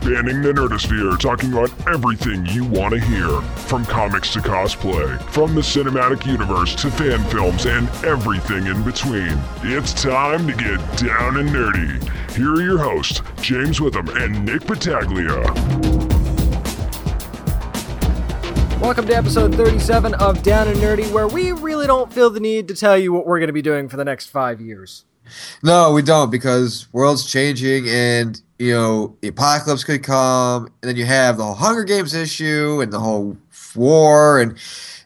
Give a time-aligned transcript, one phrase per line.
[0.00, 3.28] spanning the nerdosphere, talking about everything you want to hear.
[3.68, 9.38] From comics to cosplay, from the cinematic universe to fan films and everything in between.
[9.62, 12.00] It's time to get down and nerdy.
[12.34, 15.42] Here are your hosts, James Witham and Nick Battaglia.
[18.80, 22.68] Welcome to episode 37 of Down and Nerdy, where we really don't feel the need
[22.68, 25.04] to tell you what we're going to be doing for the next five years.
[25.62, 30.96] No, we don't because world's changing and you know the apocalypse could come, and then
[30.96, 33.36] you have the whole Hunger Games issue and the whole
[33.74, 34.58] war, and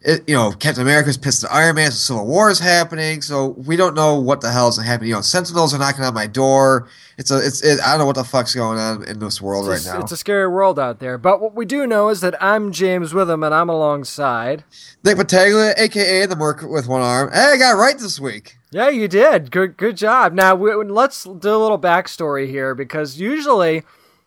[0.02, 3.22] it, you know Captain America's pissed at Iron Man, so Civil War is happening.
[3.22, 5.10] So we don't know what the hell is happening.
[5.10, 6.88] You know, Sentinels are knocking on my door.
[7.16, 9.68] It's a, it's, it, I don't know what the fuck's going on in this world
[9.68, 10.02] It's, right now.
[10.02, 11.16] it's a scary world out there.
[11.16, 14.64] But what we do know is that I'm James Witham and I'm alongside.
[15.04, 17.30] Nick Battaglia, aka the Merc with one arm.
[17.32, 18.56] Hey, I got right this week.
[18.74, 19.52] Yeah, you did.
[19.52, 20.32] Good, good job.
[20.32, 23.84] Now we, let's do a little backstory here because usually,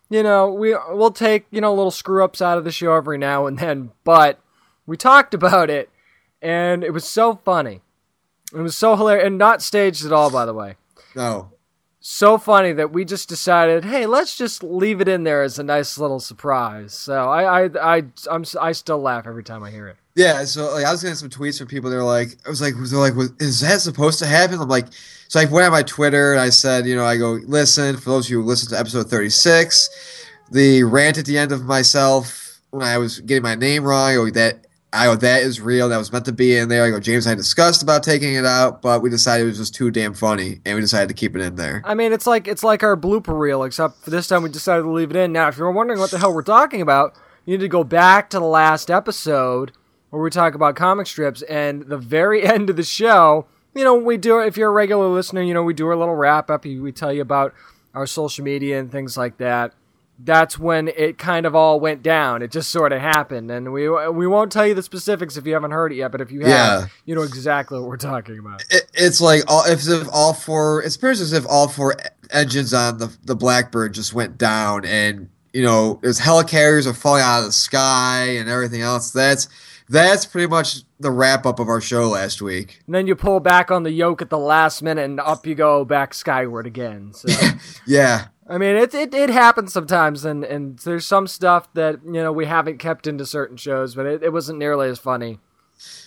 [0.08, 3.18] you know, we we'll take you know little screw ups out of the show every
[3.18, 4.40] now and then, but
[4.86, 5.90] we talked about it
[6.40, 7.82] and it was so funny.
[8.54, 10.76] It was so hilarious and not staged at all, by the way.
[11.14, 11.52] No,
[12.00, 15.62] so funny that we just decided, hey, let's just leave it in there as a
[15.62, 16.94] nice little surprise.
[16.94, 19.96] So I, I, I, I'm, I still laugh every time I hear it.
[20.18, 21.90] Yeah, so like I was getting some tweets from people.
[21.90, 24.60] They're like, I was like, they're like, is that supposed to happen?
[24.60, 24.86] I'm like,
[25.28, 28.10] so I went on my Twitter and I said, you know, I go, listen, for
[28.10, 32.60] those of you who listened to episode 36, the rant at the end of myself
[32.70, 35.88] when I was getting my name wrong, I go, that I go, that is real.
[35.88, 36.84] That was meant to be in there.
[36.84, 39.58] I go, James and I discussed about taking it out, but we decided it was
[39.58, 41.80] just too damn funny, and we decided to keep it in there.
[41.84, 44.82] I mean, it's like it's like our blooper reel, except for this time we decided
[44.82, 45.32] to leave it in.
[45.32, 48.30] Now, if you're wondering what the hell we're talking about, you need to go back
[48.30, 49.70] to the last episode
[50.10, 53.46] where we talk about comic strips, and the very end of the show.
[53.74, 54.38] You know, we do.
[54.40, 56.64] If you're a regular listener, you know we do our little wrap up.
[56.64, 57.54] We tell you about
[57.94, 59.72] our social media and things like that.
[60.20, 62.42] That's when it kind of all went down.
[62.42, 65.52] It just sort of happened, and we we won't tell you the specifics if you
[65.52, 66.10] haven't heard it yet.
[66.10, 66.86] But if you have, Yeah.
[67.04, 68.64] you know exactly what we're talking about.
[68.70, 70.82] It, it's like all if, if all four.
[70.82, 71.94] It's pretty as if all four
[72.32, 77.22] engines on the the Blackbird just went down, and you know, there's helicarriers are falling
[77.22, 79.12] out of the sky and everything else.
[79.12, 79.46] That's
[79.88, 82.80] that's pretty much the wrap up of our show last week.
[82.86, 85.54] And then you pull back on the yoke at the last minute, and up you
[85.54, 87.12] go back skyward again.
[87.14, 87.28] So.
[87.86, 92.12] Yeah, I mean, it, it it happens sometimes, and, and there's some stuff that you
[92.12, 95.38] know we haven't kept into certain shows, but it, it wasn't nearly as funny.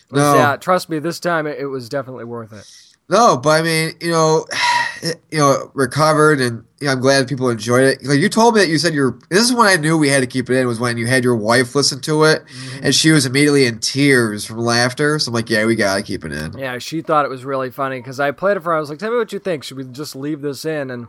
[0.10, 0.36] But No.
[0.36, 2.70] yeah, trust me, this time it, it was definitely worth it.
[3.10, 4.46] no, but I mean, you know,
[5.32, 8.04] you know, recovered, and I'm glad people enjoyed it.
[8.06, 9.18] Like you told me that you said you're.
[9.30, 10.68] This is when I knew we had to keep it in.
[10.68, 12.86] Was when you had your wife listen to it, mm-hmm.
[12.86, 15.20] and she was immediately in tears from laughter.
[15.20, 16.58] So I'm like, yeah, we gotta keep it in.
[16.58, 18.78] Yeah, she thought it was really funny because I played it for her.
[18.78, 19.64] I was like, "Tell me what you think.
[19.64, 21.08] Should we just leave this in?" And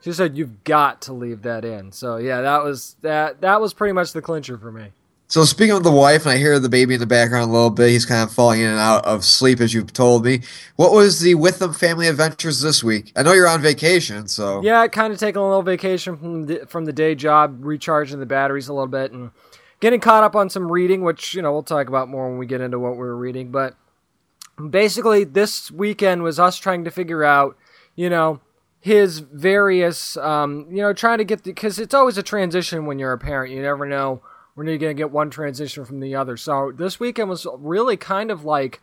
[0.00, 3.72] she said, "You've got to leave that in." So yeah, that was that that was
[3.72, 4.92] pretty much the clincher for me.
[5.34, 7.68] So speaking of the wife, and I hear the baby in the background a little
[7.68, 7.88] bit.
[7.88, 10.42] He's kind of falling in and out of sleep, as you've told me.
[10.76, 13.10] What was the Witham family adventures this week?
[13.16, 16.66] I know you're on vacation, so Yeah, kind of taking a little vacation from the,
[16.68, 19.32] from the day job, recharging the batteries a little bit, and
[19.80, 22.46] getting caught up on some reading, which you know we'll talk about more when we
[22.46, 23.50] get into what we were reading.
[23.50, 23.74] But
[24.70, 27.56] basically, this weekend was us trying to figure out,
[27.96, 28.40] you know,
[28.78, 33.12] his various, um, you know, trying to get because it's always a transition when you're
[33.12, 33.52] a parent.
[33.52, 34.22] You never know
[34.56, 36.36] you're going to get one transition from the other.
[36.36, 38.80] So this weekend was really kind of like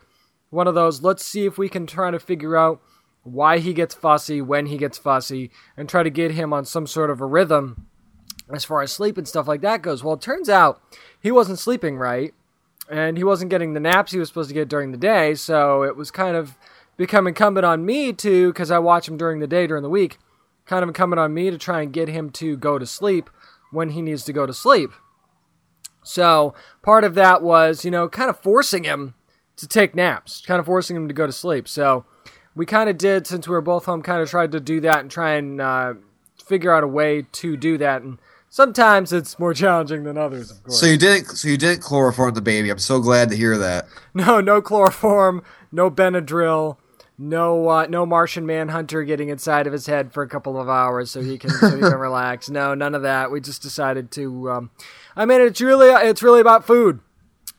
[0.50, 1.02] one of those.
[1.02, 2.80] Let's see if we can try to figure out
[3.22, 6.86] why he gets fussy, when he gets fussy, and try to get him on some
[6.86, 7.86] sort of a rhythm
[8.52, 10.02] as far as sleep and stuff like that goes.
[10.02, 10.82] Well, it turns out
[11.20, 12.34] he wasn't sleeping right,
[12.90, 15.84] and he wasn't getting the naps he was supposed to get during the day, so
[15.84, 16.58] it was kind of
[16.96, 20.18] become incumbent on me to, because I watch him during the day, during the week,
[20.66, 23.30] kind of incumbent on me to try and get him to go to sleep
[23.70, 24.90] when he needs to go to sleep.
[26.02, 29.14] So part of that was, you know, kind of forcing him
[29.56, 31.68] to take naps, kind of forcing him to go to sleep.
[31.68, 32.04] So
[32.54, 34.98] we kind of did, since we were both home, kind of tried to do that
[35.00, 35.94] and try and uh,
[36.44, 38.02] figure out a way to do that.
[38.02, 38.18] And
[38.50, 40.80] sometimes it's more challenging than others, of course.
[40.80, 42.70] so you didn't so you didn't chloroform the baby.
[42.70, 43.86] I'm so glad to hear that.
[44.14, 46.76] no, no chloroform, no Benadryl.
[47.18, 51.10] No, uh, no Martian Manhunter getting inside of his head for a couple of hours
[51.10, 52.50] so he can so he can relax.
[52.50, 53.30] No, none of that.
[53.30, 54.50] We just decided to.
[54.50, 54.70] Um,
[55.16, 57.00] I mean, it's really it's really about food.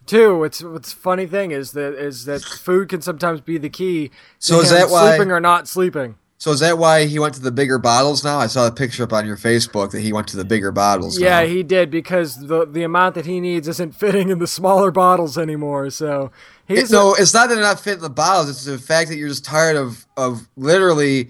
[0.05, 4.11] Too, it's what's funny thing is that is that food can sometimes be the key.
[4.39, 6.15] So is that why- sleeping or not sleeping?
[6.39, 8.37] So is that why he went to the bigger bottles now?
[8.37, 11.17] I saw a picture up on your Facebook that he went to the bigger bottles.
[11.17, 11.45] Yeah, now.
[11.47, 15.37] he did because the the amount that he needs isn't fitting in the smaller bottles
[15.37, 15.89] anymore.
[15.89, 16.31] So
[16.67, 18.49] he's It- no, it's not that they're not fitting the bottles.
[18.49, 21.29] It's the fact that you're just tired of of literally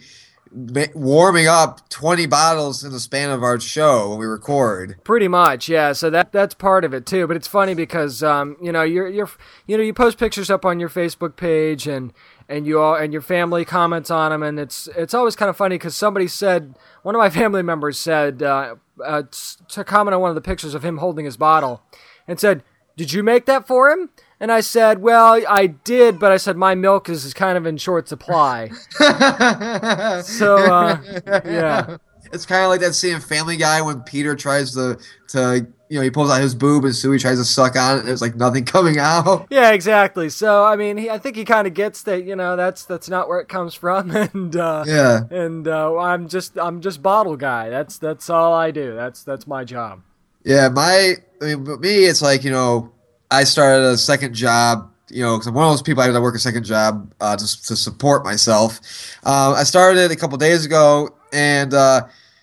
[0.94, 4.98] warming up 20 bottles in the span of our show when we record.
[5.04, 5.94] Pretty much, yeah.
[5.94, 7.28] So that that's part of it too.
[7.28, 9.30] But it's funny because um, you know you're you're
[9.68, 12.14] you know you post pictures up on your Facebook page and
[12.48, 15.58] and you all and your family comments on them, and it's it's always kind of
[15.58, 19.24] funny because somebody said one of my family members said uh, uh,
[19.70, 21.82] to comment on one of the pictures of him holding his bottle,
[22.28, 22.64] and said,
[22.96, 24.10] "Did you make that for him?"
[24.44, 27.66] And I said, "Well, I did, but I said my milk is, is kind of
[27.66, 30.98] in short supply." so uh,
[31.46, 31.98] yeah.
[32.34, 34.98] It's kind of like that scene in Family Guy when Peter tries to,
[35.30, 38.00] to you know, he pulls out his boob and Stewie tries to suck on it
[38.00, 39.48] and there's like nothing coming out.
[39.50, 40.30] Yeah, exactly.
[40.30, 42.26] So I mean, he, I think he kind of gets that.
[42.26, 45.22] You know, that's that's not where it comes from, and uh, Yeah.
[45.30, 47.70] and uh, I'm just I'm just bottle guy.
[47.70, 48.94] That's that's all I do.
[48.94, 50.02] That's that's my job.
[50.44, 52.92] Yeah, my, I mean, but me, it's like, you know,
[53.34, 56.36] I started a second job, you know, because I'm one of those people I work
[56.36, 58.80] a second job uh, to, to support myself.
[59.24, 62.02] Uh, I started it a couple days ago and uh,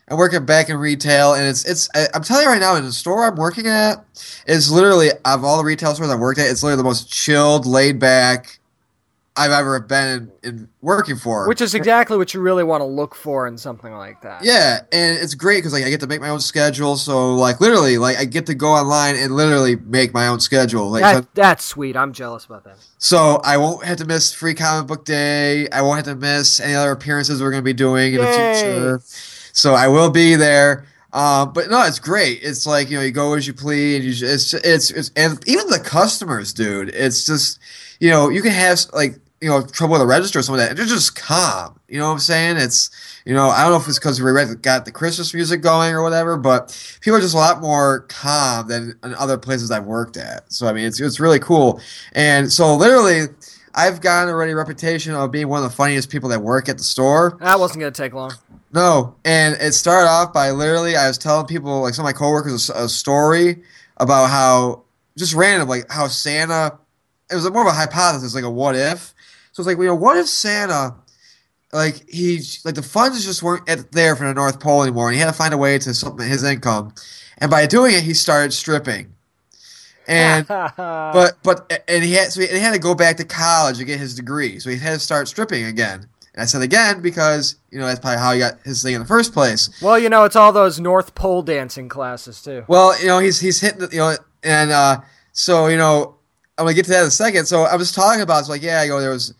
[0.08, 1.34] I'm working back in retail.
[1.34, 4.04] And it's, it's, I, I'm telling you right now, in the store I'm working at,
[4.48, 7.66] it's literally, of all the retail stores I've worked at, it's literally the most chilled,
[7.66, 8.58] laid back
[9.40, 11.48] I've ever been in, in working for.
[11.48, 14.44] Which is exactly what you really want to look for in something like that.
[14.44, 16.96] Yeah, and it's great because like I get to make my own schedule.
[16.96, 20.90] So like literally, like I get to go online and literally make my own schedule.
[20.90, 21.96] Like That, that's sweet.
[21.96, 22.76] I'm jealous about that.
[22.98, 25.68] so, I won't have to miss Free Comic Book Day.
[25.70, 28.26] I won't have to miss any other appearances we're going to be doing in the
[28.26, 29.00] future.
[29.52, 30.86] So I will be there.
[31.12, 32.40] Um, but no, it's great.
[32.42, 35.10] It's like you know, you go as you please, and you just, it's it's it's
[35.16, 36.90] and even the customers, dude.
[36.90, 37.58] It's just
[37.98, 40.70] you know, you can have like you know trouble with a register or something like
[40.70, 40.76] that.
[40.76, 41.80] They're just calm.
[41.88, 42.56] You know what I'm saying?
[42.58, 42.90] It's
[43.24, 46.02] you know, I don't know if it's because we got the Christmas music going or
[46.02, 50.16] whatever, but people are just a lot more calm than in other places I've worked
[50.16, 50.50] at.
[50.52, 51.80] So I mean, it's it's really cool.
[52.12, 53.26] And so literally,
[53.74, 56.78] I've gotten already a reputation of being one of the funniest people that work at
[56.78, 57.38] the store.
[57.40, 58.32] That wasn't gonna take long.
[58.72, 62.12] No, and it started off by literally I was telling people like some of my
[62.12, 63.62] coworkers a, a story
[63.96, 64.84] about how
[65.16, 66.78] just random like how Santa.
[67.30, 69.14] It was more of a hypothesis, like a what if.
[69.52, 70.94] So it's like, you know, what if Santa,
[71.72, 75.14] like he, like the funds just weren't at, there for the North Pole anymore, and
[75.14, 76.94] he had to find a way to supplement his income,
[77.38, 79.12] and by doing it, he started stripping,
[80.06, 83.24] and but but and he had so he, and he had to go back to
[83.24, 86.06] college to get his degree, so he had to start stripping again.
[86.34, 89.00] And I said again because you know that's probably how he got his thing in
[89.00, 89.70] the first place.
[89.82, 92.64] well, you know, it's all those North Pole dancing classes too.
[92.68, 95.00] Well, you know he's he's hitting the, you know and uh,
[95.32, 96.16] so you know
[96.60, 97.46] I'm gonna get to that in a second.
[97.46, 99.32] So I was talking about it's like yeah I go there was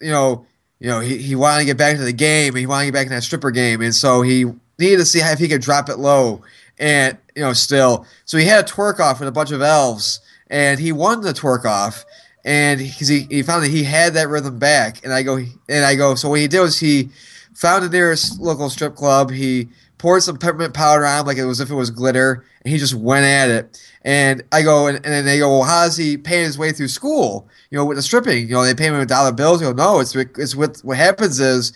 [0.00, 0.46] you know
[0.78, 2.92] you know he, he wanted to get back to the game and he wanted to
[2.92, 3.80] get back in that stripper game.
[3.80, 4.44] And so he
[4.78, 6.42] needed to see if he could drop it low.
[6.78, 10.20] And you know still so he had a twerk off with a bunch of elves
[10.50, 12.04] and he won the twerk off.
[12.44, 15.04] And because he, he found that he had that rhythm back.
[15.04, 17.10] And I go and I go so what he did was he
[17.54, 19.32] found the nearest local strip club.
[19.32, 22.72] He poured some peppermint powder on him like it was if it was glitter and
[22.72, 25.84] he just went at it and I go and, and then they go well how
[25.84, 28.74] does he pay his way through school you know with the stripping you know they
[28.74, 31.72] pay him with dollar bills you go no it's it's with what happens is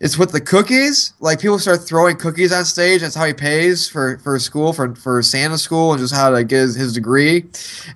[0.00, 1.12] it's with the cookies.
[1.20, 3.02] Like people start throwing cookies on stage.
[3.02, 6.42] That's how he pays for for school for for Santa school and just how to
[6.42, 7.44] get his, his degree.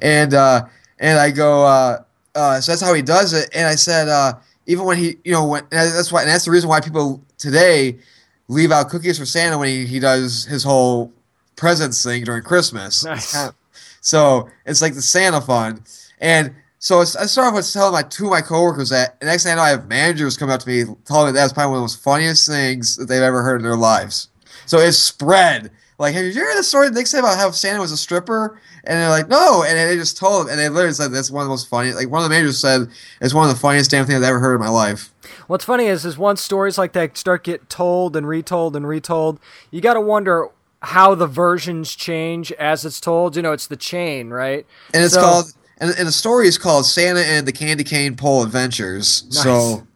[0.00, 0.66] And uh,
[0.99, 2.02] and I go, uh,
[2.34, 3.49] uh, so that's how he does it.
[3.55, 4.34] And I said, uh,
[4.66, 7.99] even when he, you know, when that's why and that's the reason why people today
[8.49, 11.12] leave out cookies for Santa when he, he does his whole
[11.57, 13.04] presents thing during Christmas.
[13.04, 13.25] Nice.
[13.25, 13.54] It's kind of-
[14.00, 15.80] so it's like the Santa fund.
[16.21, 19.52] And so I started with telling my two of my coworkers that, and next thing
[19.52, 21.80] I know, I have managers come up to me telling me that's probably one of
[21.80, 24.28] the most funniest things that they've ever heard in their lives.
[24.66, 25.71] So it's spread.
[26.04, 28.61] Like, have you heard the story they say about how Santa was a stripper?
[28.84, 29.62] And they're like, no.
[29.64, 31.92] And they just told him, and they literally said that's one of the most funny.
[31.92, 32.88] Like one of the managers said
[33.20, 35.11] it's one of the funniest damn things I've ever heard in my life.
[35.46, 39.40] What's funny is, is once stories like that start get told and retold and retold,
[39.70, 40.49] you got to wonder
[40.82, 43.37] how the versions change as it's told.
[43.37, 44.66] You know, it's the chain, right?
[44.92, 48.16] And it's So- called, and, and the story is called Santa and the Candy Cane
[48.16, 49.25] Pole Adventures.
[49.25, 49.42] Nice.
[49.42, 49.87] So,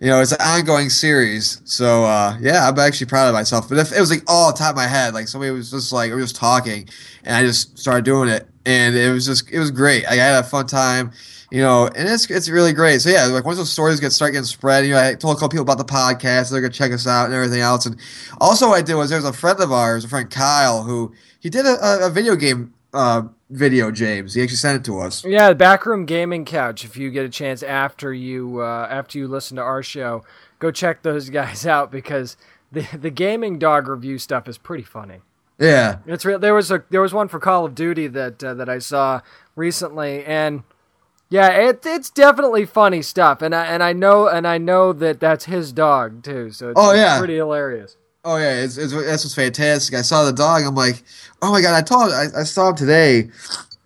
[0.00, 1.60] you know, it's an ongoing series.
[1.64, 3.68] So, uh, yeah, I'm actually proud of myself.
[3.68, 6.08] But if it was like all top of my head, like somebody was just like,
[6.08, 6.88] we were just talking,
[7.22, 10.04] and I just started doing it, and it was just, it was great.
[10.04, 11.12] Like, I had a fun time,
[11.50, 13.02] you know, and it's it's really great.
[13.02, 15.40] So yeah, like once those stories get start getting spread, you know, I told a
[15.40, 17.84] couple people about the podcast, they're gonna check us out and everything else.
[17.84, 17.96] And
[18.40, 21.50] also, what I did was there's a friend of ours, a friend Kyle, who he
[21.50, 24.34] did a, a video game uh, video, James.
[24.34, 25.24] He actually sent it to us.
[25.24, 26.84] Yeah, the backroom gaming couch.
[26.84, 30.24] If you get a chance after you uh, after you listen to our show,
[30.58, 32.36] go check those guys out because
[32.72, 35.18] the the gaming dog review stuff is pretty funny.
[35.58, 35.98] Yeah.
[36.06, 36.38] It's real.
[36.38, 39.20] There was a there was one for Call of Duty that uh, that I saw
[39.56, 40.62] recently, and
[41.28, 45.20] Yeah, it, it's definitely funny stuff, and I and I know and I know that
[45.20, 46.50] that's his dog too.
[46.50, 47.18] So it's, Oh, it's yeah.
[47.18, 47.96] pretty hilarious.
[48.22, 49.94] Oh yeah, it's, it's that's what's fantastic.
[49.94, 50.62] I saw the dog.
[50.62, 51.02] I'm like,
[51.40, 51.74] oh my god!
[51.74, 53.30] I told I, I saw him today,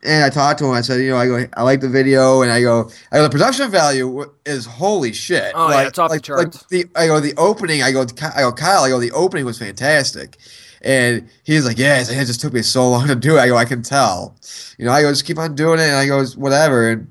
[0.03, 0.73] and I talked to him.
[0.73, 3.23] I said, you know, I go, I like the video, and I go, I go,
[3.23, 5.53] the production value is holy shit.
[5.55, 6.62] Oh, yeah, it's off the like, charts.
[6.62, 7.85] Like the I go, the opening.
[7.85, 8.03] I go,
[8.35, 8.83] I go, Kyle.
[8.83, 10.37] I go, the opening was fantastic,
[10.83, 13.41] and he's like, yeah, like, it just took me so long to do it.
[13.41, 14.35] I go, I can tell.
[14.79, 17.11] You know, I go, just keep on doing it, and I go, whatever, and.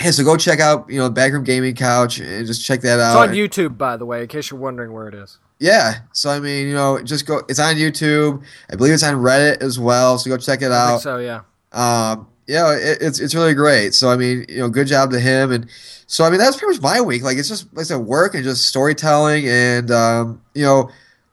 [0.00, 3.00] Hey, so go check out, you know, the Backroom Gaming Couch and just check that
[3.00, 3.20] out.
[3.20, 5.38] It's on YouTube, by the way, in case you're wondering where it is.
[5.58, 5.94] Yeah.
[6.12, 7.42] So I mean, you know, just go.
[7.48, 8.42] It's on YouTube.
[8.70, 10.18] I believe it's on Reddit as well.
[10.18, 11.00] So go check it I think out.
[11.00, 11.40] so, yeah.
[11.72, 13.94] Um, yeah, it, it's it's really great.
[13.94, 15.52] So I mean, you know, good job to him.
[15.52, 15.68] And
[16.06, 17.22] so I mean, that's pretty much my week.
[17.22, 19.48] Like it's just like I said, work and just storytelling.
[19.48, 20.90] And um, you know,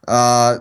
[0.08, 0.58] uh,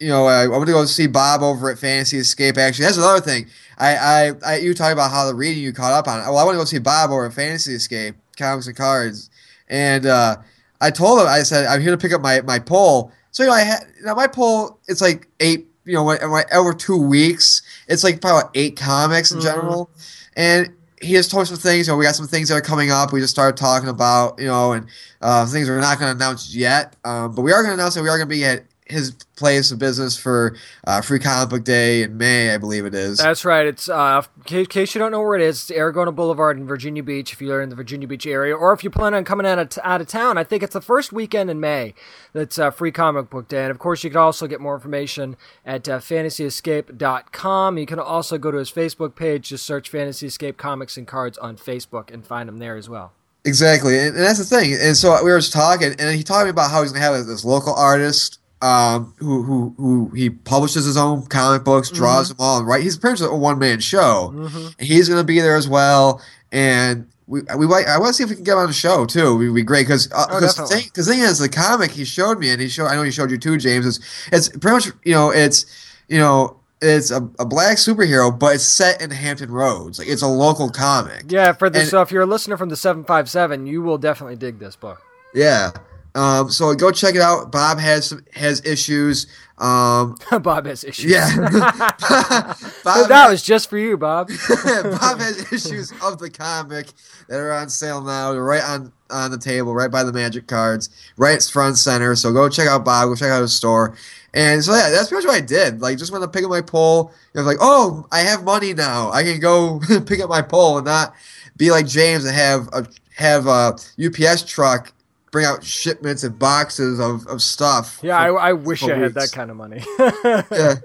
[0.00, 2.58] you know, I, I went to go see Bob over at Fantasy Escape.
[2.58, 3.46] Actually, that's another thing.
[3.78, 6.18] I, I, I you talk about how the reading you caught up on.
[6.20, 9.30] Well, I want to go see Bob over at Fantasy Escape, comics and cards,
[9.68, 10.36] and uh,
[10.80, 13.12] I told him I said I'm here to pick up my my poll.
[13.30, 14.78] So you know, I had now my poll.
[14.88, 15.66] It's like eight.
[15.84, 16.10] You know,
[16.52, 19.42] over two weeks, it's like probably eight comics in Mhm.
[19.42, 19.90] general,
[20.36, 20.68] and
[21.00, 21.86] he has told us some things.
[21.86, 23.12] You know, we got some things that are coming up.
[23.12, 24.86] We just started talking about, you know, and
[25.22, 26.96] uh, things we're not going to announce yet.
[27.04, 29.12] Um, but we are going to announce that we are going to be at his
[29.36, 33.18] place of business for uh, Free Comic Book Day in May, I believe it is.
[33.18, 33.66] That's right.
[33.66, 37.02] It's uh, in case, you don't know where it is, it's Aragona Boulevard in Virginia
[37.02, 37.32] Beach.
[37.32, 39.68] If you're in the Virginia Beach area, or if you plan on coming out of,
[39.70, 41.94] t- out of town, I think it's the first weekend in May.
[42.32, 45.36] That's uh, free comic book day, and of course, you can also get more information
[45.64, 47.78] at uh, fantasyescape.com.
[47.78, 49.48] You can also go to his Facebook page.
[49.48, 53.12] Just search Fantasy Escape Comics and Cards on Facebook and find him there as well.
[53.44, 54.74] Exactly, and, and that's the thing.
[54.74, 57.04] And so we were just talking, and he talked to me about how he's gonna
[57.04, 62.28] have this local artist um, who who who he publishes his own comic books, draws
[62.28, 62.82] them all, right.
[62.82, 64.74] He's pretty much a one man show, Mhm.
[64.78, 66.20] and he's gonna be there as well.
[66.52, 69.40] And we we I want to see if we can get on the show too.
[69.42, 71.02] It would be great because uh, Oh, because definitely.
[71.04, 73.38] thing is the comic he showed me, and he showed I know he showed you
[73.38, 73.84] too, James.
[73.84, 74.00] Is
[74.32, 75.66] it's pretty much you know it's
[76.08, 76.56] you know.
[76.82, 79.98] It's a, a black superhero, but it's set in Hampton Roads.
[79.98, 81.24] Like it's a local comic.
[81.28, 83.80] Yeah, for the And- so if you're a listener from the seven five seven, you
[83.80, 85.00] will definitely dig this book.
[85.34, 85.70] Yeah.
[86.16, 87.52] Um, so go check it out.
[87.52, 89.26] Bob has has issues.
[89.58, 91.12] Um, Bob has issues.
[91.12, 91.36] yeah.
[92.84, 94.28] Bob, that was just for you, Bob.
[94.48, 96.86] Bob has issues of the comic
[97.28, 98.32] that are on sale now.
[98.32, 102.16] They're right on on the table, right by the magic cards, right front center.
[102.16, 103.10] So go check out Bob.
[103.10, 103.94] Go check out his store.
[104.32, 105.82] And so yeah, that's pretty much what I did.
[105.82, 107.12] Like just want to pick up my pole.
[107.34, 109.10] I was like, oh, I have money now.
[109.10, 111.14] I can go pick up my pole and not
[111.58, 114.92] be like James and have a have a UPS truck
[115.30, 118.00] bring out shipments and boxes of, of stuff.
[118.02, 119.82] Yeah, I, I wish I couple had that kind of money.
[120.50, 120.76] Yeah.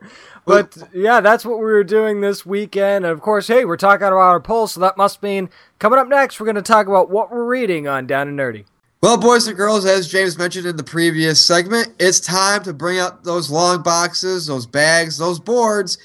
[0.44, 3.06] But yeah, that's what we were doing this weekend.
[3.06, 6.08] And of course, hey, we're talking about our polls, so that must mean coming up
[6.08, 8.66] next, we're going to talk about what we're reading on Down and Nerdy.
[9.02, 13.00] Well, boys and girls, as James mentioned in the previous segment, it's time to bring
[13.00, 15.98] out those long boxes, those bags, those boards,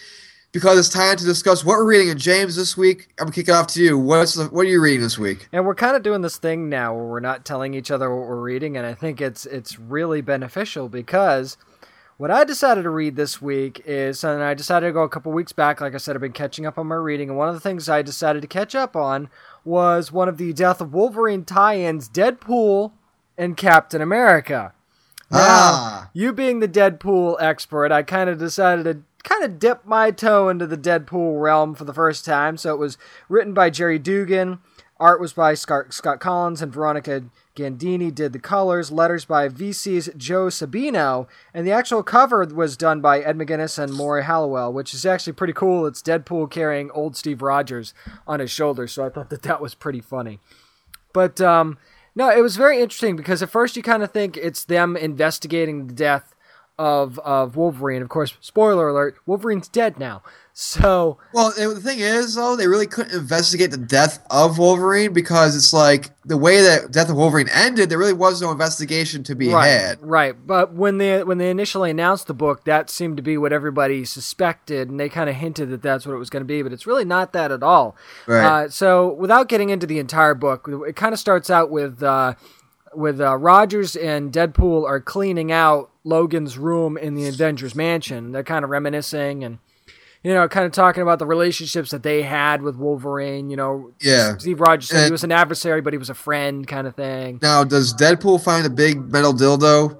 [0.57, 2.09] because it's time to discuss what we're reading.
[2.09, 3.99] in James, this week, I'm gonna kick it off to you.
[3.99, 5.49] What's the, what are you reading this week?
[5.53, 8.27] And we're kind of doing this thing now where we're not telling each other what
[8.27, 11.59] we're reading, and I think it's it's really beneficial because
[12.17, 15.31] what I decided to read this week is, and I decided to go a couple
[15.33, 15.83] weeks back.
[15.83, 17.91] Like I said, I've been catching up on my reading, and one of the things
[17.91, 19.29] I decided to catch up on
[19.63, 22.93] was one of the Death of Wolverine tie-ins, Deadpool
[23.37, 24.73] and Captain America.
[25.31, 26.11] Now, Ah.
[26.15, 30.49] you being the Deadpool expert, I kind of decided to kind of dip my toe
[30.49, 32.57] into the Deadpool realm for the first time.
[32.57, 32.97] So it was
[33.29, 34.61] written by Gerry Duggan,
[34.99, 37.25] art was by Scott, Scott Collins, and Veronica
[37.57, 43.01] Gandini did the colors, letters by VC's Joe Sabino, and the actual cover was done
[43.01, 45.87] by Ed McGuinness and Morry Hollowell, which is actually pretty cool.
[45.87, 47.95] It's Deadpool carrying old Steve Rogers
[48.27, 50.39] on his shoulder, so I thought that that was pretty funny.
[51.13, 51.79] But um,
[52.15, 55.89] no, it was very interesting because at first you kind of think it's them investigating
[55.89, 56.36] the death
[56.79, 58.03] of of Wolverine.
[58.03, 60.23] Of course, spoiler alert: Wolverine's dead now.
[60.59, 65.55] So Well, the thing is, though, they really couldn't investigate the death of Wolverine because
[65.55, 69.35] it's like the way that Death of Wolverine ended, there really was no investigation to
[69.35, 69.99] be right, had.
[70.01, 70.35] right.
[70.47, 74.07] But when they when they initially announced the book, that seemed to be what everybody
[74.07, 76.63] suspected, and they kind of hinted that that's what it was going to be.
[76.63, 77.95] But it's really not that at all.
[78.27, 78.65] Right.
[78.65, 82.03] Uh, so without getting into the entire book, it kind of starts out with.
[82.03, 82.33] Uh,
[82.97, 88.33] with uh, Rogers and Deadpool are cleaning out Logan's room in the Avengers mansion.
[88.33, 89.59] They're kind of reminiscing and
[90.23, 93.49] you know, kind of talking about the relationships that they had with Wolverine.
[93.49, 94.37] You know, Yeah.
[94.39, 97.39] Steve Rogers said he was an adversary, but he was a friend, kind of thing.
[97.43, 99.97] Now, does Deadpool find a big metal dildo?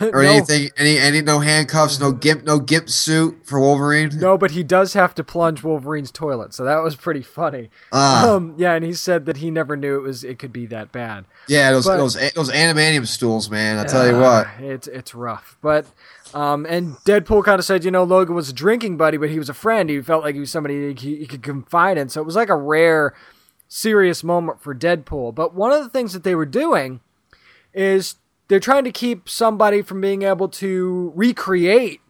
[0.12, 0.28] or No.
[0.30, 0.70] anything.
[0.76, 4.10] Any any no handcuffs, no gimp, no gimp suit for Wolverine.
[4.18, 7.70] No, but he does have to plunge Wolverine's toilet, so that was pretty funny.
[7.92, 10.66] Ah, Um, yeah, and he said that he never knew it was it could be
[10.66, 11.24] that bad.
[11.48, 13.78] yeah, those but- those those adamantium stools, man.
[13.78, 14.46] I tell you what.
[14.46, 15.56] Ah, it's it's rough.
[15.60, 15.86] But
[16.32, 19.38] um, and Deadpool kind of said, you know, Logan was a drinking buddy, but he
[19.38, 19.90] was a friend.
[19.90, 22.08] He felt like he was somebody he, he could confide in.
[22.08, 23.14] So it was like a rare,
[23.68, 25.34] serious moment for Deadpool.
[25.34, 27.00] But one of the things that they were doing
[27.74, 28.14] is
[28.50, 32.00] they're trying to keep somebody from being able to recreate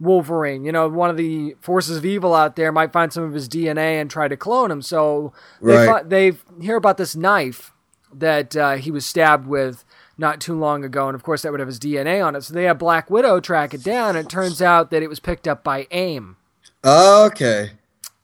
[0.00, 0.64] Wolverine.
[0.64, 3.50] You know, one of the forces of evil out there might find some of his
[3.50, 4.80] DNA and try to clone him.
[4.80, 6.08] So they Right.
[6.08, 7.72] they hear about this knife
[8.14, 9.84] that uh, he was stabbed with
[10.16, 12.44] not too long ago, and of course that would have his DNA on it.
[12.44, 15.20] So they have Black Widow track it down, and it turns out that it was
[15.20, 16.36] picked up by AIM.
[16.82, 17.72] Okay.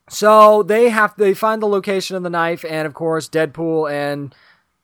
[0.08, 4.34] So they have they find the location of the knife, and of course Deadpool and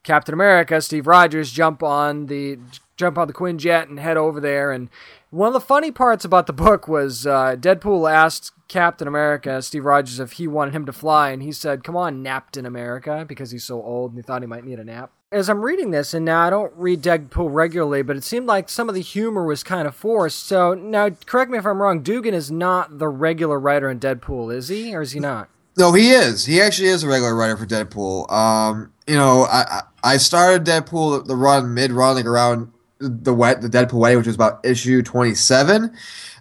[0.03, 2.59] Captain America, Steve Rogers, jump on the
[2.97, 4.71] jump on the Quinjet and head over there.
[4.71, 4.89] And
[5.29, 9.85] one of the funny parts about the book was uh, Deadpool asked Captain America, Steve
[9.85, 13.51] Rogers, if he wanted him to fly, and he said, "Come on, Napton America," because
[13.51, 15.11] he's so old and he thought he might need a nap.
[15.31, 18.69] As I'm reading this, and now I don't read Deadpool regularly, but it seemed like
[18.69, 20.45] some of the humor was kind of forced.
[20.45, 22.03] So now, correct me if I'm wrong.
[22.03, 25.49] Duggan is not the regular writer in Deadpool, is he, or is he not?
[25.75, 26.45] No, he is.
[26.45, 28.31] He actually is a regular writer for Deadpool.
[28.31, 33.33] Um, you know, I I I started Deadpool the run mid run like around the
[33.33, 35.95] wet the Deadpool wedding, which was about issue twenty seven.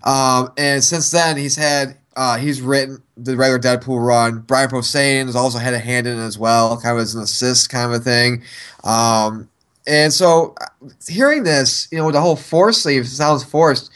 [0.04, 4.40] Um, and since then he's had uh, he's written the regular Deadpool run.
[4.40, 7.23] Brian Posehn has also had a hand in it as well, kind of as an
[7.23, 8.42] assist kind of a thing.
[8.85, 9.49] Um,
[9.87, 13.90] and so uh, hearing this, you know, with the whole force sleeve sounds forced.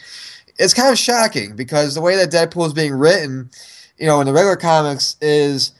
[0.59, 3.51] It's kind of shocking because the way that Deadpool is being written,
[3.99, 5.71] you know, in the regular comics is,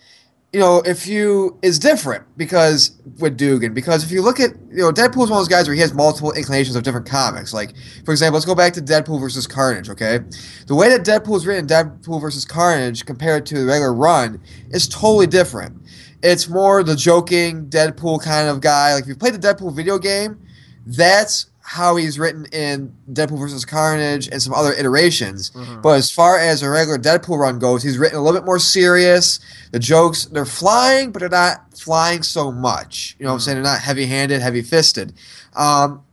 [0.58, 4.78] you know, if you is different because with Duggan because if you look at you
[4.78, 7.54] know Deadpool is one of those guys where he has multiple inclinations of different comics.
[7.54, 9.88] Like for example, let's go back to Deadpool versus Carnage.
[9.88, 10.18] Okay,
[10.66, 14.88] the way that Deadpool is written, Deadpool versus Carnage compared to the regular run is
[14.88, 15.80] totally different.
[16.24, 18.96] It's more the joking Deadpool kind of guy.
[18.96, 20.40] Like if you played the Deadpool video game,
[20.88, 25.52] that's how he's written in Deadpool versus Carnage and some other iterations.
[25.84, 28.58] But as far as a regular Deadpool run goes, he's written a little bit more
[28.58, 29.42] serious.
[29.74, 33.18] The jokes they're flying, but they're not flying so much.
[33.20, 33.56] You know what I'm saying?
[33.56, 35.12] They're not heavy handed, heavy fisted.
[35.58, 36.06] Um,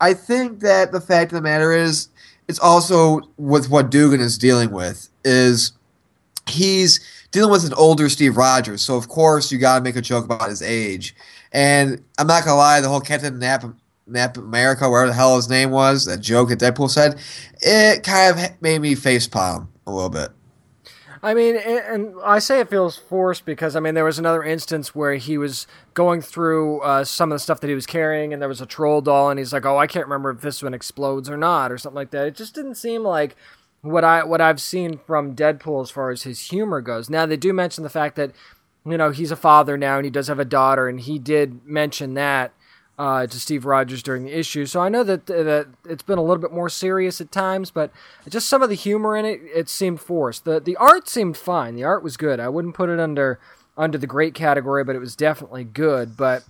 [0.00, 2.08] I think that the fact of the matter is,
[2.48, 5.72] it's also with what Duggan is dealing with is
[6.48, 7.00] he's
[7.32, 10.24] dealing with an older Steve Rogers, so of course you got to make a joke
[10.24, 11.14] about his age.
[11.52, 13.62] And I'm not gonna lie, the whole Captain Nap
[14.06, 17.20] Nap America, whatever the hell his name was, that joke that Deadpool said,
[17.60, 20.30] it kind of made me facepalm a little bit.
[21.24, 24.42] I mean, and and I say it feels forced because I mean there was another
[24.42, 28.32] instance where he was going through uh, some of the stuff that he was carrying,
[28.32, 30.64] and there was a troll doll, and he's like, "Oh, I can't remember if this
[30.64, 32.26] one explodes or not," or something like that.
[32.26, 33.36] It just didn't seem like
[33.82, 37.08] what I what I've seen from Deadpool as far as his humor goes.
[37.08, 38.32] Now they do mention the fact that
[38.84, 41.64] you know he's a father now, and he does have a daughter, and he did
[41.64, 42.52] mention that
[43.02, 44.64] uh, to Steve Rogers during the issue.
[44.64, 47.90] So I know that that it's been a little bit more serious at times, but
[48.28, 50.44] just some of the humor in it, it seemed forced.
[50.44, 51.74] the The art seemed fine.
[51.74, 52.38] The art was good.
[52.38, 53.40] I wouldn't put it under
[53.76, 56.16] under the great category, but it was definitely good.
[56.16, 56.44] But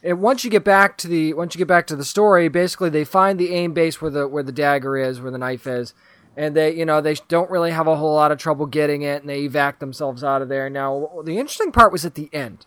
[0.00, 2.90] it, once you get back to the once you get back to the story, basically
[2.90, 5.94] they find the aim base where the where the dagger is, where the knife is.
[6.36, 9.22] And they, you know, they don't really have a whole lot of trouble getting it,
[9.22, 10.70] and they evac themselves out of there.
[10.70, 12.66] Now, the interesting part was at the end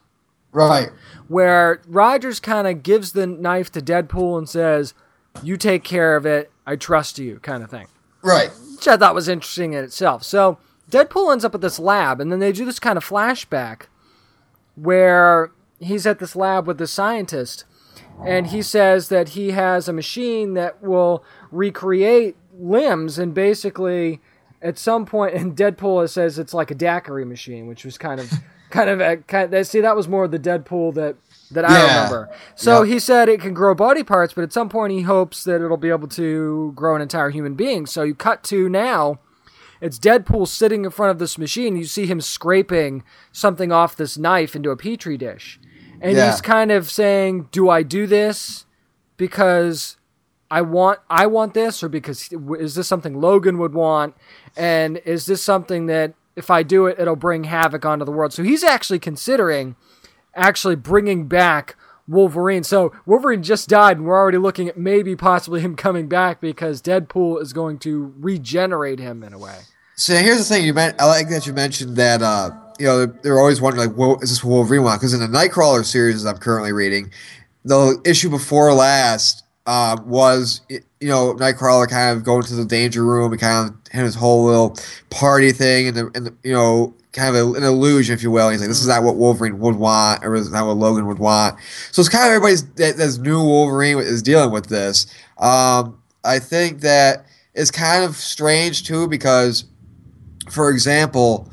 [0.53, 0.89] Right.
[1.27, 4.93] where Rogers kind of gives the knife to Deadpool and says,
[5.41, 6.51] "You take care of it.
[6.67, 7.87] I trust you," kind of thing,
[8.21, 8.51] Right.
[8.75, 10.23] which I thought was interesting in itself.
[10.23, 10.57] So
[10.89, 13.83] Deadpool ends up at this lab, and then they do this kind of flashback
[14.75, 17.65] where he's at this lab with the scientist,
[18.25, 24.21] and he says that he has a machine that will recreate limbs, and basically.
[24.63, 28.31] At some point, and Deadpool says it's like a daiquiri machine, which was kind of,
[28.71, 31.15] kind of, a, kind of, see that was more the Deadpool that
[31.51, 31.95] that I Yeah.
[32.05, 32.29] remember.
[32.55, 32.87] So Yep.
[32.93, 35.75] he said it can grow body parts, but at some point he hopes that it'll
[35.75, 37.85] be able to grow an entire human being.
[37.85, 39.19] So you cut to now,
[39.81, 41.75] it's Deadpool sitting in front of this machine.
[41.75, 43.03] You see him scraping
[43.33, 45.59] something off this knife into a petri dish,
[45.99, 46.31] and Yeah.
[46.31, 48.65] he's kind of saying, "Do I do this
[49.17, 49.97] because
[50.49, 52.29] I want I want this, or because
[52.59, 54.13] is this something Logan would want,
[54.55, 58.33] and is this something that if I do it, it'll bring havoc onto the world?"
[58.33, 59.75] So he's actually considering
[60.35, 61.75] actually bringing back
[62.07, 62.63] Wolverine.
[62.63, 66.81] So Wolverine just died, and we're already looking at maybe possibly him coming back because
[66.81, 69.59] Deadpool is going to regenerate him in a way.
[69.95, 70.65] So here's the thing.
[70.65, 72.21] You meant I like that you mentioned that.
[72.21, 74.97] Uh, you know, they're, they're always wondering like, what is this Wolverine one?
[74.97, 77.11] Because in the Nightcrawler series I'm currently reading,
[77.63, 83.03] the issue before last, uh, was you know Nightcrawler kind of going to the danger
[83.03, 84.77] room and kind of had his whole little
[85.09, 88.31] party thing and, the, and the, you know kind of a, an illusion, if you
[88.31, 88.49] will.
[88.49, 91.19] He's like, this is not what Wolverine would want, or is not what Logan would
[91.19, 91.59] want.
[91.91, 95.13] So it's kind of everybody's that, that's new Wolverine is dealing with this.
[95.37, 99.65] Um, I think that it's kind of strange too because,
[100.49, 101.51] for example,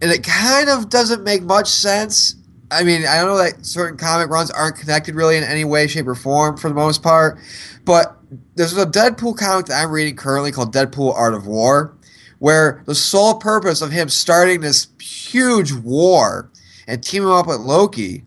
[0.00, 2.34] and it kind of doesn't make much sense.
[2.72, 5.86] I mean, I don't know that certain comic runs aren't connected really in any way,
[5.86, 7.38] shape, or form for the most part,
[7.84, 8.16] but
[8.54, 11.94] there's a Deadpool comic that I'm reading currently called Deadpool Art of War,
[12.38, 16.50] where the sole purpose of him starting this huge war
[16.86, 18.24] and teaming up with Loki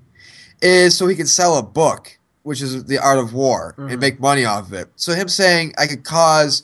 [0.62, 3.91] is so he can sell a book, which is the Art of War, Mhm.
[3.91, 4.89] and make money off of it.
[4.95, 6.63] So him saying I could cause,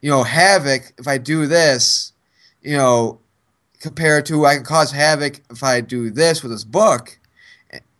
[0.00, 2.12] you know, havoc if I do this,
[2.62, 3.18] you know,
[3.80, 7.18] compared to I can cause havoc if I do this with this book,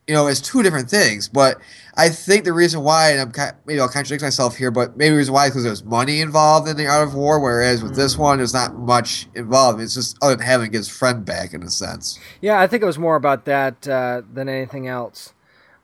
[0.07, 1.29] you know, it's two different things.
[1.29, 1.59] But
[1.95, 5.11] I think the reason why, and I'm ki- maybe I'll contradict myself here, but maybe
[5.11, 7.95] the reason why is because there's money involved in the Art of War, whereas with
[7.95, 9.81] this one, there's not much involved.
[9.81, 12.19] It's just other than having his friend back in a sense.
[12.41, 15.33] Yeah, I think it was more about that uh, than anything else.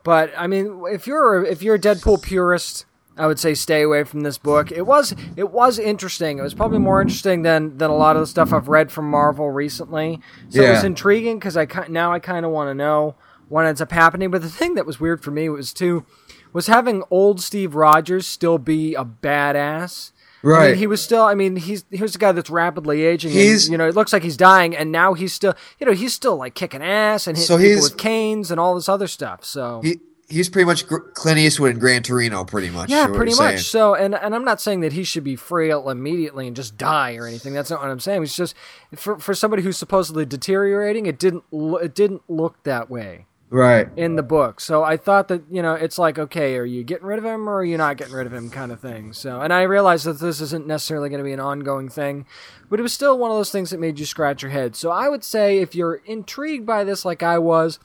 [0.03, 2.85] But I mean, if you're if you're a Deadpool purist,
[3.19, 4.71] I would say stay away from this book.
[4.71, 6.39] It was it was interesting.
[6.39, 9.11] It was probably more interesting than than a lot of the stuff I've read from
[9.11, 10.21] Marvel recently.
[10.51, 13.15] So it was intriguing because I now I kind of want to know
[13.49, 14.31] what ends up happening.
[14.31, 16.05] But the thing that was weird for me was too
[16.53, 20.13] was having old Steve Rogers still be a badass.
[20.45, 21.23] I mean, he was still.
[21.25, 23.33] I mean, he's here's a guy that's rapidly aging.
[23.33, 25.93] and, He's- you know, it looks like he's dying, and now he's still, you know,
[25.93, 29.09] he's still like kicking ass and hitting So people with canes and all this other
[29.09, 29.45] stuff.
[29.45, 32.91] So he, he's pretty much Clint Eastwood in Gran Torino, pretty much.
[32.91, 33.37] yeah, pretty much.
[33.39, 33.59] saying.
[33.59, 37.17] So, and and I'm not saying that he should be frail immediately and just die
[37.17, 37.53] or anything.
[37.53, 38.23] That's not what I'm saying.
[38.23, 38.55] It's just
[38.95, 43.89] for for somebody who's supposedly deteriorating, it didn't it didn't look that way Right.
[43.97, 44.61] in the book.
[44.61, 47.49] So I thought that you know it's like okay, are you getting rid of him
[47.49, 49.13] or are you not getting rid of him, kind of thing.
[49.13, 52.27] So and I realized that this isn't necessarily going to be an ongoing thing,
[52.69, 54.75] but it was still one of those things that made you scratch your head.
[54.75, 57.79] So I would say if you're intrigued by this, like I was,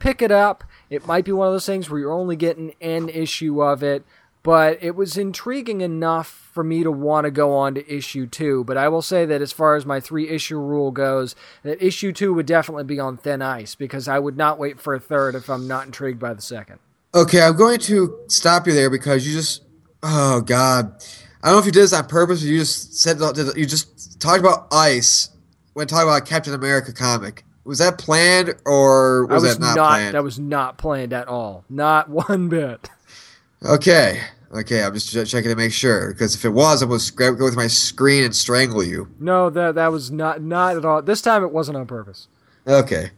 [0.00, 0.64] pick it up.
[0.90, 4.04] It might be one of those things where you're only getting an issue of it.
[4.42, 8.62] But it was intriguing enough for me to want to go on to issue two.
[8.62, 12.12] But I will say that as far as my three issue rule goes, that issue
[12.12, 15.34] two would definitely be on thin ice because I would not wait for a third
[15.34, 16.78] if I'm not intrigued by the second.
[17.12, 19.64] Okay, I'm going to stop you there because you just,
[20.04, 20.94] oh God,
[21.42, 23.18] I don't know if you did this on purpose or you just said
[23.56, 25.30] you just talked about ice
[25.72, 27.44] when talking about Captain America comic.
[27.66, 30.14] Was that planned or was, was that not, not planned?
[30.14, 31.64] that was not planned at all.
[31.68, 32.88] Not one bit.
[33.64, 37.38] okay, okay, I'm just checking to make sure because if it was, I was grab,
[37.38, 39.08] go with my screen and strangle you.
[39.18, 41.02] No, that that was not not at all.
[41.02, 42.28] This time it wasn't on purpose.
[42.68, 43.10] Okay,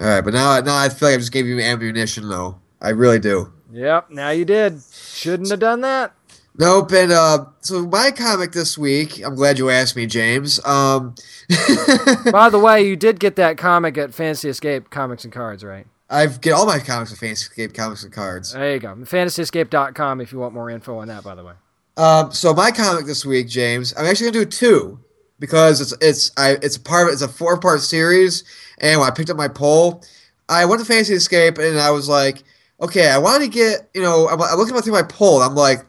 [0.00, 2.60] all right, but now, now I feel like I just gave you ammunition though.
[2.80, 3.52] I really do.
[3.72, 4.80] Yep, now you did.
[4.92, 6.14] Shouldn't have done that.
[6.58, 9.24] Nope, and uh, so my comic this week.
[9.24, 10.64] I'm glad you asked me, James.
[10.66, 11.14] Um,
[12.32, 15.86] By the way, you did get that comic at Fantasy Escape Comics and Cards, right?
[16.10, 18.54] I've get all my comics at Fantasy Escape Comics and Cards.
[18.54, 18.88] There you go.
[18.94, 21.52] FantasyEscape.com if you want more info on that, by the way.
[21.96, 25.00] Um, so my comic this week, James, I'm actually gonna do two
[25.38, 28.42] because it's it's I it's a part of it's a four part series,
[28.78, 30.02] and when I picked up my poll,
[30.48, 32.42] I went to Fantasy Escape and I was like,
[32.80, 35.87] okay, I want to get you know I'm, I'm looking through my poll, I'm like,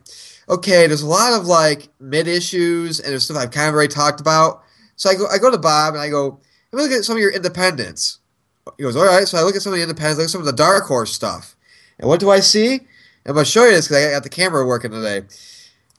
[0.50, 3.94] okay, there's a lot of like mid issues and there's stuff I've kind of already
[3.94, 4.64] talked about,
[4.96, 6.40] so I go I go to Bob and I go,
[6.72, 8.20] let me look at some of your independents.
[8.78, 10.42] He goes, all right, so I look at some of the independents, look at some
[10.42, 11.56] of the Dark Horse stuff,
[12.00, 12.82] and what do I see?
[13.26, 15.24] I'm gonna show you this because I got the camera working today.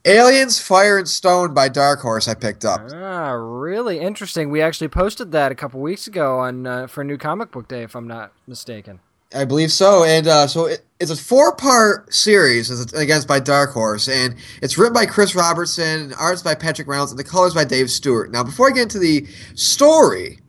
[0.07, 2.27] Aliens, Fire and Stone by Dark Horse.
[2.27, 2.81] I picked up.
[2.95, 4.51] Ah, really interesting.
[4.51, 7.83] We actually posted that a couple weeks ago on uh, for New Comic Book Day,
[7.83, 9.01] if I'm not mistaken.
[9.33, 12.71] I believe so, and uh, so it, it's a four-part series.
[12.71, 16.55] It's, again, it's by Dark Horse, and it's written by Chris Roberson, and art's by
[16.57, 18.33] Patrick Reynolds, and the colors by Dave Stewart.
[18.33, 20.41] Now, before I get into the story,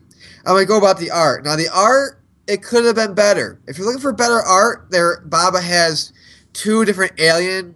[0.46, 1.46] I'm gonna go about the art.
[1.46, 3.62] Now, the art it could have been better.
[3.67, 6.12] If you're looking for better art, there Baba has
[6.54, 7.76] two different Alien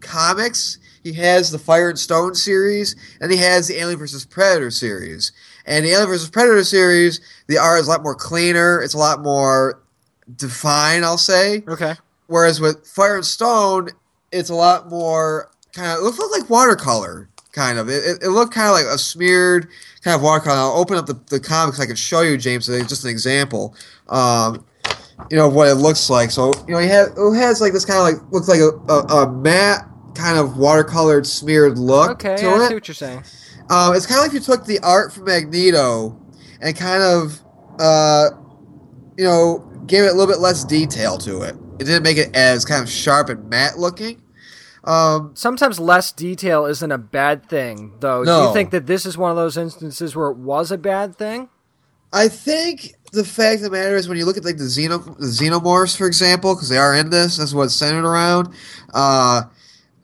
[0.00, 0.78] comics.
[1.02, 5.32] He has the Fire and Stone series, and he has the Alien vs Predator series.
[5.66, 8.80] And the Alien vs Predator series, the art is a lot more cleaner.
[8.80, 9.82] It's a lot more
[10.36, 11.62] defined, I'll say.
[11.68, 11.94] Okay.
[12.26, 13.90] Whereas with Fire and Stone,
[14.32, 17.88] it's a lot more kind of it looks like watercolor, kind of.
[17.88, 19.68] It, it, it looked kind of like a smeared
[20.02, 20.56] kind of watercolor.
[20.56, 21.80] I'll open up the, the comics.
[21.80, 23.74] I can show you, James, just an example.
[24.08, 24.64] Um,
[25.30, 26.30] you know what it looks like.
[26.30, 28.70] So you know, he has it has like this kind of like looks like a,
[28.92, 32.68] a, a matte kind of watercolored smeared look Okay, to I it.
[32.68, 33.24] see what you're saying.
[33.70, 36.20] Um, it's kind of like you took the art from Magneto
[36.60, 37.40] and kind of,
[37.80, 38.30] uh,
[39.16, 41.56] you know, gave it a little bit less detail to it.
[41.78, 44.22] It didn't make it as kind of sharp and matte looking.
[44.84, 48.24] Um, Sometimes less detail isn't a bad thing, though.
[48.24, 51.16] Do you think that this is one of those instances where it was a bad
[51.16, 51.48] thing?
[52.12, 55.04] I think the fact of the matter is when you look at like the xeno
[55.18, 58.54] the xenomorphs, for example, because they are in this, that's what it's centered around.
[58.92, 59.42] Uh,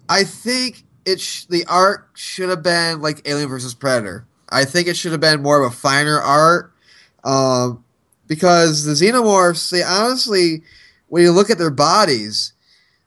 [0.09, 4.27] I think it sh- the art should have been like Alien versus Predator.
[4.49, 6.73] I think it should have been more of a finer art,
[7.23, 7.85] um,
[8.31, 10.63] because the xenomorphs, they honestly,
[11.09, 12.53] when you look at their bodies,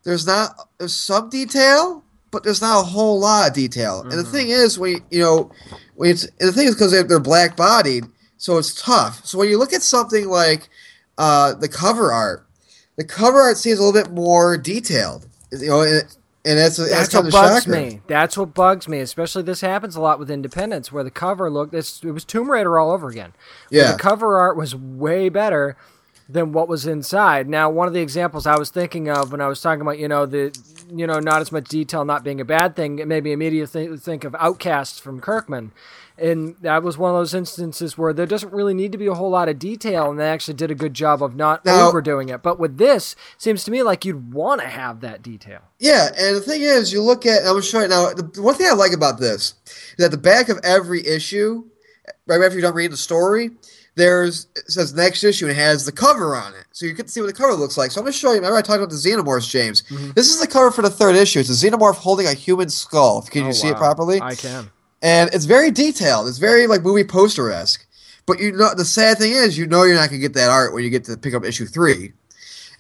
[0.03, 4.01] there's not there's some detail, but there's not a whole lot of detail.
[4.01, 5.49] And the thing is, when you, you know,
[5.95, 8.03] when it's and the thing is because they're, they're black bodied,
[8.36, 9.25] so it's tough.
[9.25, 10.67] So when you look at something like
[11.17, 12.45] uh, the cover art,
[12.97, 15.25] the cover art seems a little bit more detailed.
[15.53, 15.99] You know,
[16.45, 17.71] and that's that's, That's what bugs shocker.
[17.75, 18.01] me.
[18.08, 18.99] That's what bugs me.
[18.99, 21.73] Especially this happens a lot with independents, where the cover looked.
[21.73, 23.34] It was Tomb Raider all over again.
[23.69, 23.93] Yeah.
[23.93, 25.77] the cover art was way better
[26.29, 27.47] than what was inside.
[27.49, 30.07] Now, one of the examples I was thinking of when I was talking about, you
[30.07, 30.57] know, the,
[30.93, 33.97] you know, not as much detail not being a bad thing, it made me immediately
[33.97, 35.71] think, of Outcasts from Kirkman.
[36.15, 39.15] And that was one of those instances where there doesn't really need to be a
[39.15, 42.29] whole lot of detail, and they actually did a good job of not Now- overdoing
[42.29, 42.43] it.
[42.43, 45.62] But with this, seems to me like you'd want to have that detail.
[45.79, 47.39] Yeah, and the thing is, you look at.
[47.39, 48.13] I'm gonna show you now.
[48.13, 51.63] The one thing I like about this is that the back of every issue,
[52.27, 53.49] right after you're done reading the story,
[53.95, 57.08] there's it says next issue and it has the cover on it, so you can
[57.08, 57.91] see what the cover looks like.
[57.91, 58.38] So I'm gonna show you.
[58.38, 59.84] Remember I talked about the xenomorphs, James.
[59.84, 60.12] Mm-hmm.
[60.15, 61.39] This is the cover for the third issue.
[61.39, 63.21] It's a xenomorph holding a human skull.
[63.23, 64.19] Can oh, you Oh, see it properly?
[64.21, 64.69] I can.
[65.01, 66.27] and it's very detailed.
[66.27, 67.86] It's very like movie poster esque.
[68.25, 70.73] But you know, the sad thing is, you know, you're not gonna get that art
[70.73, 72.13] when you get to pick up issue three.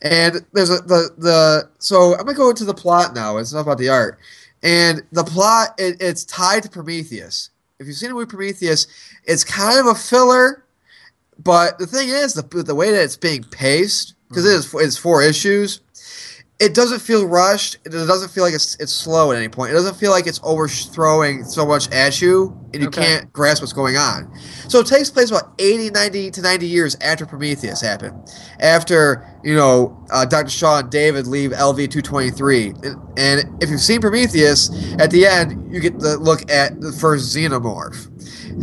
[0.01, 3.37] And there's a the the so I'm gonna go into the plot now.
[3.37, 4.19] It's not about the art.
[4.63, 7.49] And the plot it, it's tied to Prometheus.
[7.79, 8.87] If you've seen the movie Prometheus,
[9.25, 10.62] it's kind of a filler.
[11.37, 14.97] But the thing is, the the way that it's being paced because it is it's
[14.97, 15.81] four issues
[16.59, 17.77] it doesn't feel rushed.
[17.83, 19.71] It doesn't feel like it's it's slow at any point.
[19.71, 23.01] It doesn't feel like it's overthrowing so much at you and you Okay.
[23.01, 24.31] can't grasp what's going on.
[24.69, 28.13] So it takes place about 80, 90 to 90 years after Prometheus happened.
[28.61, 30.49] After, you know, uh, Dr.
[30.49, 32.85] Shaw and David leave LV-223.
[32.85, 34.69] And, and if you've seen Prometheus,
[34.99, 38.07] at the end, you get the look at the first xenomorph.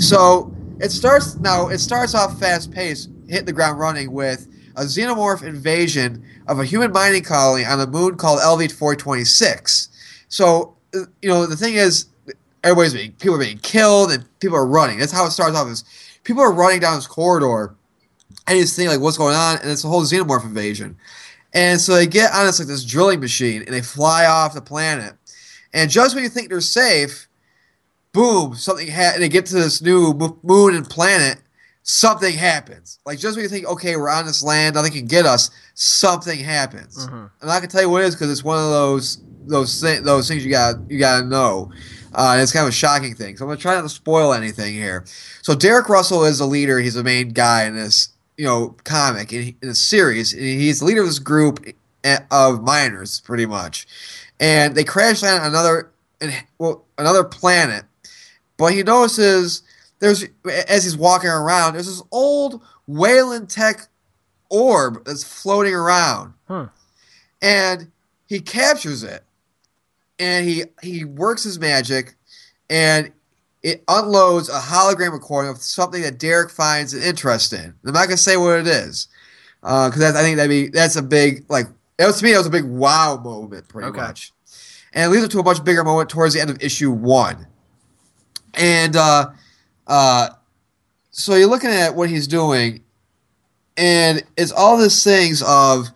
[0.00, 5.42] So it starts, now, it starts off fast-paced, hitting the ground running with a xenomorph
[5.42, 9.88] invasion of a human mining colony on a moon called LV-426.
[10.28, 12.06] So, uh, you know, the thing is,
[12.64, 14.98] everybody's being, people are being killed and people are running.
[14.98, 15.84] That's how it starts off is
[16.24, 17.74] people are running down this corridor
[18.46, 19.58] and you just think like, what's going on?
[19.58, 20.96] And it's a whole xenomorph invasion.
[21.52, 24.60] And so they get on this like this drilling machine and they fly off the
[24.60, 25.14] planet.
[25.72, 27.28] And just when you think they're safe,
[28.12, 31.38] boom, something and they get to this new moon and planet,
[31.82, 32.98] something happens.
[33.04, 36.38] Like just when you think, okay, we're on this land, nothing can get us, something
[36.38, 37.06] happens.
[37.40, 40.00] And I can tell you what it is because it's one of those those thi-
[40.00, 41.72] those things you got you gotta know.
[42.12, 43.36] Uh, and it's kind of a shocking thing.
[43.36, 45.04] So I'm gonna try not to spoil anything here.
[45.42, 46.78] So Derek Russell is the leader.
[46.80, 50.32] He's the main guy in this you know comic in, in this series.
[50.32, 51.64] And He's the leader of this group
[52.04, 53.86] eh, of miners, pretty much.
[54.38, 55.90] And they crash land on another
[56.58, 57.84] well another planet
[58.60, 59.62] but he notices
[59.98, 60.24] there's
[60.68, 63.88] as he's walking around, there's this old Weyland Tech
[64.48, 66.64] orb that's floating around, Hmm.
[67.42, 67.90] and
[68.26, 69.24] he captures it,
[70.18, 72.14] and he he works his magic,
[72.68, 73.10] and
[73.62, 77.74] it unloads a hologram recording of something that Derek finds an interest in.
[77.84, 79.08] I'm not gonna say what it is,
[79.62, 81.66] because I think that'd be that's a big like
[81.98, 84.00] that was to me that was a big wow moment pretty Okay.
[84.00, 84.32] much,
[84.92, 87.46] and it leads up to a much bigger moment towards the end of issue one
[88.54, 89.30] and uh,
[89.86, 90.30] uh,
[91.10, 92.82] so you're looking at what he's doing,
[93.76, 95.88] and it's all these things of,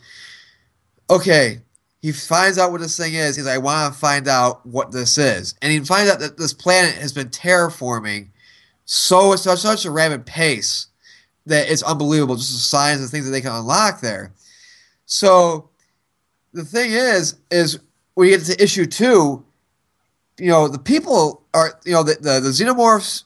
[1.10, 1.60] okay,
[2.02, 3.36] he finds out what this thing is.
[3.36, 6.36] He's like, I want to find out what this is, and he finds out that
[6.36, 8.28] this planet has been terraforming
[8.84, 10.88] so such such a rapid pace
[11.46, 12.36] that it's unbelievable.
[12.36, 14.32] Just the signs and things that they can unlock there.
[15.06, 15.68] So
[16.52, 17.78] the thing is, is
[18.14, 19.44] when you get to issue two,
[20.38, 23.24] you know, the people are, you know, the, the, the xenomorphs,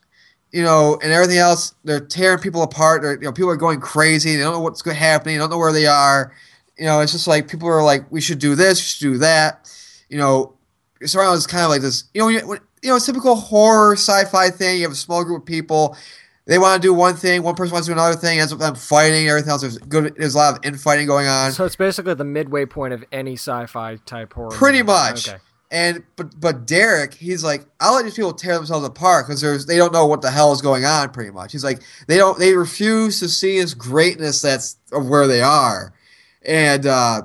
[0.53, 3.03] you know, and everything else, they're tearing people apart.
[3.03, 4.37] They're, you know, people are going crazy.
[4.37, 5.35] They don't know what's happening.
[5.35, 6.33] They don't know where they are.
[6.79, 9.19] You know, it's just like people are like, we should do this, we should do
[9.19, 9.69] that.
[10.09, 10.55] You know,
[11.05, 12.38] surrounded is kind of like this, you know, you,
[12.83, 14.77] you know, it's typical horror sci-fi thing.
[14.77, 15.97] You have a small group of people.
[16.47, 17.43] They want to do one thing.
[17.43, 18.38] One person wants to do another thing.
[18.41, 19.29] Ends up them fighting.
[19.29, 19.61] Everything else.
[19.61, 20.14] There's good.
[20.17, 21.53] There's a lot of infighting going on.
[21.53, 24.51] So it's basically the midway point of any sci-fi type horror.
[24.51, 24.93] Pretty movie.
[24.93, 25.29] much.
[25.29, 25.38] Okay.
[25.71, 29.67] And but but Derek, he's like, I'll let these people tear themselves apart because there's
[29.67, 31.11] they don't know what the hell is going on.
[31.11, 35.27] Pretty much, he's like, they don't they refuse to see his greatness that's of where
[35.27, 35.93] they are,
[36.47, 37.23] and uh,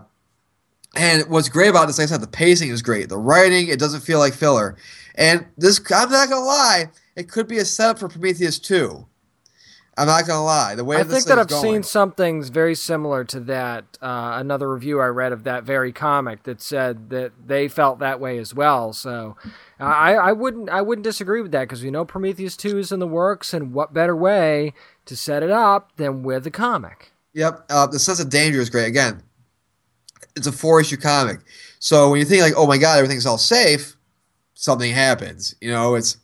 [0.95, 3.09] And what's great about this, like I said, the pacing is great.
[3.09, 4.77] The writing, it doesn't feel like filler.
[5.15, 9.07] And this, I'm not gonna lie, it could be a setup for Prometheus 2.
[9.95, 10.73] I'm not gonna lie.
[10.73, 13.85] The way I think that I've thing's seen going- something very similar to that.
[14.01, 18.19] Uh, another review I read of that very comic that said that they felt that
[18.19, 18.93] way as well.
[18.93, 19.35] So
[19.79, 22.91] uh, I, I wouldn't I wouldn't disagree with that because we know Prometheus two is
[22.91, 24.73] in the works, and what better way
[25.05, 27.11] to set it up than with a comic?
[27.33, 27.65] Yep.
[27.69, 28.87] Uh, the sense of danger is great.
[28.87, 29.21] Again,
[30.35, 31.39] it's a four issue comic.
[31.77, 33.95] So when you think like, oh my god, everything's all safe,
[34.55, 35.53] something happens.
[35.61, 36.17] You know, it's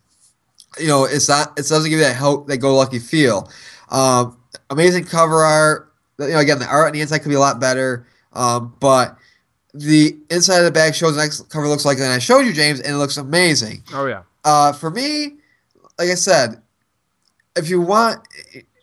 [0.80, 3.50] you know, it's not it doesn't give you that help that go lucky feel.
[3.89, 4.38] Um,
[4.70, 5.94] amazing cover art.
[6.20, 8.06] You know, again, the art on the inside could be a lot better.
[8.34, 9.18] Um, but
[9.74, 12.54] the inside of the bag shows the next cover looks like and I showed you,
[12.54, 13.84] James, and it looks amazing.
[13.94, 15.38] Oh yeah, Uh, for me,
[15.98, 16.62] like I said,
[17.56, 18.20] if you want,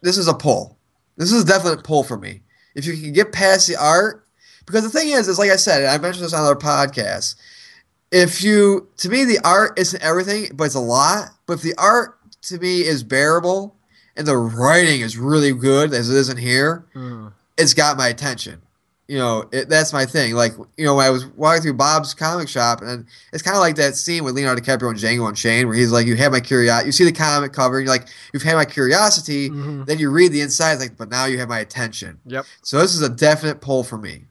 [0.03, 0.79] this is a pull.
[1.17, 2.43] This is a definite pull for me.
[2.75, 4.27] If you can get past the art,
[4.67, 7.37] because the thing is, is like I said, and I mentioned this on other podcasts.
[8.13, 11.31] If you, to me, the art isn't everything, but it's a lot.
[11.47, 13.75] But if the art to me is bearable
[14.17, 17.33] and the writing is really good, as it isn't here, Mm.
[17.59, 18.63] it's got my attention.
[19.09, 20.35] You know, it, that's my thing.
[20.35, 23.61] Like, you know, when I was walking through Bob's comic shop, and it's kind of
[23.61, 26.41] like that scene with Leonardo DiCaprio and Django Unchained, where he's like, "You have my
[26.41, 29.87] curiosity." You see the comic cover, and you're like, "You've had my curiosity." Mhm.
[29.87, 32.47] Then you read the inside, like, "But now you have my attention." Yep.
[32.63, 34.25] So this is a definite pull for me.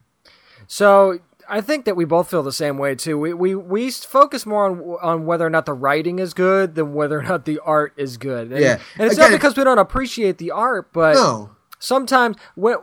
[0.66, 3.18] So I think that we both feel the same way too.
[3.18, 6.94] We we, we focus more on on whether or not the writing is good than
[6.94, 8.52] whether or not the art is good.
[8.52, 8.78] And, Yeah.
[8.98, 12.76] and it's Again- not because we don't appreciate the art, but No, sometimes when,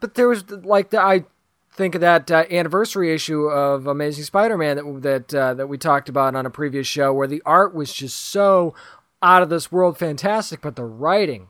[0.00, 1.24] but there was like the, I
[1.72, 6.08] think of that uh, anniversary issue of Amazing Spider-Man that that uh, that we talked
[6.08, 8.74] about on a previous show where the art was just so
[9.22, 11.48] out of this world fantastic but the writing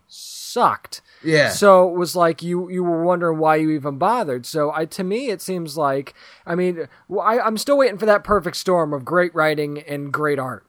[0.57, 1.03] sucked.
[1.23, 4.47] yeah, So it was like you you were wondering why you even bothered.
[4.47, 6.15] So I to me it seems like
[6.47, 10.39] I mean I, I'm still waiting for that perfect storm of great writing and great
[10.39, 10.65] art.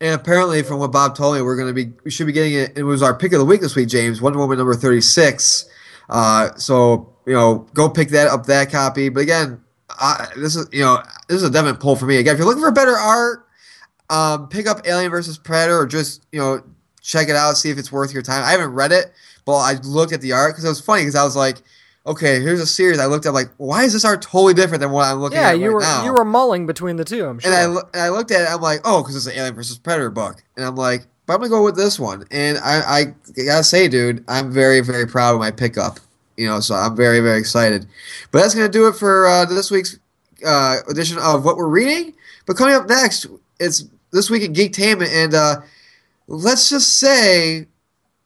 [0.00, 2.78] and apparently, from what Bob told me, we're gonna be we should be getting it.
[2.78, 4.22] It was our pick of the week this week, James.
[4.22, 5.68] Wonder Woman number thirty six.
[6.08, 9.10] Uh, so you know, go pick that up that copy.
[9.10, 9.60] But again,
[9.90, 12.16] I, this is you know this is a definite pull for me.
[12.16, 13.44] Again, if you're looking for better art,
[14.08, 16.62] um, pick up Alien versus Predator or just you know
[17.08, 18.44] check it out, see if it's worth your time.
[18.44, 19.12] I haven't read it,
[19.46, 21.62] but I looked at the art because it was funny because I was like,
[22.06, 22.98] okay, here's a series.
[22.98, 25.48] I looked at like, why is this art totally different than what I'm looking Yeah,
[25.50, 26.04] at you right were now?
[26.04, 27.24] you were mulling between the two.
[27.24, 27.50] I'm sure.
[27.52, 29.78] And I, and I looked at it, I'm like, oh, because it's an Alien versus
[29.78, 30.42] Predator book.
[30.56, 32.24] And I'm like, but I'm going to go with this one.
[32.30, 33.04] And I, I
[33.44, 35.98] got to say, dude, I'm very, very proud of my pickup.
[36.36, 37.86] You know, so I'm very, very excited.
[38.30, 39.98] But that's going to do it for uh, this week's
[40.46, 42.14] uh, edition of What We're Reading.
[42.46, 43.26] But coming up next,
[43.60, 45.10] it's This Week in Geektainment.
[45.12, 45.56] And uh,
[46.28, 47.66] let's just say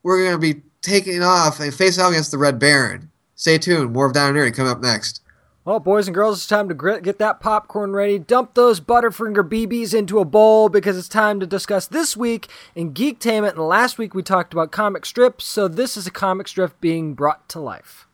[0.03, 3.11] we're going to be taking off and face off against the Red Baron.
[3.37, 3.93] Stay tuned.
[3.93, 5.21] More of Down and Nerdy coming up next.
[5.65, 8.19] Well, boys and girls, it's time to get that popcorn ready.
[8.19, 12.93] Dump those Butterfinger BBs into a bowl because it's time to discuss this week in
[12.93, 13.51] Geektainment.
[13.51, 17.15] And last week we talked about comic strips, so this is a comic strip being
[17.15, 18.09] brought to life.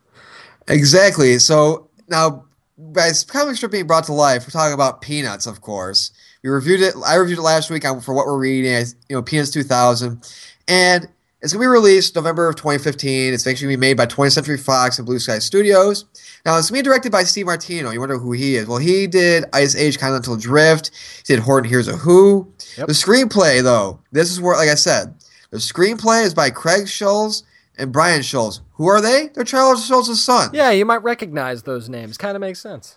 [0.67, 1.39] Exactly.
[1.39, 2.45] So now,
[2.77, 6.11] by comic strip being brought to life, we're talking about Peanuts, of course.
[6.43, 6.93] We reviewed it.
[7.05, 8.73] I reviewed it last week on, for what we're reading.
[8.75, 10.21] I- You know, Peanuts 2000,
[10.67, 11.07] and
[11.41, 13.33] it's gonna be released November of 2015.
[13.33, 16.05] It's actually gonna be made by 20th Century Fox and Blue Sky Studios.
[16.45, 17.91] Now, it's gonna be directed by Steve Martino.
[17.91, 18.67] You wonder who he is?
[18.67, 20.91] Well, he did Ice Age: Continental Drift.
[21.27, 22.47] He did Horton Hears a Who.
[22.77, 22.87] Yep.
[22.87, 25.13] The screenplay, though, this is where, like I said,
[25.51, 27.43] the screenplay is by Craig Schulz
[27.77, 28.61] and Bryan Schulz.
[28.75, 29.29] Who are they?
[29.33, 30.51] They're Charles Schulz's son.
[30.53, 32.17] Yeah, you might recognize those names.
[32.17, 32.95] Kind of makes sense.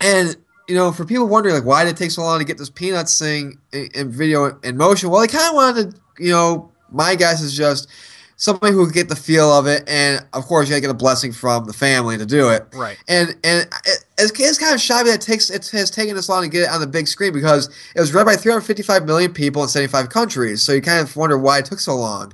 [0.00, 0.36] And
[0.68, 2.70] you know, for people wondering like why did it take so long to get this
[2.70, 6.70] Peanuts thing in, in video in motion, well, they kind of wanted, to, you know,
[6.90, 7.88] my guess is just
[8.36, 10.90] somebody who could get the feel of it, and of course, you got to get
[10.90, 12.66] a blessing from the family to do it.
[12.74, 12.96] Right.
[13.08, 16.28] And and it, it's, it's kind of shabby that it takes it has taken this
[16.28, 19.32] long to get it on the big screen because it was read by 355 million
[19.32, 20.62] people in 75 countries.
[20.62, 22.32] So you kind of wonder why it took so long.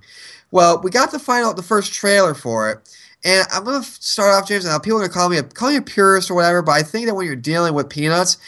[0.50, 2.96] Well, we got the final the first trailer for it.
[3.24, 4.64] And I'm gonna start off, James.
[4.64, 6.82] Now people are gonna call me a call me a purist or whatever, but I
[6.82, 8.38] think that when you're dealing with Peanuts,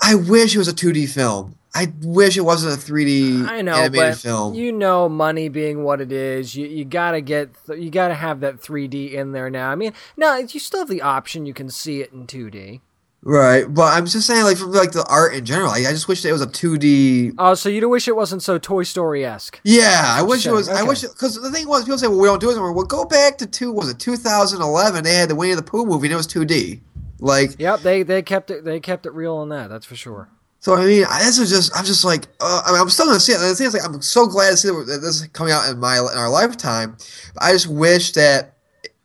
[0.00, 1.54] I wish it was a 2D film.
[1.74, 4.54] I wish it wasn't a 3D I know, animated but film.
[4.54, 8.60] you know, money being what it is, you you gotta get you gotta have that
[8.60, 9.70] 3D in there now.
[9.70, 11.46] I mean, no, you still have the option.
[11.46, 12.80] You can see it in 2D.
[13.22, 16.08] Right, but I'm just saying, like from like the art in general, like, I just
[16.08, 17.34] wish that it was a 2D.
[17.38, 19.60] Oh, so you do wish it wasn't so Toy Story esque.
[19.64, 20.68] Yeah, I wish it was.
[20.68, 22.84] I wish because the thing was, people say, "Well, we don't do it anymore." Well,
[22.86, 23.72] go back to two.
[23.72, 25.04] Was it 2011?
[25.04, 26.80] They had the Winnie the Pooh movie, and it was 2D.
[27.20, 29.68] Like, Yep, they they kept it they kept it real on that.
[29.68, 30.28] That's for sure.
[30.60, 33.06] So I mean, I- this is just I'm just like uh, I mean, I'm still
[33.06, 33.40] gonna see it.
[33.40, 35.68] And the thing is, like, I'm so glad to see that this is coming out
[35.68, 36.96] in my in our lifetime.
[37.38, 38.54] I just wish that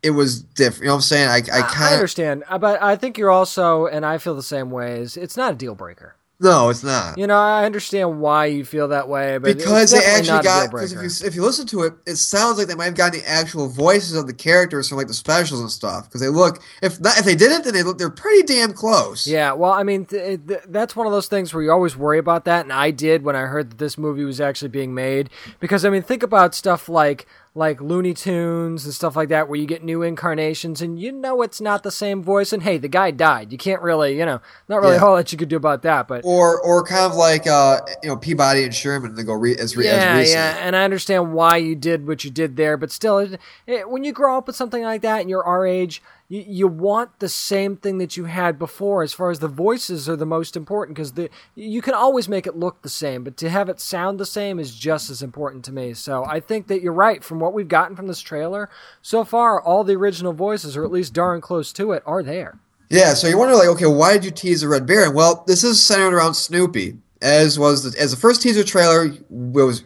[0.04, 0.82] it was different.
[0.84, 1.30] You know what I'm saying?
[1.30, 4.36] I I I kind of understand, uh, but I think you're also, and I feel
[4.36, 5.00] the same way.
[5.00, 6.16] Is it's not a deal breaker.
[6.40, 7.18] no, it's not.
[7.18, 10.92] You know, I understand why you feel that way, but because they actually got because
[10.92, 13.30] if you if you listen to it, it sounds like they might have gotten the
[13.30, 16.06] actual voices of the characters from like the specials and stuff.
[16.06, 19.26] Because they look if not if they didn't, then they look they're pretty damn close.
[19.26, 22.18] Yeah, well, I mean, th- th- that's one of those things where you always worry
[22.20, 25.30] about that, and I did when I heard that this movie was actually being made.
[25.62, 27.26] Because I mean, think about stuff like
[27.56, 31.42] like Looney Tunes and stuff like that, where you get new incarnations, and you know
[31.44, 32.52] it's not the same voice.
[32.52, 33.52] And hey, the guy died.
[33.52, 35.00] You can't really, you know, not really a Yeah.
[35.02, 36.08] whole lot you could do about that.
[36.08, 39.34] But Or or kind of like uh you know Peabody and Sherman and they go
[39.34, 40.36] re- as re- yeah, as recent.
[40.38, 43.90] yeah, and I understand why you did what you did there, but still, it, it,
[43.90, 47.20] when you grow up with something like that and you're our age, you, you want
[47.20, 49.04] the same thing that you had before.
[49.04, 52.48] As far as the voices are the most important, because the you can always make
[52.48, 55.66] it look the same, but to have it sound the same is just as important
[55.66, 55.94] to me.
[55.94, 57.24] So I think that you're right.
[57.24, 58.70] From what we've gotten from this trailer
[59.02, 62.58] so far, all the original voices, or at least darn close to it, are there.
[62.90, 65.16] Yeah, so you wonder like, okay, why did you tease the Red Baron?
[65.16, 69.84] Well, this is centered around Snoopy, as was the, as the first teaser trailer was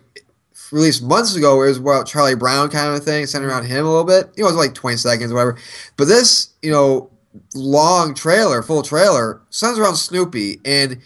[0.71, 1.61] released months ago.
[1.63, 4.31] It was about Charlie Brown kind of a thing, centered around him a little bit.
[4.35, 5.57] You know, it was like twenty seconds, or whatever.
[5.95, 7.09] But this, you know,
[7.55, 10.99] long trailer, full trailer, centers around Snoopy, and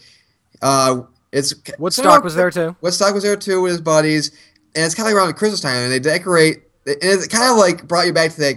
[0.61, 1.01] uh,
[1.31, 2.75] it's Woodstock was there too.
[2.81, 4.31] Woodstock was there too with his buddies,
[4.75, 6.63] and it's kind of like around Christmas time, and they decorate.
[6.85, 8.55] And it kind of like brought you back to that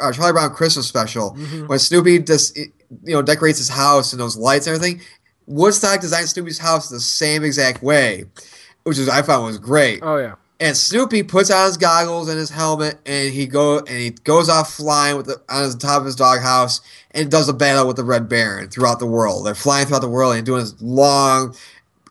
[0.00, 1.30] uh, Charlie Brown Christmas special
[1.66, 2.72] when Snoopy just you
[3.06, 5.00] know decorates his house and those lights and everything.
[5.46, 8.24] Woodstock designed Snoopy's house the same exact way,
[8.84, 10.00] which is I found was great.
[10.02, 10.36] Oh yeah.
[10.60, 14.48] And Snoopy puts on his goggles and his helmet, and he go and he goes
[14.48, 16.80] off flying with the, on the top of his doghouse
[17.10, 19.44] and does a battle with the Red Baron throughout the world.
[19.44, 21.56] They're flying throughout the world and doing this long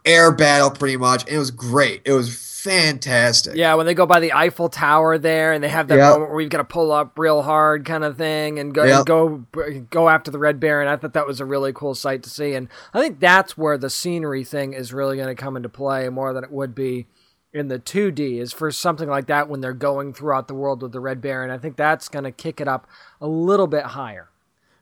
[0.05, 1.23] air battle, pretty much.
[1.23, 2.01] And it was great.
[2.05, 3.55] It was fantastic.
[3.55, 6.11] Yeah, when they go by the Eiffel Tower there, and they have that Yep.
[6.13, 8.97] moment where you've got to pull up real hard, kind of thing, and go Yep.
[8.97, 9.45] and go
[9.89, 10.87] go after the Red Baron.
[10.87, 13.77] I thought that was a really cool sight to see, and I think that's where
[13.77, 17.07] the scenery thing is really going to come into play more than it would be
[17.53, 18.39] in the 2D.
[18.39, 21.51] Is for something like that when they're going throughout the world with the Red Baron.
[21.51, 22.87] I think that's going to kick it up
[23.21, 24.29] a little bit higher.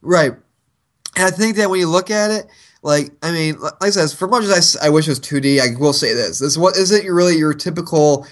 [0.02, 0.34] Right.
[1.16, 2.48] And I think that when you look at it,
[2.82, 5.60] like I mean, like I said, for much as I, I wish it was 2D,
[5.60, 8.28] I will say this: this what isn't really your typical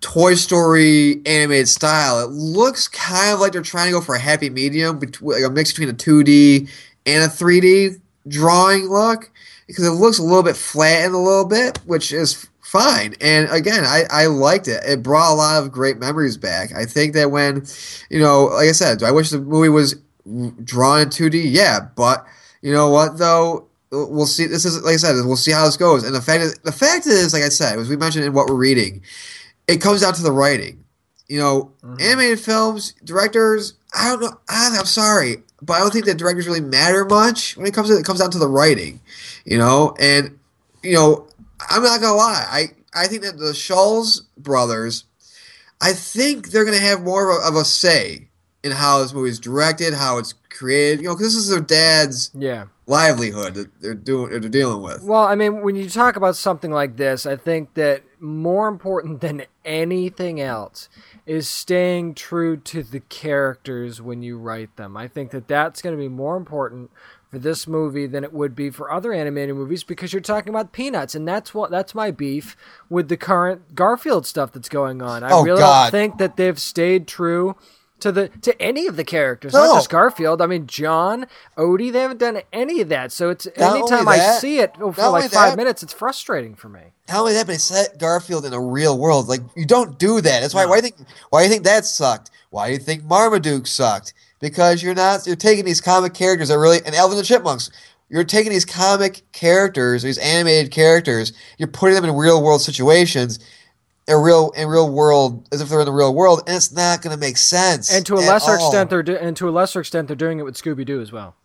[0.00, 2.22] Toy Story animated style.
[2.22, 5.50] It looks kind of like they're trying to go for a happy medium, between like
[5.50, 6.68] a mix between a 2D
[7.06, 9.30] and a 3D drawing look,
[9.66, 13.14] because it looks a little bit flattened a little bit, which is fine.
[13.20, 14.82] And again, I, I liked it.
[14.84, 16.72] It brought a lot of great memories back.
[16.74, 17.64] I think that when,
[18.10, 19.94] you know, like I said, I wish the movie was
[20.64, 21.44] drawn in 2D?
[21.46, 22.26] Yeah, but
[22.64, 23.66] you know what though?
[23.90, 24.46] We'll see.
[24.46, 25.16] This is like I said.
[25.26, 26.02] We'll see how this goes.
[26.02, 28.48] And the fact is, the fact is, like I said, as we mentioned in what
[28.48, 29.02] we're reading,
[29.68, 30.82] it comes down to the writing.
[31.28, 32.00] You know, mm-hmm.
[32.00, 33.74] animated films, directors.
[33.94, 34.40] I don't know.
[34.48, 37.90] I, I'm sorry, but I don't think that directors really matter much when it comes
[37.90, 38.98] to it comes down to the writing.
[39.44, 40.38] You know, and
[40.82, 41.28] you know,
[41.68, 42.46] I'm not gonna lie.
[42.48, 45.04] I I think that the Schulz brothers,
[45.82, 48.28] I think they're gonna have more of a, of a say
[48.64, 51.02] in how this movie is directed, how it's created.
[51.02, 52.64] You know, because this is their dad's Yeah.
[52.86, 55.02] livelihood that they're doing, they're dealing with.
[55.04, 59.20] Well, I mean, when you talk about something like this, I think that more important
[59.20, 60.88] than anything else
[61.26, 64.96] is staying true to the characters when you write them.
[64.96, 66.90] I think that that's going to be more important
[67.30, 70.72] for this movie than it would be for other animated movies because you're talking about
[70.72, 72.56] peanuts and that's what that's my beef
[72.88, 75.24] with the current Garfield stuff that's going on.
[75.24, 75.84] I Oh, really God.
[75.84, 77.56] don't think that they've stayed true
[78.04, 79.64] to the to any of the characters, No.
[79.64, 80.42] not just Garfield.
[80.42, 81.24] I mean, John,
[81.56, 83.12] Odie, they haven't done any of that.
[83.12, 85.94] So it's Not anytime only I see it oh, for like five that- minutes, it's
[85.94, 86.80] frustrating for me.
[87.08, 89.26] Not only that, but it set Garfield in a real world.
[89.26, 90.40] Like you don't do that.
[90.40, 90.66] That's why.
[90.66, 91.08] Why do you think?
[91.30, 92.30] Why do you think that sucked?
[92.50, 94.12] Why do you think Marmaduke sucked?
[94.38, 95.26] Because you're not.
[95.26, 97.70] You're taking these comic characters that really and Alvin the Chipmunks.
[98.10, 101.32] You're taking these comic characters, these animated characters.
[101.56, 103.38] You're putting them in real world situations,
[104.06, 107.02] in real in real world as if they're in the real world, and it's not
[107.02, 107.92] going to make sense.
[107.92, 108.66] And to a lesser all.
[108.68, 111.10] extent, they're do- and to a lesser extent, they're doing it with Scooby Doo as
[111.12, 111.36] well.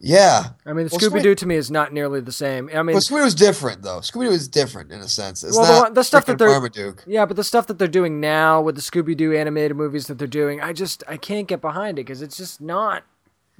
[0.00, 0.50] yeah.
[0.64, 2.70] I mean, Well, Scooby Doo to me is not nearly the same.
[2.72, 3.98] I mean, Well, Scooby is different though.
[3.98, 5.42] Scooby Doo is different in a sense.
[5.42, 7.02] It's Well, the not one- the stuff that they're- Marmaduke.
[7.06, 10.18] yeah, but the stuff that they're doing now with the Scooby Doo animated movies that
[10.18, 13.02] they're doing, I just I can't get behind it because it's just not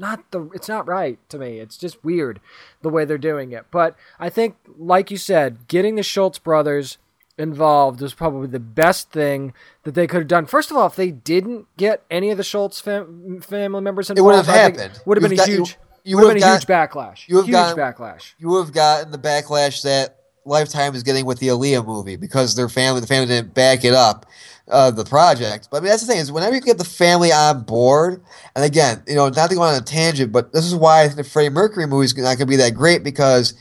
[0.01, 1.59] not the it's not right to me.
[1.59, 2.39] It's just weird
[2.83, 3.67] the way they're doing it.
[3.73, 6.99] But I think, like you said, getting the Schulz brothers
[7.39, 9.53] involved was probably the best thing
[9.85, 10.47] that they could have done.
[10.47, 14.19] First of all, if they didn't get any of the Schulz fam- family members involved,
[14.19, 15.01] it wouldn't have happened.
[15.07, 15.77] Would have been a got- you- huge.
[16.05, 17.29] you would have been would've a huge backlash.
[17.29, 18.33] you would've huge gotten- backlash.
[18.39, 22.55] you would have gotten the backlash that Lifetime is getting with the Aaliyah movie because
[22.57, 24.25] their family, the family didn't back it up,
[24.71, 25.69] uh, the project.
[25.71, 28.23] But I mean, that's the thing is whenever you get the family on board,
[28.57, 31.05] and again, you know, not to go on a tangent, but this is why I
[31.09, 33.53] think the Freddie Mercury movie is not going to be that great because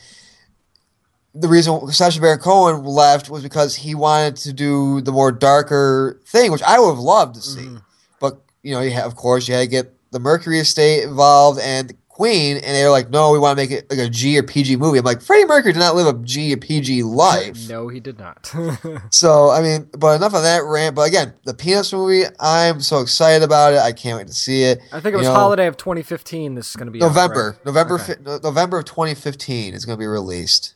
[1.40, 6.20] the reason Sacha Baron Cohen left was because he wanted to do the more darker
[6.28, 7.62] thing, which I would have loved to see.
[7.62, 7.82] Mhm.
[8.20, 11.60] But you know, you have, of course, you had to get the Mercury estate involved
[11.60, 14.40] and Queen, and they were like, "No, we want to make it like a G
[14.40, 17.56] or PG movie." I'm like, Freddie Mercury did not live a G or PG life.
[17.70, 18.52] No, he did not.
[19.12, 20.96] So I mean, but enough of that rant.
[20.96, 23.80] But again, the Peanuts movie, I'm so excited about it.
[23.82, 24.80] I can't wait to see it.
[24.92, 26.56] I think it You was know, holiday of 2015.
[26.56, 27.66] This is going to be out, November, right?
[27.68, 28.16] November, Okay.
[28.16, 30.74] fi- November of 2015 is going to be released.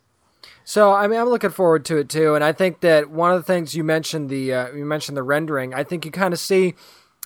[0.72, 3.38] So I mean, I'm looking forward to it too, and I think that one of
[3.38, 5.74] the things you mentioned the uh, you mentioned the rendering.
[5.74, 6.76] I think you kind of see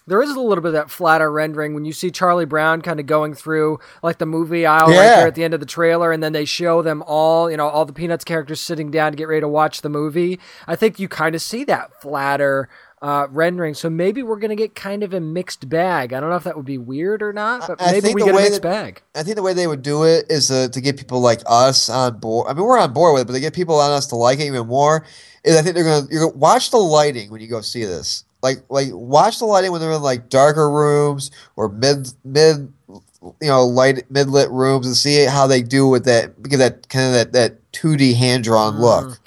[0.07, 2.99] there is a little bit of that flatter rendering when you see Charlie Brown kind
[2.99, 5.15] of going through like the movie aisle right Yeah.
[5.17, 7.67] there at the end of the trailer, and then they show them all, you know,
[7.67, 10.39] all the Peanuts characters sitting down to get ready to watch the movie.
[10.65, 12.67] I think you kind of see that flatter.
[13.01, 16.13] Uh, rendering, so maybe we're gonna get kind of a mixed bag.
[16.13, 18.33] I don't know if that would be weird or not, but I maybe we get
[18.33, 19.01] a mixed that- bag.
[19.13, 21.89] I think the way they would do it is uh, to get people like us
[21.89, 22.47] on board.
[22.49, 24.39] I mean, we're on board with it, but they get people on us to like
[24.39, 25.05] it even more.
[25.43, 28.23] Is I think they're gonna you're gonna watch the lighting when you go see this.
[28.41, 33.47] Like like watch the lighting when they're in like darker rooms or mid mid you
[33.47, 37.07] know light mid lit rooms and see how they do with that because that kind
[37.07, 39.19] of that that two D hand drawn look.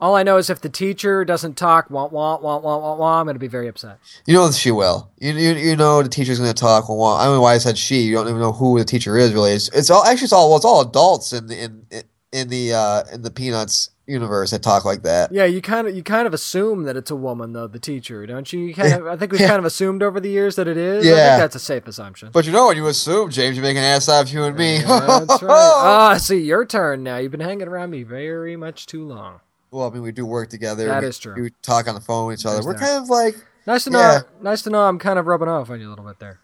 [0.00, 3.20] All I know is if the teacher doesn't talk, wah wah wah wah wah wah,
[3.20, 3.98] I'm gonna be very upset.
[4.26, 5.10] You know she will.
[5.18, 6.88] You you, you know the teacher's gonna talk.
[6.88, 8.00] Well, I don't know why I said she.
[8.02, 9.52] You don't even know who the teacher is really.
[9.52, 11.86] It's, it's all actually it's all well, it's all adults in the in
[12.32, 15.32] in the uh, in the Peanuts universe that talk like that.
[15.32, 18.26] Yeah, you kind of you kind of assume that it's a woman though, the teacher,
[18.26, 18.60] don't you?
[18.60, 19.46] you kind of, I think we've Yeah.
[19.46, 21.06] kind of assumed over the years that it is.
[21.06, 21.14] I Yeah.
[21.28, 22.28] think that's a safe assumption.
[22.32, 22.76] But you know what?
[22.76, 24.80] you assume James, you make an ass out of you and me.
[24.80, 25.50] Yeah, that's right.
[25.50, 27.16] Ah, see, your turn now.
[27.16, 29.40] You've been hanging around me very much too long.
[29.74, 30.86] Well, I mean we do work together.
[30.86, 31.34] That we, is true.
[31.40, 32.56] We talk on the phone with each other.
[32.56, 32.80] There's We're that.
[32.80, 33.98] kind of like Nice to know.
[33.98, 34.20] Yeah.
[34.42, 34.80] Nice to know.
[34.80, 36.40] I'm kind of rubbing off on you a little bit there.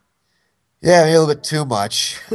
[0.80, 2.18] yeah, maybe a little bit too much.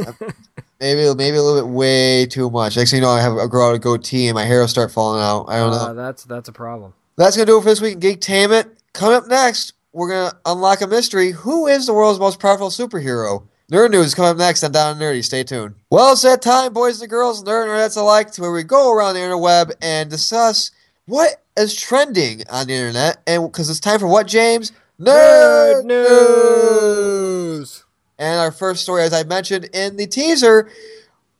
[0.80, 2.76] maybe maybe a little bit way too much.
[2.76, 4.68] Next thing you know, I have a grow out a goatee and my hair will
[4.68, 5.46] start falling out.
[5.48, 5.78] I don't know.
[5.78, 6.94] Uh, that's that's a problem.
[7.16, 8.70] That's gonna do it for this week in Geektainment.
[8.92, 11.32] Coming up next, we're gonna unlock a mystery.
[11.32, 13.46] Who is the world's most powerful superhero?
[13.70, 15.24] Nerd news coming up next on Down and Nerdy.
[15.24, 15.74] Stay tuned.
[15.90, 18.92] Well, it's that time, boys and girls, nerd and nerdettes alike, to where we go
[18.92, 20.70] around the interweb and discuss
[21.06, 23.18] what is trending on the internet.
[23.26, 24.72] And because it's time for what, James?
[25.00, 27.84] Nerd, Nerd news.
[28.18, 30.70] And our first story, as I mentioned in the teaser,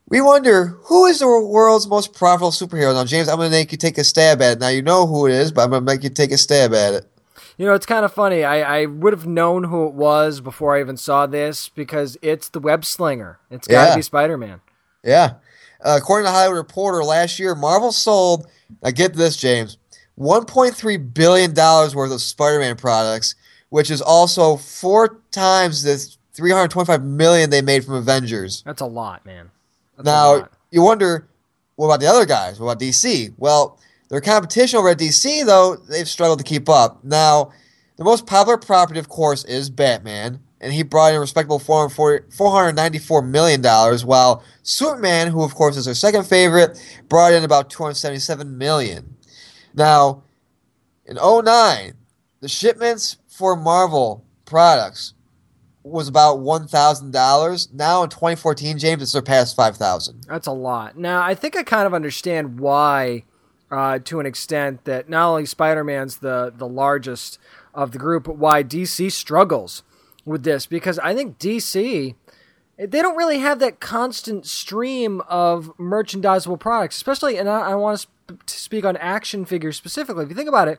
[0.08, 2.94] we wonder who is the world's most profitable superhero.
[2.94, 4.60] Now, James, I'm going to make you take a stab at it.
[4.60, 6.72] Now, you know who it is, but I'm going to make you take a stab
[6.74, 7.06] at it.
[7.58, 8.44] You know, it's kind of funny.
[8.44, 12.50] I, I would have known who it was before I even saw this because it's
[12.50, 13.38] the web slinger.
[13.50, 13.96] It's got to Yeah.
[13.96, 14.60] be Spider Man.
[15.02, 15.34] Yeah.
[15.84, 18.46] Uh, according to Hollywood Reporter, last year, Marvel sold,
[18.82, 19.78] now get this, James,
[20.18, 23.34] $1.3 billion worth of Spider Man products,
[23.68, 28.62] which is also four times the 325 million they made from Avengers.
[28.64, 29.50] That's a lot, man.
[29.96, 30.52] That's Now, lot.
[30.70, 31.28] you wonder,
[31.76, 32.60] what about the other guys?
[32.60, 33.32] What about DC?
[33.38, 37.02] Well, their competition over at DC, though, they've struggled to keep up.
[37.04, 37.52] Now,
[37.96, 43.28] the most popular property, of course, is Batman, and he brought in a respectable $494
[43.28, 43.62] million,
[44.06, 49.16] while Superman, who, of course, is their second favorite, brought in about 277 million.
[49.74, 50.22] Now,
[51.04, 51.92] in 09,
[52.40, 55.14] the shipments for Marvel products
[55.82, 57.72] was about $1,000.
[57.72, 60.96] Now in 2014, James, it surpassed 5000 That's a lot.
[60.96, 63.24] Now, I think I kind of understand why,
[63.70, 67.38] uh, to an extent, that not only Spider Man's the, the largest
[67.72, 69.84] of the group, but why DC struggles
[70.26, 70.66] with this.
[70.66, 72.14] Because I think DC,
[72.76, 77.98] they don't really have that constant stream of merchandisable products, especially, and I, I want
[77.98, 80.24] to, sp- to speak on action figures specifically.
[80.24, 80.78] If you think about it,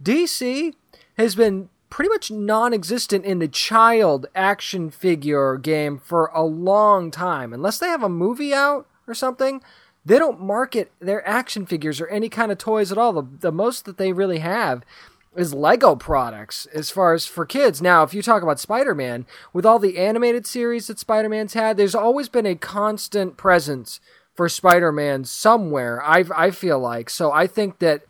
[0.00, 0.74] DC
[1.16, 7.52] has been pretty much non-existent in the child action figure game for a long time
[7.52, 9.62] unless they have a movie out or something
[10.04, 13.52] they don't market their action figures or any kind of toys at all the, the
[13.52, 14.82] most that they really have
[15.36, 19.66] is lego products as far as for kids now if you talk about spider-man with
[19.66, 24.00] all the animated series that spider-man's had there's always been a constant presence
[24.34, 28.04] for spider-man somewhere i, I feel like so i think that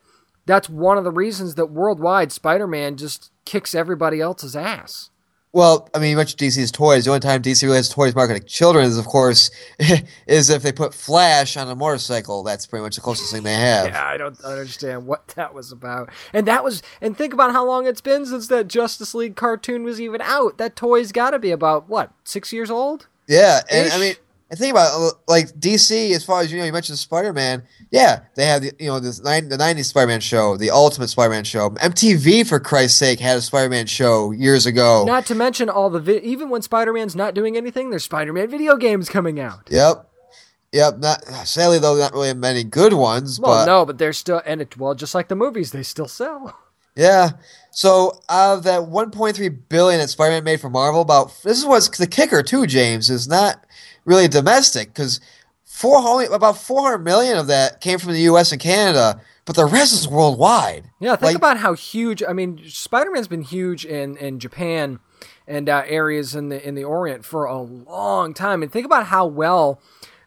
[0.47, 5.11] that's one of the reasons that worldwide Spider-Man just kicks everybody else's ass.
[5.55, 7.05] Well, I mean, you mentioned DC's toys.
[7.05, 9.53] The only time DC really has toys marketed to children is, of course,
[10.27, 12.43] is if they put Flash on a motorcycle.
[12.43, 13.87] That's pretty much the closest thing they have.
[13.87, 16.11] Yeah, I don't understand what that was about.
[16.33, 19.85] And that was and think about how long it's been since that Justice League cartoon
[19.85, 20.59] was even out.
[20.59, 23.07] That toy's got to be about what, 6 years old?
[23.29, 24.15] Yeah, and I mean,
[24.51, 27.63] And think about it, like DC, as far as you know, you mentioned Spider Man.
[27.91, 31.09] Yeah, they have the you know this nine, the '90s Spider Man show, the Ultimate
[31.09, 31.71] Spider Man show.
[31.71, 35.05] MTV, for Christ's sake, had a Spider Man show years ago.
[35.07, 38.33] Not to mention all the vi- even when Spider Man's not doing anything, there's Spider
[38.33, 39.67] Man video games coming out.
[39.71, 40.09] Yep,
[40.73, 40.99] yep.
[40.99, 43.41] Not sadly though, not really many good ones.
[43.41, 46.09] Well, but no, but they're still and it well, just like the movies, they still
[46.09, 46.59] sell.
[46.97, 47.31] Yeah.
[47.73, 51.89] So out of that 1.3 billion that Spider-Man made for Marvel, about this is what's
[51.89, 52.69] the kicker too.
[52.69, 53.65] James is not
[54.05, 55.21] really domestic because
[55.65, 58.53] four only about 400 million of that came from the U.S.
[58.53, 60.85] and Canada, but the rest is worldwide.
[61.01, 62.23] Yeah, think Like- about how huge.
[62.23, 65.01] I mean, Spider Man's been huge in in Japan
[65.47, 69.07] and uh, areas in the in the Orient for a long time, and think about
[69.07, 69.81] how well.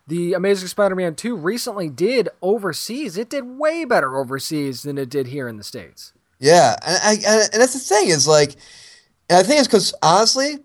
[0.09, 3.17] The Amazing Spider-Man 2 recently did overseas.
[3.17, 6.13] It did way better overseas than it did here in the States.
[6.39, 7.13] Yeah, and, I,
[7.51, 8.55] and, that's the thing is like,
[9.30, 10.59] I think it's because honestly,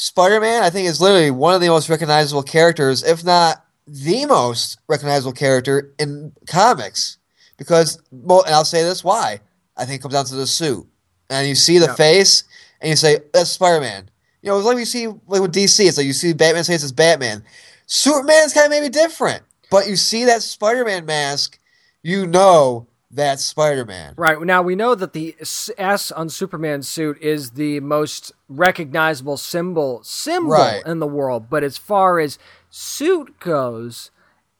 [0.00, 4.78] Spider-Man I think is literally one of the most recognizable characters, if not the most
[4.88, 7.18] recognizable character in comics.
[7.58, 9.40] Because, well, and I'll say this why
[9.76, 10.86] I think it comes down to the suit,
[11.28, 11.94] and you see the Yeah.
[11.96, 12.44] face,
[12.80, 14.08] and you say that's Spider-Man.
[14.40, 16.82] You know, it's like you see like with DC, it's like you see Batman's face
[16.82, 17.44] as Batman.
[17.86, 21.58] Superman's kind of maybe different, but you see that Spider-Man mask,
[22.02, 24.14] you know that's Spider-Man.
[24.16, 24.40] Right.
[24.40, 30.50] Now we know that the S on Superman's suit is the most recognizable symbol symbol
[30.52, 30.82] Right.
[30.86, 32.38] in the world, but as far as
[32.70, 34.10] suit goes,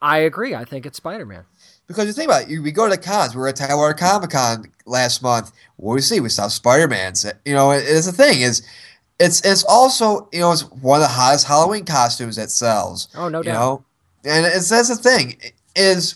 [0.03, 0.55] I agree.
[0.55, 1.45] I think it's Spider-Man.
[1.87, 3.35] Because you think about it, we go to the cons.
[3.35, 5.51] We were at Tidewater Comic Con last month.
[5.77, 6.21] What do we see?
[6.21, 7.27] We saw Spider Man's.
[7.45, 8.63] You know, it, it's the thing is,
[9.19, 13.09] it's it's also you know it's one of the hottest Halloween costumes that sells.
[13.17, 13.55] Oh, no you doubt.
[13.55, 13.85] know,
[14.25, 15.37] and it's that's the thing
[15.75, 16.15] is,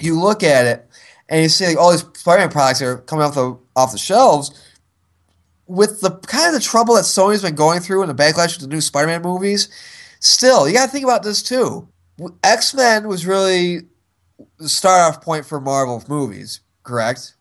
[0.00, 0.88] you look at it
[1.30, 3.98] and you see like all these Spider Man products are coming off the off the
[3.98, 4.50] shelves.
[5.66, 8.68] With the kind of the trouble that Sony's been going through and the backlash with
[8.68, 9.68] the new Spider Man movies,
[10.18, 11.88] still you got to think about this too.
[12.42, 13.82] X Men was really
[14.58, 17.34] the start off point for Marvel movies, correct?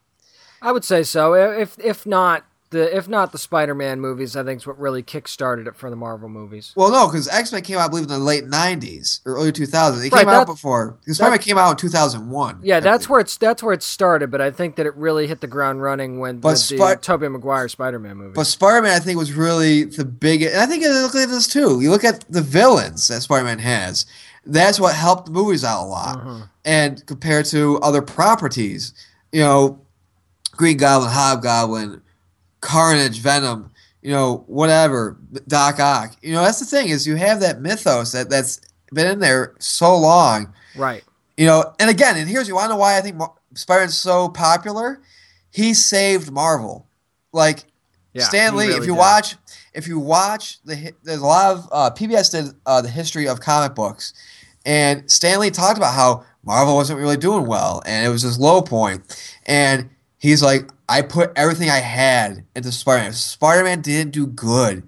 [0.61, 1.33] I would say so.
[1.33, 5.65] If if not the if not the Spider-Man movies, I think is what really kick-started
[5.67, 6.71] it for the Marvel movies.
[6.75, 9.51] Well, no, because X Men came out, I believe, in the late '90s or early
[9.51, 10.05] 2000s.
[10.05, 10.97] It Right, came out before.
[11.07, 12.59] Spider Man came out in 2001.
[12.63, 13.09] Yeah, I that's believe.
[13.09, 15.81] where it's that's where it started, but I think that it really hit the ground
[15.81, 18.33] running when But with the Spi- Tobey Maguire Spider-Man movie.
[18.35, 20.53] But Spider Man, I think, was really the biggest.
[20.53, 21.81] And I think you look at this too.
[21.81, 24.05] You look at the villains that Spider Man has.
[24.45, 26.17] That's what helped the movies out a lot.
[26.17, 26.45] Uh-huh.
[26.65, 28.93] And compared to other properties,
[29.31, 29.81] you know,
[30.55, 32.01] Green Goblin, Hobgoblin,
[32.61, 36.15] Carnage, Venom, you know, whatever, Doc Ock.
[36.21, 38.61] You know, that's the thing is you have that mythos that that's
[38.93, 40.53] been in there so long.
[40.75, 41.03] right.
[41.37, 43.95] You know, and again, and here's you want to know why I think Mar- Spider-Man's
[43.95, 44.99] so popular.
[45.51, 46.85] He saved Marvel.
[47.31, 47.63] Like
[48.13, 48.99] Yeah, Stan Lee, really if you did.
[48.99, 49.35] watch,
[49.73, 53.39] if you watch the, there's a lot of uh, PBS did uh, the history of
[53.39, 54.13] comic books,
[54.65, 58.37] and Stan Lee talked about how Marvel wasn't really doing well, and it was this
[58.37, 59.01] low point,
[59.45, 59.89] and
[60.19, 63.09] he's like, I put everything I had into Spider-Man.
[63.09, 64.83] If Spider-Man didn't do good,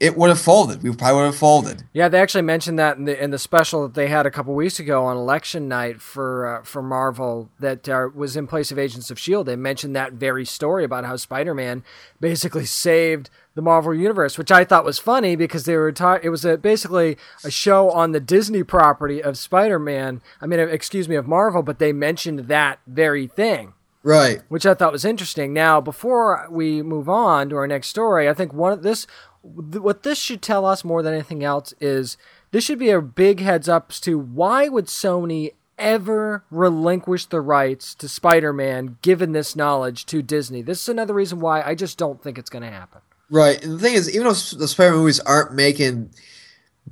[0.00, 0.82] it would have folded.
[0.82, 1.84] We probably would have folded.
[1.92, 4.54] Yeah, they actually mentioned that in the in the special that they had a couple
[4.54, 8.78] weeks ago on election night for uh, for Marvel that uh, was in place of
[8.78, 9.46] Agents of Shield.
[9.46, 11.84] They mentioned that very story about how Spider Man
[12.18, 16.24] basically saved the Marvel universe, which I thought was funny because they were talking.
[16.24, 20.22] It was a, basically a show on the Disney property of Spider Man.
[20.40, 24.40] I mean, excuse me, of Marvel, but they mentioned that very thing Right.
[24.48, 25.52] which I thought was interesting.
[25.52, 29.06] Now, before we move on to our next story, I think one of this,
[29.42, 32.16] th- what this should tell us more than anything else is
[32.50, 37.94] this should be a big heads up to why would Sony ever relinquish the rights
[37.96, 40.62] to Spider-Man given this knowledge to Disney.
[40.62, 43.00] This is another reason why I just don't think it's going to happen.
[43.30, 43.62] Right.
[43.64, 46.10] And the thing is, even though the Spider Man movies aren't making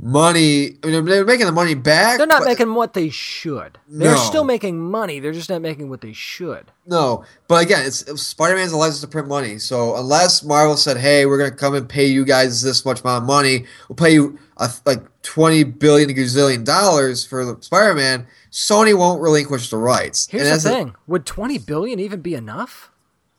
[0.01, 2.19] money, I mean, they're making the money back.
[2.19, 3.79] They're not making what they should.
[3.89, 4.17] They're No.
[4.19, 5.19] still making money.
[5.21, 6.71] They're just not making what they should.
[6.87, 9.59] No, but again, it's Spider Man's a license to print money.
[9.59, 13.23] So unless Marvel said, "Hey, we're gonna come and pay you guys this much amount
[13.25, 18.97] of money, we'll pay you a, like twenty billion gazillion dollars for Spider Man," Sony
[18.97, 20.29] won't relinquish the rights.
[20.31, 22.91] Here's the that's a- thing: Would 20 billion even be enough?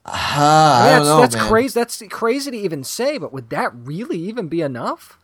[0.06, 1.80] Ah, I that's, know, that's crazy.
[1.80, 5.18] That's crazy to even say, but would that really even be enough?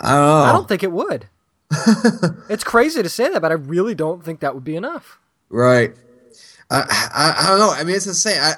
[0.00, 0.42] I don't know.
[0.42, 1.26] I don't think it would.
[2.48, 5.18] it's crazy to say that, but I really don't think that would be enough.
[5.48, 5.94] Right.
[6.70, 6.82] I,
[7.14, 7.70] I, I don't know.
[7.70, 8.40] I mean, it's insane.
[8.40, 8.54] I,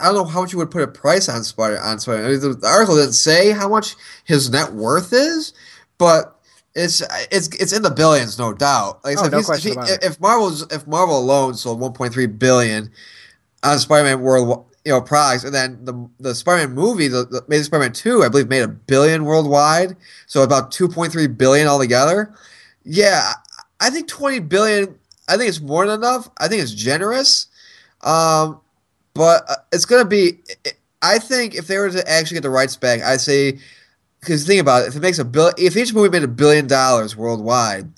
[0.00, 2.24] I don't know how much you would put a price on Spider on Spider.
[2.24, 5.52] I mean, the, the article didn't say how much his net worth is,
[5.98, 6.36] but
[6.74, 9.04] it's it's it's in the billions, no doubt.
[9.04, 11.80] Like I Oh, said, no if, question if, he, if Marvel's if Marvel alone sold
[11.80, 12.90] 1.3 billion
[13.62, 17.64] on Spider-Man world you know products, and then the the Spider-Man movie, the, the Amazing
[17.64, 22.34] Spider-Man 2, I believe made a billion worldwide, so about 2.3 billion altogether.
[22.84, 23.32] Yeah,
[23.80, 24.98] I think 20 billion.
[25.28, 26.28] I think it's more than enough.
[26.38, 27.46] I think it's generous,
[28.02, 28.60] um,
[29.14, 30.38] but uh, it's gonna be.
[31.00, 33.58] I think if they were to actually get the rights back, i'd say
[34.22, 36.68] because think about it, if it makes a bill, if each movie made a billion
[36.68, 37.90] dollars worldwide,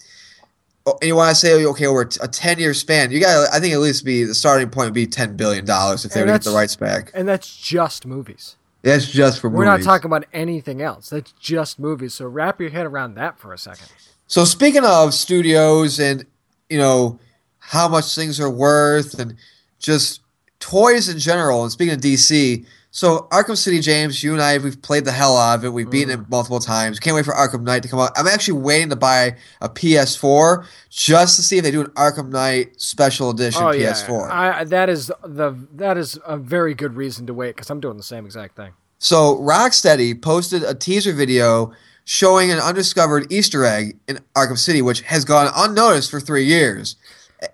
[0.86, 3.58] Oh, and you want to say okay over a 10 year span, you got I
[3.58, 6.30] think at least be the starting point would be 10 billion dollars if they And
[6.30, 7.10] were to get the rights back.
[7.14, 8.56] And that's just movies.
[8.82, 9.58] That's just for movies.
[9.60, 9.86] We're movies.
[9.86, 11.08] not talking about anything else.
[11.08, 12.12] That's just movies.
[12.12, 13.88] So wrap your head around that for a second.
[14.26, 16.26] So speaking of studios and
[16.68, 17.18] you know
[17.60, 19.36] how much things are worth and
[19.78, 20.20] just
[20.60, 22.66] toys in general, and speaking of DC,
[22.96, 25.70] so Arkham City, James, you and I we've played the hell out of it.
[25.72, 26.22] We've beaten Mm.
[26.22, 27.00] it multiple times.
[27.00, 28.12] Can't wait for Arkham Knight to come out.
[28.16, 32.30] I'm actually waiting to buy a PS4 just to see if they do an Arkham
[32.30, 34.28] Knight special edition Oh PS4.
[34.28, 37.80] yeah, I, that is the that is a very good reason to wait because I'm
[37.80, 38.72] doing the same exact thing.
[39.00, 41.72] So Rocksteady posted a teaser video
[42.04, 46.94] showing an undiscovered Easter egg in Arkham City, which has gone unnoticed for three years,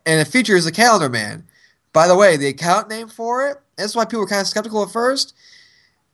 [0.05, 1.45] and it features the Calendar Man.
[1.93, 4.82] By the way, the account name for it, that's why people were kind of skeptical
[4.82, 5.34] at first.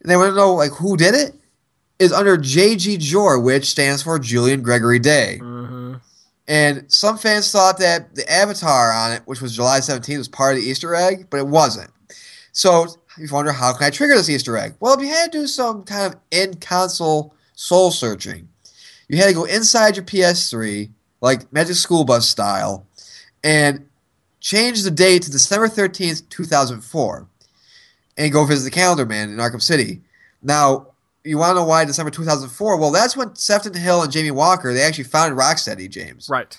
[0.00, 1.34] And they want to know like who did it.
[1.98, 5.38] Is under JG Jor, which stands for Julian Gregory Day.
[5.40, 5.94] Mm-hmm.
[6.46, 10.54] And some fans thought that the avatar on it, which was July 17th, was part
[10.54, 11.90] of the Easter egg, but it wasn't.
[12.52, 12.86] So
[13.18, 14.74] you wonder, how can I trigger this Easter egg?
[14.78, 18.48] Well, if you had to do some kind of in console soul searching,
[19.08, 20.90] you had to go inside your PS3,
[21.22, 22.86] like Magic School Bus style,
[23.42, 23.88] and
[24.40, 27.26] change the date to December 13th, 2004,
[28.16, 30.00] and go visit the Calendar Man in Arkham City.
[30.42, 30.88] Now,
[31.24, 32.76] you want to know why December 2004?
[32.78, 36.28] Well, that's when Sefton Hill and Jamie Walker, they actually founded Rocksteady, James.
[36.30, 36.58] Right.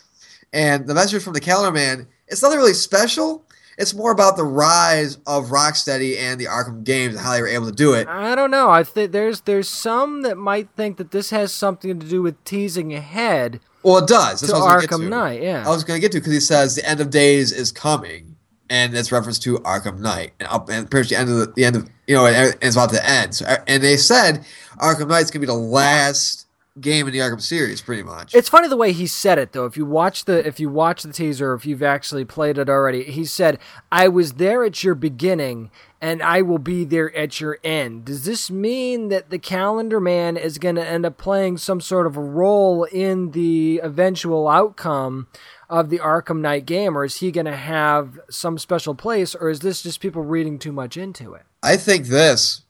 [0.54, 3.44] And the message from the Calendar Man, it's nothing really special.
[3.78, 7.48] It's more about the rise of Rocksteady and the Arkham games and how they were
[7.48, 8.08] able to do it.
[8.08, 8.72] I don't know.
[8.72, 12.44] I think there's there's some that might think that this has something to do with
[12.44, 14.42] teasing ahead Well, it does.
[14.42, 15.10] That's to what I was Arkham to.
[15.10, 15.44] Knight.
[15.44, 15.64] Yeah.
[15.66, 18.27] I was going to get to because he says the end of days is coming,
[18.70, 21.66] and it's reference to Arkham Knight, and up and pretty the end of the, the
[21.66, 23.36] end of you know, and, and it's about to end.
[23.36, 24.46] So, uh, and they said
[24.78, 26.48] Arkham Knight's going to be the last
[26.80, 28.34] game in the Arkham series, pretty much.
[28.36, 29.66] It's funny the way he said it though.
[29.66, 33.04] If you watch the if you watch the teaser, if you've actually played it already,
[33.04, 33.60] he said,
[33.92, 38.26] "I was there at your beginning, and I will be there at your end." Does
[38.26, 42.16] this mean that the Calendar Man is going to end up playing some sort of
[42.18, 45.28] a role in the eventual outcome
[45.70, 49.50] of the Arkham Knight game, or is he going to have some special place, or
[49.50, 51.44] is this just people reading too much into it?
[51.62, 52.62] I think this.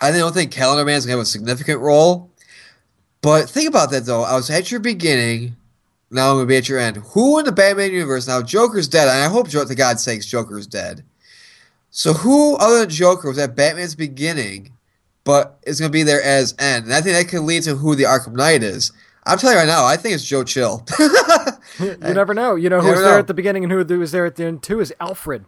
[0.00, 2.30] I don't think Calendar Man's gonna have a significant role.
[3.20, 4.22] But think about that though.
[4.22, 5.56] I was at your beginning.
[6.10, 6.96] Now I'm gonna be at your end.
[7.12, 8.26] Who in the Batman universe?
[8.26, 11.04] Now Joker's dead, and I hope, to God's sakes, Joker's dead.
[11.90, 14.72] So who other than Joker was at Batman's beginning,
[15.24, 16.86] but is gonna be there as end?
[16.86, 18.92] And I think that could lead to who the Arkham Knight is.
[19.26, 20.84] I'm telling you right now, I think it's Joe Chill.
[21.78, 22.56] You never know.
[22.56, 23.18] You know You who was there know.
[23.18, 25.44] at the beginning and who was there at the end too is Alfred.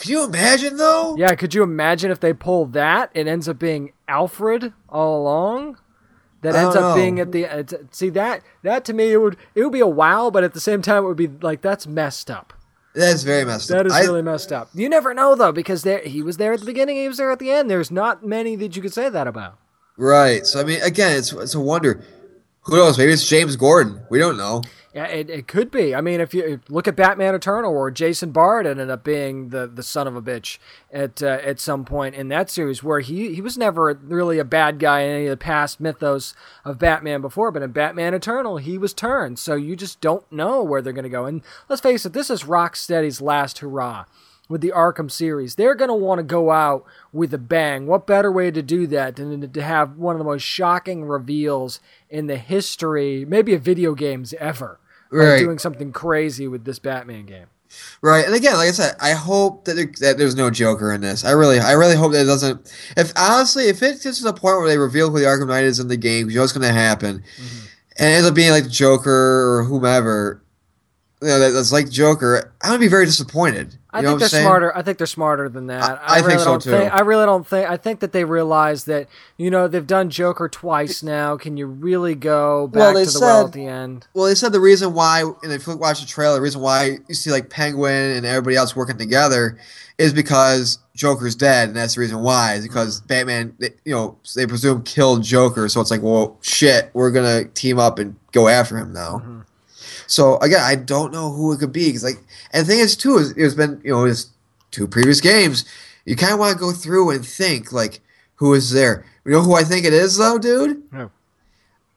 [0.00, 1.16] Can you imagine though?
[1.16, 3.10] Yeah, could you imagine if they pull that?
[3.14, 5.78] It ends up being Alfred all along.
[6.42, 6.94] That ends up know.
[6.94, 9.86] being at the it's, see that that to me it would it would be a
[9.86, 12.52] wow, but at the same time it would be like that's messed up.
[12.94, 13.82] That's very messed That up.
[13.84, 14.68] That is I- really messed up.
[14.74, 17.30] You never know though because there he was there at the beginning, he was there
[17.30, 17.68] at the end.
[17.70, 19.58] There's not many that you could say that about.
[19.96, 20.46] right.
[20.46, 22.04] So I mean, again, it's it's a wonder.
[22.68, 22.98] Who knows?
[22.98, 24.02] Maybe it's James Gordon.
[24.10, 24.60] We don't know.
[24.94, 25.94] Yeah, it, it could be.
[25.94, 29.66] I mean, if you look at Batman Eternal, where Jason Bard ended up being the,
[29.66, 30.58] the son of a bitch
[30.92, 34.44] at uh, at some point in that series, where he, he was never really a
[34.44, 38.58] bad guy in any of the past mythos of Batman before, but in Batman Eternal,
[38.58, 39.38] he was turned.
[39.38, 41.24] So you just don't know where they're going to go.
[41.24, 41.40] And
[41.70, 44.04] let's face it, this is Rocksteady's last hurrah
[44.48, 45.54] with the Arkham series.
[45.56, 47.86] They're going to want to go out with a bang.
[47.86, 51.80] What better way to do that than to have one of the most shocking reveals
[52.08, 54.78] in the history, maybe of video games ever?
[55.10, 55.38] Right.
[55.38, 57.46] doing something crazy with this Batman game.
[58.02, 61.00] Right, and again, like I said, I hope that, there, that there's no Joker in
[61.02, 61.24] this.
[61.24, 62.70] I really, I really hope that it doesn't.
[62.96, 65.64] If honestly, if it gets to the point where they reveal who the Arkham Knight
[65.64, 67.66] is in the game, you know what's going to happen, Mm-hmm.
[67.98, 70.42] and it ends up being like the Joker or whomever,
[71.20, 73.74] you know, that, that's like Joker, I'm gonna be very disappointed.
[73.90, 74.44] I You know think they're saying?
[74.44, 74.76] smarter.
[74.76, 75.82] I think they're smarter than that.
[75.82, 76.70] I- I think really so, don't too.
[76.70, 77.68] Think, I really don't think.
[77.68, 81.36] I think that they realize that you know they've done Joker twice now.
[81.36, 84.06] Can you really go back Well, to the well said- at the end?
[84.14, 86.98] Well, they said the reason why, and if you watch the trailer, the reason why
[87.08, 89.58] you see like Penguin and everybody else working together
[89.96, 92.54] is because Joker's dead, and that's the reason why.
[92.54, 96.90] Is because Batman, they- you know, they presume killed Joker, so it's like, well, shit,
[96.92, 99.22] we're gonna team up and go after him now.
[99.24, 99.37] Mm-hmm.
[100.08, 102.18] So again, I don't know who it could be because like,
[102.52, 104.30] and the thing is too is it's been you know it's
[104.70, 105.64] two previous games.
[106.04, 108.00] You kind of want to go through and think like
[108.36, 109.04] who is there.
[109.24, 110.82] You know who I think it is though, dude?
[110.92, 111.10] Who?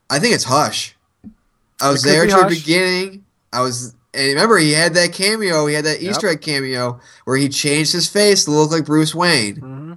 [0.09, 0.95] I think it's Hush.
[1.82, 3.26] I was there to the beginning.
[3.53, 5.66] I was, and remember, he had that cameo.
[5.66, 6.12] He had that Yep.
[6.12, 9.55] Easter egg cameo where he changed his face to look like Bruce Wayne.
[9.55, 9.93] hmm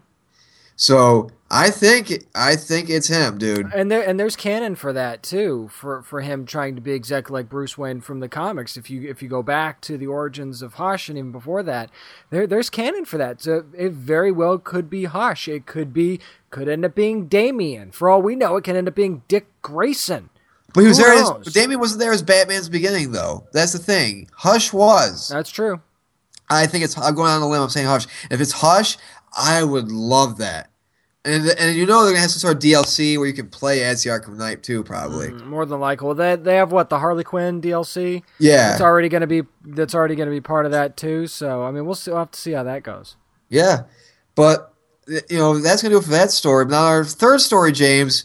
[0.77, 3.73] So I think, I think it's him, dude.
[3.73, 7.33] And there and there's canon for that too, for for him trying to be exactly
[7.33, 8.77] like Bruce Wayne from the comics.
[8.77, 11.91] If you if you go back to the origins of Hush and even before that,
[12.31, 13.41] there there's canon for that.
[13.41, 15.47] So it very well could be Hush.
[15.47, 16.19] It could be
[16.51, 17.93] could end up being Damian.
[17.93, 20.31] For all we know, it can end up being Dick Grayson.
[20.73, 21.41] But he was Who there.
[21.41, 21.53] As?
[21.53, 23.47] Damian wasn't there as Batman's beginning, though.
[23.53, 24.29] That's the thing.
[24.35, 25.29] Hush was.
[25.29, 25.81] That's true.
[26.51, 26.99] I think it's.
[26.99, 27.63] I'm going on a limb.
[27.63, 28.07] I'm saying Hush.
[28.29, 28.99] If it's Hush,
[29.37, 30.71] I would love that.
[31.27, 33.83] And and you know they're gonna have some sort of DLC where you can play
[33.83, 35.31] as the Arkham Knight too, probably.
[35.31, 38.23] More than likely, well, they they have what the Harley Quinn DLC.
[38.39, 41.27] Yeah, It's already going to be that's already going to be part of that too.
[41.27, 42.11] So I mean, we'll see.
[42.11, 43.17] We'll have to see how that goes.
[43.49, 43.85] yeah.
[44.35, 44.75] But
[45.07, 46.67] you know that's gonna do it for that story.
[46.67, 48.25] But now our third story, James.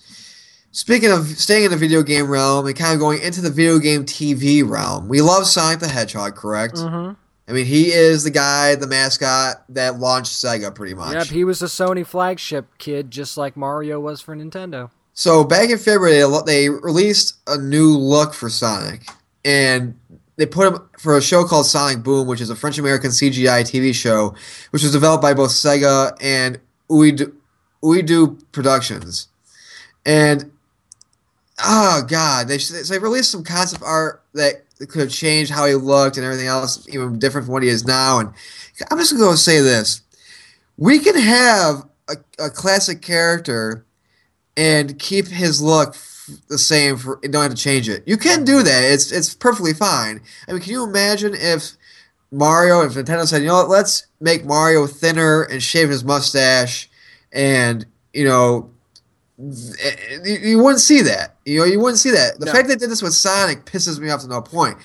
[0.72, 3.80] Speaking of staying in the video game realm and kind of going into the video
[3.80, 6.76] game TV realm, we love Sonic the Hedgehog, correct?
[6.76, 7.14] Mm-hmm.
[7.50, 11.14] I mean, he is the guy, the mascot that launched Sega, pretty much.
[11.14, 14.92] Yep, he was a Sony flagship kid, just like Mario was for Nintendo.
[15.14, 19.08] So back in February, they released a new look for Sonic,
[19.44, 20.00] and
[20.36, 23.64] they put him for a show called Sonic Boom, which is a French American CGI
[23.64, 24.36] TV show,
[24.70, 27.34] which was developed by both Sega and OuiDo,
[27.84, 29.28] OuiDo Productions.
[30.06, 30.52] And
[31.64, 35.76] oh god, they so they released some concept art that could have changed how he
[35.76, 38.20] looked and everything else, even different from what he is now.
[38.20, 38.30] And
[38.90, 40.02] I'm just gonna go say this:
[40.78, 43.86] we can have a, a classic character
[44.56, 45.96] and keep his look
[46.48, 48.04] the same for don't have to change it.
[48.08, 48.84] You can do that.
[48.84, 50.22] It's it's perfectly fine.
[50.48, 51.74] I mean, can you imagine if
[52.32, 56.90] Mario, if Nintendo said, you know what, let's make Mario thinner and shave his mustache,
[57.32, 58.70] and you know,
[60.26, 61.36] you, wouldn't see that.
[61.46, 62.40] You know, you wouldn't see that.
[62.40, 62.52] The No.
[62.52, 64.78] fact they did this with Sonic pisses me off to no point.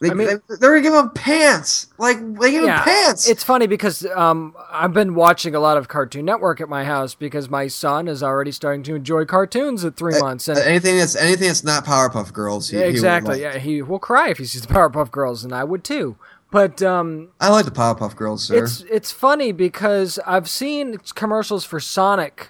[0.00, 1.86] They, I mean- they, they're gonna give him pants.
[1.96, 3.28] Like they give him pants.
[3.28, 7.14] It's funny because um, I've been watching a lot of Cartoon Network at my house
[7.14, 10.48] because my son is already starting to enjoy cartoons at three months.
[10.48, 12.70] And Uh, anything that's anything that's not Powerpuff Girls.
[12.70, 13.40] he- yeah, he would exactly, like.
[13.42, 16.16] yeah, he will cry if he sees the Powerpuff Girls, and I would too.
[16.50, 18.62] But um, I like the Powerpuff Girls, sir.
[18.64, 22.48] it's it's funny because I've seen commercials for Sonic.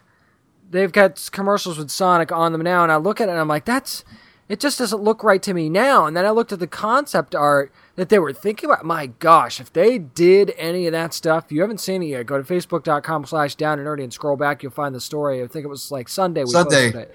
[0.73, 3.49] They've got commercials with Sonic on them now, and I look at it and I'm
[3.49, 4.05] like, that's
[4.49, 6.05] it just doesn't look right to me now.
[6.05, 8.85] And then I looked at the concept art that they were thinking about.
[8.85, 12.27] My gosh, if they did any of that stuff, if you haven't seen it yet,
[12.27, 15.43] go to facebook.com slash down and nerdy and scroll back, you'll find the story.
[15.43, 17.07] I think it was like Sunday we Sunday.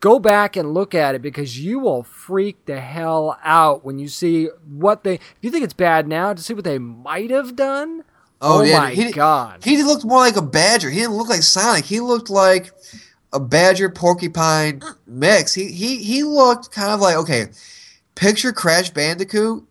[0.00, 4.08] Go back and look at it because you will freak the hell out when you
[4.08, 5.14] see what they.
[5.14, 8.04] If you think it's bad now, to see what they might have done.
[8.46, 9.64] Oh, oh, yeah, my he, god!
[9.64, 10.90] He looked more like a badger.
[10.90, 11.86] He didn't look like Sonic.
[11.86, 12.72] He looked like
[13.32, 15.54] a badger porcupine mix.
[15.54, 17.46] He he he looked kind of like okay,
[18.14, 19.64] picture Crash Bandicoot,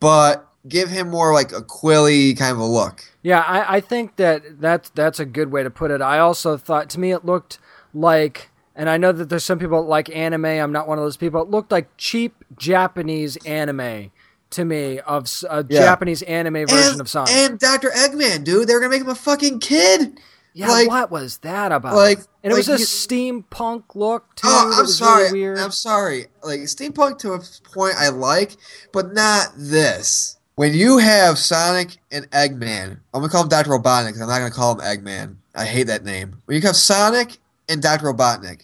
[0.00, 3.04] but give him more like a quilly kind of a look.
[3.22, 6.00] Yeah, I, I think that that's that's a good way to put it.
[6.00, 7.58] I also thought to me it looked
[7.92, 10.46] like, and I know that there's some people that like anime.
[10.46, 11.42] I'm not one of those people.
[11.42, 14.12] It looked like cheap Japanese anime
[14.50, 15.80] to me of a Yeah.
[15.80, 17.32] Japanese anime version and, of Sonic.
[17.34, 17.90] and Dr.
[17.90, 20.18] Eggman, dude, they were gonna make him a fucking kid.
[20.54, 21.94] yeah, like- what was that about?
[21.94, 24.48] like- and it was a you- steampunk look too.
[24.50, 25.24] Oh, I'm sorry.
[25.24, 25.58] Really weird.
[25.58, 26.26] I'm sorry.
[26.42, 27.40] Like steampunk to a
[27.72, 28.56] point I like,
[28.92, 30.36] but not this.
[30.56, 33.70] When you have Sonic and Eggman, I'm gonna call him Dr.
[33.70, 35.36] Robotnik I'm not gonna call him Eggman.
[35.54, 36.38] I hate that name.
[36.46, 37.38] When you have Sonic
[37.68, 38.06] and Dr.
[38.12, 38.62] Robotnik,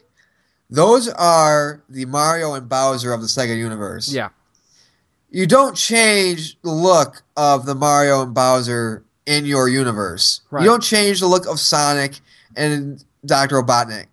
[0.70, 4.08] those are the Mario and Bowser of the Sega universe.
[4.08, 4.30] yeah,
[5.34, 10.42] You don't change the look of the Mario and Bowser in your universe.
[10.48, 10.62] Right.
[10.62, 12.20] You don't change the look of Sonic
[12.56, 13.60] and Dr.
[13.60, 14.06] Robotnik.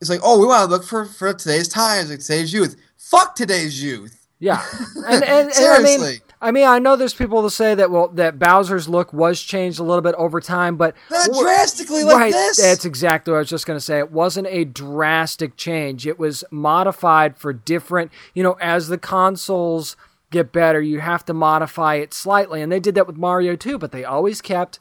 [0.00, 2.74] It's like, oh, we want to look for, for today's times, like today's youth.
[2.98, 4.26] Fuck today's youth.
[4.40, 4.60] yeah,
[5.06, 8.08] and, and, and I mean, I mean, I know there's people that say that well
[8.08, 12.32] that Bowser's look was changed a little bit over time, but Not drastically like right,
[12.32, 12.56] this.
[12.58, 13.98] That's exactly what I was just going to say.
[13.98, 16.06] It wasn't a drastic change.
[16.06, 19.96] It was modified for different, you know, as the consoles
[20.30, 22.62] get better, you have to modify it slightly.
[22.62, 24.78] And they did that with Mario too, but they always kept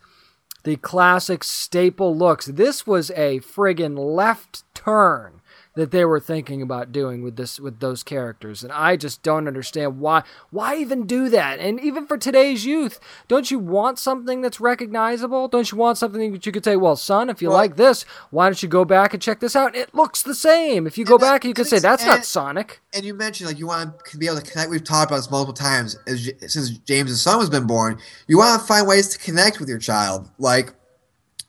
[0.63, 2.47] the classic staple looks.
[2.47, 5.34] This was a friggin' left turn
[5.75, 9.47] that they were thinking about doing with this with those characters and I just don't
[9.47, 14.41] understand why why even do that and even for today's youth don't you want something
[14.41, 17.57] that's recognizable don't you want something that you could say well son if you Well-
[17.57, 20.87] like this why don't you go back and check this out it looks the same
[20.87, 23.49] if you go And that- back you could say that's not Sonic and you mentioned
[23.49, 24.69] like you want to be able to connect.
[24.69, 27.99] We've talked about this multiple times as, since James's son has been born.
[28.27, 30.29] You want to find ways to connect with your child.
[30.39, 30.73] Like,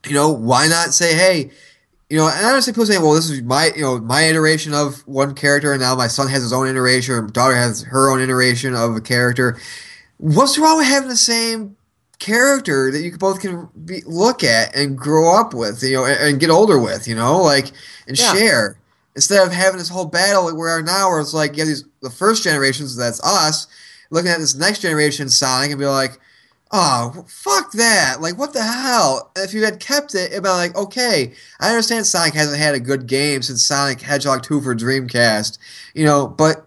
[0.05, 1.53] you know, why not say, hey,
[2.09, 4.73] you know, and I understand people saying, "Well, this is my, you know, my iteration
[4.75, 7.83] of one character, and now my son has his own iteration, or my daughter has
[7.83, 9.59] her own iteration of a character."
[10.19, 11.77] What's wrong with having the same
[12.19, 16.19] character that you both can be, look at and grow up with, you know, and,
[16.19, 17.73] and get older with, you know, like
[18.09, 18.33] and Yeah.
[18.33, 18.79] share
[19.15, 21.85] instead of having this whole battle like we are now, where it's like, yeah, these
[22.03, 23.67] the first generations, that's us,
[24.11, 26.19] looking at this next generation Sonic and be like,
[26.71, 29.31] oh, fuck that, like what the hell?
[29.37, 32.81] If you had kept it, it'd be like, okay, I understand Sonic hasn't had a
[32.81, 35.59] good game since Sonic Hedgehog 2 for Dreamcast,
[35.95, 36.63] you know, but.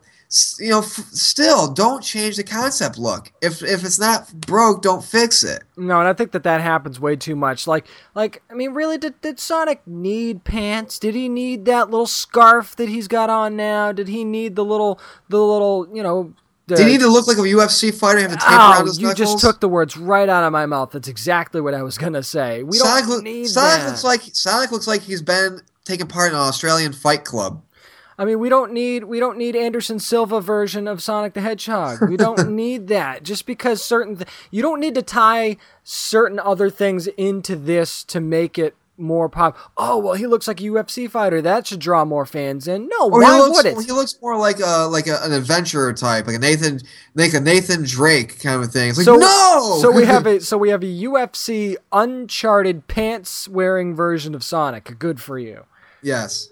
[0.60, 3.32] You know, f- still don't change the concept look.
[3.42, 5.64] If if it's not broke, don't fix it.
[5.76, 7.66] No, and I think that that happens way too much.
[7.66, 11.00] Like, like I mean, really, did, did Sonic need pants?
[11.00, 13.92] Did he need that little scarf that he's got on now?
[13.92, 16.36] Did he need the little, the little, you know?
[16.70, 18.86] The, Did he need to look like a UFC fighter and have tape Oh, around
[18.88, 19.34] his you knuckles?
[19.34, 20.92] just took the words right out of my mouth.
[20.92, 22.64] That's exactly what I was gonna say.
[22.64, 23.88] We Sonic, don't need Sonic that.
[23.90, 27.62] looks like Sonic looks like he's been taking part in an Australian fight club.
[28.18, 32.10] I mean, we don't need we don't need Anderson Silva version of Sonic the Hedgehog.
[32.10, 33.24] We don't need that.
[33.24, 38.20] Just because certain th- you don't need to tie certain other things into this to
[38.20, 39.58] make it more pop.
[39.78, 41.42] Oh well, he looks like a UFC fighter.
[41.42, 42.88] That should draw more fans in.
[42.90, 43.86] No, Or why he looks, would it?
[43.86, 46.80] He looks more like a like a, an adventurer type, like a Nathan,
[47.16, 48.90] like a Nathan Drake kind of thing.
[48.90, 49.80] It's like so no.
[49.82, 55.00] So we have a so we have a UFC Uncharted pants wearing version of Sonic.
[55.00, 55.66] Good for you.
[56.02, 56.50] yes,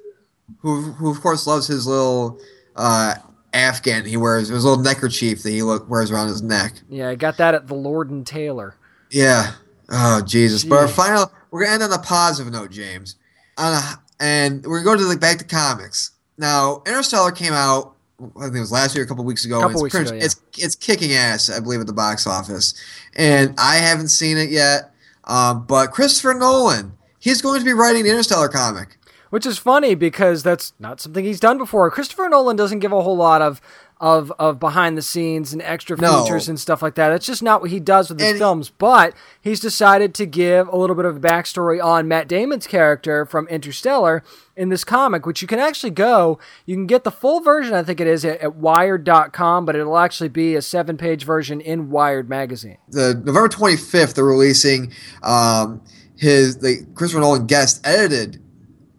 [0.60, 2.40] who who of course loves his little
[2.76, 3.16] uh,
[3.54, 6.74] Afghan he wears, his little neckerchief that he look, wears around his neck.
[6.90, 8.76] Yeah, I got that at the Lord and Taylor.
[9.10, 9.54] Yeah.
[9.90, 10.64] Oh Jesus!
[10.66, 13.16] But our final, we're gonna end on a positive note, James.
[13.58, 16.12] A, and we're going to go to the back to comics.
[16.38, 17.96] Now, Interstellar came out.
[18.20, 19.62] I think it was last year, a couple weeks ago.
[19.62, 22.74] Couple and weeks it's ago, It's it's kicking ass, I believe, at the box office.
[23.16, 24.92] And I haven't seen it yet.
[25.26, 28.98] Um, but Christopher Nolan, he's going to be writing the Interstellar comic.
[29.30, 31.92] Which is funny because that's not something he's done before.
[31.92, 33.62] Christopher Nolan doesn't give a whole lot of
[34.00, 36.24] of of behind the scenes and extra No.
[36.24, 37.10] features and stuff like that.
[37.10, 38.70] That's just not what he does with his And- films.
[38.70, 43.26] But he's decided to give a little bit of a backstory on Matt Damon's character
[43.26, 44.24] from Interstellar
[44.56, 46.38] in this comic, which you can actually go.
[46.66, 49.98] You can get the full version, I think it is, at, at Wired.com, but it'll
[49.98, 52.78] actually be a seven page version in Wired magazine.
[52.90, 54.92] the November 25th, they're releasing
[55.24, 55.82] um,
[56.16, 58.42] his the Christopher Nolan guest edited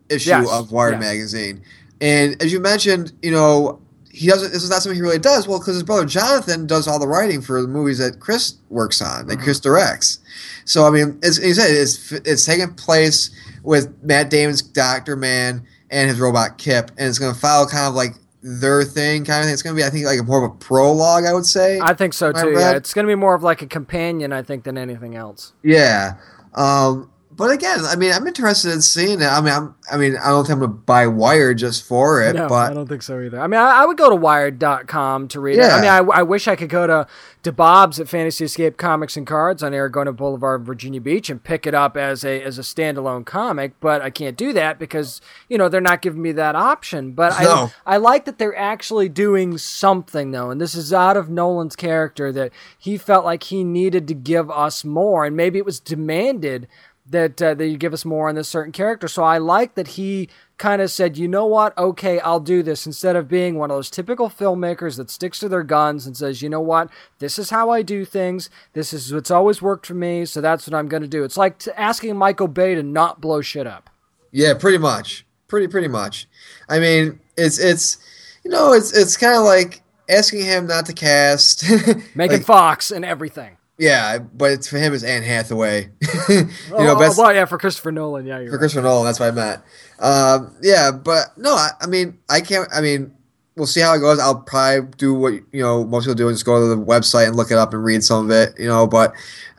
[0.09, 1.01] issue Yes, of Wired yes.
[1.01, 1.63] magazine.
[2.01, 3.81] And as you mentioned, you know,
[4.19, 4.53] he doesn't.
[4.53, 5.47] This is not something he really does.
[5.47, 9.01] Well, because his brother Jonathan does all the writing for the movies that Chris works
[9.01, 9.29] on, Mm-hmm.
[9.31, 10.19] that Chris directs.
[10.65, 13.31] So I mean, it's, he said it's it's taking place
[13.63, 17.87] with Matt Damon's Doctor Mann and his robot Kip, and it's going to follow kind
[17.87, 19.53] of like their thing, kind of thing.
[19.53, 21.25] It's going to be, I think, like more of a prologue.
[21.25, 21.81] I would say.
[21.81, 22.53] I think so too.
[22.53, 25.53] Yeah, it's going to be more of like a companion, I think, than anything else.
[25.63, 26.15] Yeah.
[26.55, 29.27] Um, but again, I mean, I'm interested in seeing it.
[29.27, 32.35] I mean, I'm, I mean, I don't think I'm gonna buy Wired just for it,
[32.35, 33.39] No, I don't think so either.
[33.41, 35.63] I mean, I, I would go to Wired.com to read it.
[35.63, 37.07] I mean, I, I wish I could go to,
[37.45, 41.65] to Bob's at Fantasy Escape Comics and Cards on Aragona Boulevard, Virginia Beach, and pick
[41.65, 45.57] it up as a as a standalone comic, but I can't do that because you
[45.57, 47.13] know they're not giving me that option.
[47.13, 47.71] But No.
[47.87, 51.77] I I like that they're actually doing something though, and this is out of Nolan's
[51.77, 55.79] character that he felt like he needed to give us more, and maybe it was
[55.79, 56.67] demanded
[57.11, 59.09] that uh, that you give us more on this certain character.
[59.09, 60.29] So I like that he
[60.59, 63.77] kind of said, you know what, okay, I'll do this instead of being one of
[63.77, 66.91] those typical filmmakers that sticks to their guns and says, you know what,
[67.21, 68.51] this is how I do things.
[68.73, 71.23] This is what's always worked for me, so that's what I'm going to do.
[71.23, 73.89] It's like t- asking Michael Bay to not blow shit up.
[74.33, 76.27] yeah, pretty much, pretty pretty much.
[76.69, 77.99] I mean, it's it's
[78.45, 81.63] you know, it's it's kind of like asking him not to cast.
[82.17, 83.58] Megan Like, Fox and everything.
[83.79, 85.85] Yeah, but it's for him it's Anne Hathaway.
[86.29, 88.59] you Oh, know, oh, best well, yeah, for Christopher Nolan, yeah, you're for right.
[88.61, 89.05] Christopher Nolan.
[89.07, 89.63] That's what I meant.
[90.01, 92.69] Um, yeah, but no, I, I mean, I can't.
[92.75, 93.13] I mean,
[93.57, 94.19] we'll see how it goes.
[94.19, 97.27] I'll probably do what you know most people do and just go to the website
[97.29, 98.59] and look it up and read some of it.
[98.59, 99.13] You know, but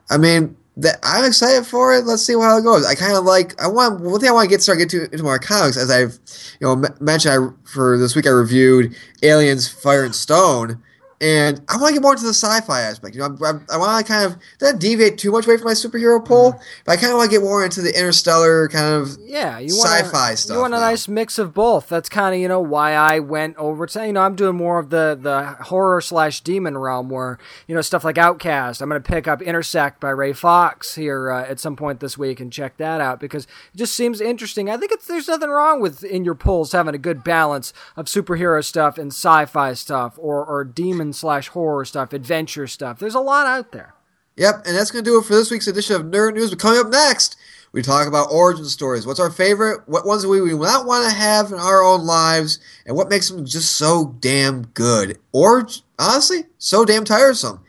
[0.10, 2.06] I mean, that I'm excited for it.
[2.06, 2.86] Let's see how it goes.
[2.86, 3.62] I kind of like.
[3.62, 5.90] I want one thing I want to get start get to into more comics as
[5.92, 6.18] I've
[6.60, 7.34] you know m- mentioned.
[7.34, 10.82] I for this week I reviewed Aliens: Fire and Stone.
[11.22, 13.14] And I want to get more into the sci-fi aspect.
[13.14, 15.66] You know, I, I, I want to kind of not deviate too much away from
[15.66, 18.94] my superhero pull, but I kind of want to get more into the interstellar kind
[18.94, 20.84] of Yeah, you want sci-fi stuff You want a now.
[20.84, 21.90] nice mix of both.
[21.90, 24.80] That's kind of you know why I went over to you know I'm doing more
[24.80, 28.82] of the the horror slash demon realm where you know stuff like Outcast.
[28.82, 32.40] I'm gonna pick up Intersect by Ray Fawkes here uh, at some point this week
[32.40, 33.44] and check that out because
[33.74, 34.70] it just seems interesting.
[34.70, 38.06] I think it's there's nothing wrong with in your pulls having a good balance of
[38.06, 43.00] superhero stuff and sci-fi stuff or or demon slash horror stuff, adventure stuff.
[43.00, 43.94] There's a lot out there.
[44.38, 46.50] Yep, and that's going to do it for this week's edition of Nerd News.
[46.50, 47.36] But coming up next,
[47.72, 49.06] We talk about origin stories.
[49.06, 49.82] What's our favorite?
[49.88, 52.60] What ones do we, we not want to have in our own lives?
[52.86, 55.20] And what makes them just so damn good?
[55.32, 55.68] Or,
[56.00, 57.64] honestly, so damn tiresome.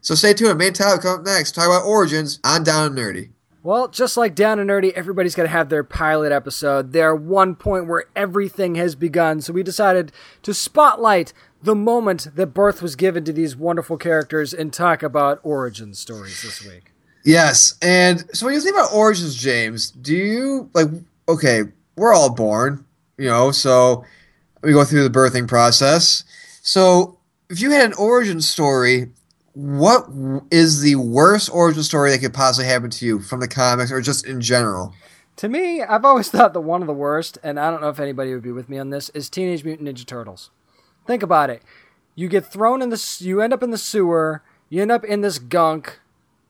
[0.00, 0.58] So stay tuned.
[0.58, 1.52] Main topic come up next.
[1.52, 3.30] Talk about origins on Down and Nerdy.
[3.62, 7.54] Well, just like Down and Nerdy, everybody's got to have their pilot episode, their one
[7.54, 9.40] point where everything has begun.
[9.40, 11.32] So we decided to spotlight
[11.64, 16.42] the moment that birth was given to these wonderful characters and talk about origin stories
[16.42, 16.92] this week.
[17.24, 20.88] Yes, and so when you think about origins, James, do you like?
[21.26, 21.62] Okay,
[21.96, 22.84] we're all born,
[23.16, 24.04] you know, so
[24.62, 26.24] we go through the birthing process.
[26.62, 29.10] So if you had an origin story,
[29.54, 30.06] what
[30.50, 34.02] is the worst origin story that could possibly happen to you from the comics or
[34.02, 34.92] just in general?
[35.36, 38.00] To me, I've always thought that one of the worst, and I don't know if
[38.00, 40.50] anybody would be with me on this, is Teenage Mutant Ninja Turtles.
[41.06, 41.62] Think about it.
[42.14, 45.20] You get thrown in the, you end up in the sewer, you end up in
[45.20, 46.00] this gunk,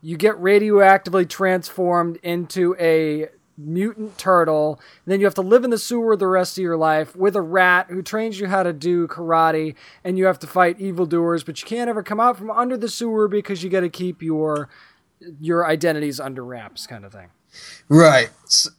[0.00, 4.80] you get radioactively transformed into a mutant turtle.
[5.06, 7.40] Then you have to live in the sewer the rest of your life with a
[7.40, 11.60] rat who trains you how to do karate, and you have to fight evildoers, but
[11.60, 14.68] you can't ever come out from under the sewer because you got to keep your
[15.40, 17.28] your identities under wraps, kind of thing.
[17.88, 18.30] Right.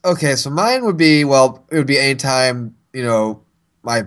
[0.04, 0.36] Okay.
[0.36, 3.42] So mine would be well, it would be anytime you know
[3.82, 4.04] my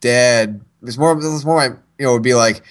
[0.00, 0.60] dad.
[0.82, 1.16] It's more.
[1.16, 1.66] It's more my
[1.98, 2.62] you know it would be like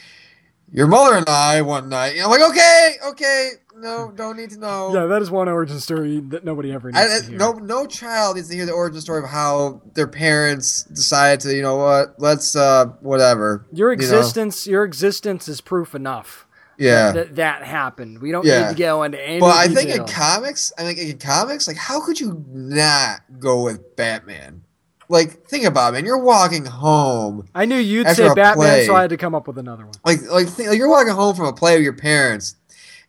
[0.72, 2.16] your mother and I one night.
[2.16, 4.94] You know, like okay, okay, no, don't need to know.
[4.94, 7.38] Yeah, that is one origin story that nobody ever needs I, to hear.
[7.38, 11.56] No, no child needs to hear the origin story of how their parents decided to,
[11.56, 13.66] you know what, let's uh, whatever.
[13.72, 14.76] Your existence, you know?
[14.78, 16.48] your existence is proof enough.
[16.78, 18.22] Yeah, that that happened.
[18.22, 18.68] We don't yeah.
[18.68, 19.40] need to go into any.
[19.40, 23.64] But I think in comics, I think in comics, like how could you not go
[23.64, 24.64] with Batman?
[25.12, 26.06] Like, think about it, man.
[26.06, 27.46] You're walking home.
[27.54, 28.86] I knew you'd say Batman, play.
[28.86, 29.94] so I had to come up with another one.
[30.06, 32.56] Like, like, think, like you're walking home from a play with your parents,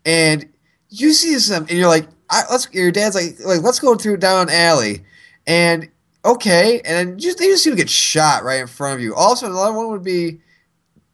[0.05, 0.45] and
[0.89, 2.09] you see some, and you're like,
[2.51, 2.69] let's.
[2.73, 5.05] Your dad's like, like, let's go through down an alley,
[5.47, 5.89] and
[6.25, 9.15] okay, and then just they just seem to get shot right in front of you.
[9.15, 10.41] Also, another one would be,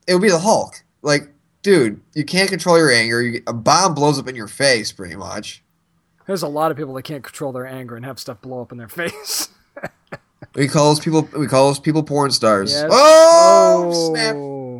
[0.06, 0.82] it would be the Hulk.
[1.02, 1.28] Like,
[1.60, 3.20] dude, you can't control your anger.
[3.20, 5.62] You, a bomb blows up in your face, pretty much.
[6.26, 8.72] There's a lot of people that can't control their anger and have stuff blow up
[8.72, 9.50] in their face.
[10.54, 11.28] We call those people.
[11.36, 12.72] We call those people porn stars.
[12.72, 12.88] Yes.
[12.90, 14.34] Oh, oh, snap!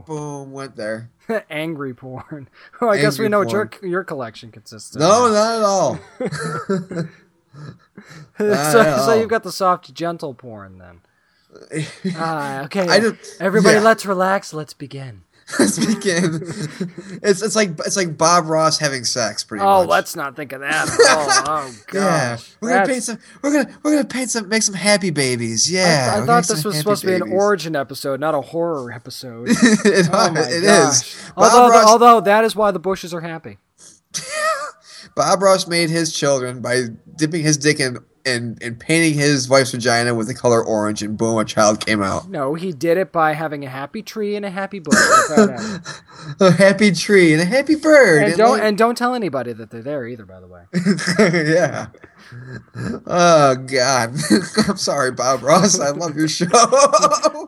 [0.07, 0.53] Boom!
[0.53, 1.11] Went there.
[1.51, 2.49] angry porn.
[2.81, 3.59] Well, I angry guess we know porn.
[3.59, 5.01] what your your collection consists of.
[5.01, 5.99] No, not at all.
[8.39, 11.01] not so, at so you've got the soft, gentle porn then.
[12.15, 12.87] Ah, okay.
[13.01, 13.83] Just, Everybody, yeah.
[13.83, 14.53] let's relax.
[14.53, 15.23] Let's begin.
[15.59, 16.43] let's begin.
[17.23, 19.87] it's it's like it's like Bob Ross having sex, pretty oh, much.
[19.87, 20.89] Oh, let's not think of that.
[21.01, 22.51] oh, oh gosh.
[22.51, 23.19] Yeah, we're gonna paint some.
[23.41, 24.49] We're gonna we're gonna paint some.
[24.49, 25.71] Make some happy babies.
[25.71, 26.17] Yeah.
[26.17, 27.21] I, I thought this was supposed babies.
[27.21, 29.49] to be an origin episode, not a horror episode.
[29.49, 31.17] it oh it is.
[31.35, 33.57] Oh, although, Ross, although that is why the Bushes are happy.
[35.15, 37.99] Bob Ross made his children by dipping his dick in
[38.29, 42.03] and, and painting his wife's vagina with the color orange, and boom, a child came
[42.03, 42.29] out.
[42.29, 44.95] No, he did it by having a happy tree and a happy bird.
[46.41, 48.23] a happy tree and a happy bird.
[48.23, 48.63] And, and don't like...
[48.63, 50.27] and don't tell anybody that they're there either.
[50.27, 50.65] By the way.
[51.53, 51.87] yeah.
[53.07, 54.15] Oh God,
[54.69, 55.81] I'm sorry, Bob Ross.
[55.81, 56.47] I love your show.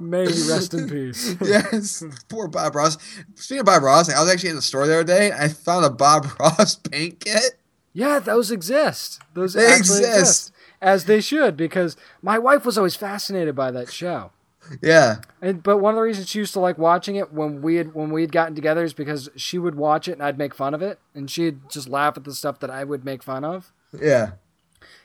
[0.00, 1.36] May he rest in peace.
[1.40, 2.96] yes, poor Bob Ross.
[3.34, 5.32] Speaking of Bob Ross, I was actually in the store the other day.
[5.32, 7.58] I found a Bob Ross paint kit.
[7.92, 9.20] Yeah, those exist.
[9.34, 10.00] Those they exist.
[10.00, 14.32] exist as they should, because my wife was always fascinated by that show.
[14.82, 15.16] Yeah.
[15.42, 17.94] And but one of the reasons she used to like watching it when we had
[17.94, 20.74] when we had gotten together is because she would watch it and I'd make fun
[20.74, 23.72] of it, and she'd just laugh at the stuff that I would make fun of.
[23.98, 24.32] Yeah.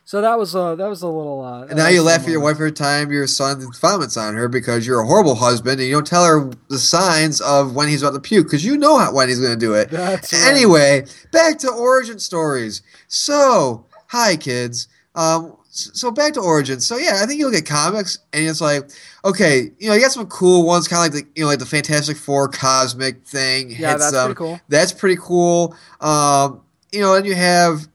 [0.07, 1.41] So that was a that was a little.
[1.43, 4.47] Uh, and now you laugh at your wife every time your son vomits on her
[4.47, 8.03] because you're a horrible husband and you don't tell her the signs of when he's
[8.03, 9.89] about to puke because you know how, when he's going to do it.
[9.91, 11.27] That's anyway, right.
[11.31, 12.83] back to origin stories.
[13.07, 14.87] So, hi kids.
[15.15, 16.85] Um, so back to origins.
[16.85, 18.89] So yeah, I think you look at comics and it's like,
[19.25, 21.59] okay, you know, you got some cool ones, kind of like the you know, like
[21.59, 23.71] the Fantastic Four cosmic thing.
[23.71, 24.61] Yeah, that's pretty cool.
[24.69, 25.75] That's pretty cool.
[25.99, 26.61] Um,
[26.91, 27.87] you know, and you have,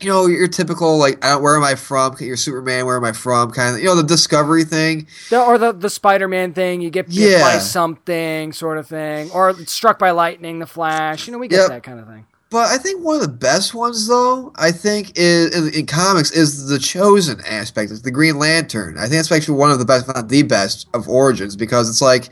[0.00, 2.16] you know, your typical like, where am I from?
[2.18, 3.52] Your Superman, where am I from?
[3.52, 6.80] Kind of, you know, the Discovery thing, the, or the the Spider Man thing.
[6.80, 7.40] You get bit yeah.
[7.40, 11.26] by something, sort of thing, or struck by lightning, the Flash.
[11.26, 11.68] You know, we get yep.
[11.68, 12.26] that kind of thing.
[12.50, 16.32] But I think one of the best ones, though, I think is in, in, comics
[16.32, 18.98] is the chosen aspect, the Green Lantern.
[18.98, 22.02] I think that's actually one of the best, not the best, of origins because it's
[22.02, 22.30] like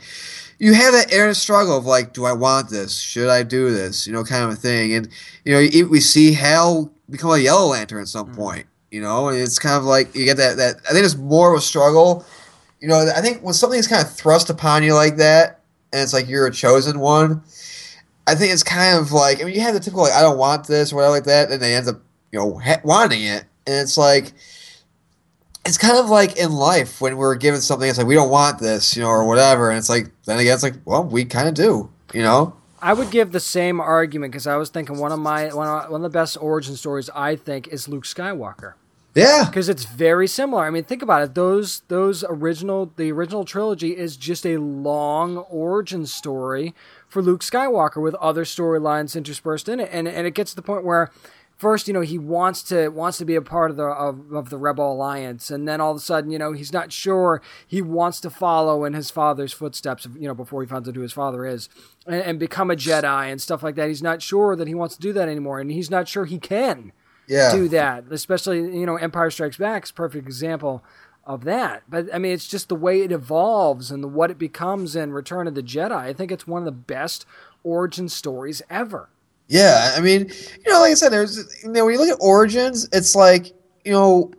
[0.59, 2.99] you have that inner struggle of like, do I want this?
[2.99, 4.05] Should I do this?
[4.05, 4.93] You know, kind of a thing.
[4.93, 5.07] And
[5.45, 8.35] you know, we see Hal become a Yellow Lantern at some mm-hmm.
[8.35, 8.65] point.
[8.91, 10.57] You know, and it's kind of like you get that.
[10.57, 12.25] That I think it's more of a struggle.
[12.81, 15.61] You know, I think when something's kind of thrust upon you like that,
[15.93, 17.43] and it's like you're a chosen one
[18.29, 20.37] I think it's kind of like I mean you have the typical like I don't
[20.37, 21.99] want this or whatever like that, and they end up
[22.31, 24.33] you know ha- wanting it, and it's like
[25.65, 28.59] it's kind of like in life when we're given something, it's like we don't want
[28.59, 31.47] this, you know, or whatever, and it's like then again, it's like well, we kind
[31.47, 32.55] of do, you know.
[32.81, 35.91] I would give the same argument because I was thinking one of my one of,
[35.91, 38.73] one of the best origin stories I think is Luke Skywalker.
[39.15, 40.65] Yeah, because it's very similar.
[40.65, 41.35] I mean, think about it.
[41.35, 46.73] Those those original the original trilogy is just a long origin story
[47.09, 50.61] for Luke Skywalker with other storylines interspersed in it, and and it gets to the
[50.61, 51.11] point where
[51.59, 54.49] first, you know, he wants to wants to be a part of the of, of,
[54.49, 57.81] the Rebel Alliance, and then all of a sudden, you know, he's not sure he
[57.81, 60.07] wants to follow in his father's footsteps.
[60.17, 61.69] You know, before he finds out who his father is,
[62.07, 63.89] and, and become a Jedi and stuff like that.
[63.89, 66.39] He's not sure that he wants to do that anymore, and he's not sure he
[66.39, 66.93] can
[67.27, 67.51] yeah.
[67.51, 68.05] do that.
[68.09, 70.83] Especially, you know, Empire Strikes Back is a perfect example
[71.29, 71.83] of that.
[71.87, 75.13] But I mean, it's just the way it evolves and the, what it becomes in
[75.13, 75.91] Return of the Jedi.
[75.95, 77.25] I think it's one of the best
[77.63, 79.09] origin stories ever.
[79.47, 80.31] Yeah, I mean,
[80.65, 83.53] you know, like I said, there's you know when you look at origins, it's like
[83.85, 84.31] you know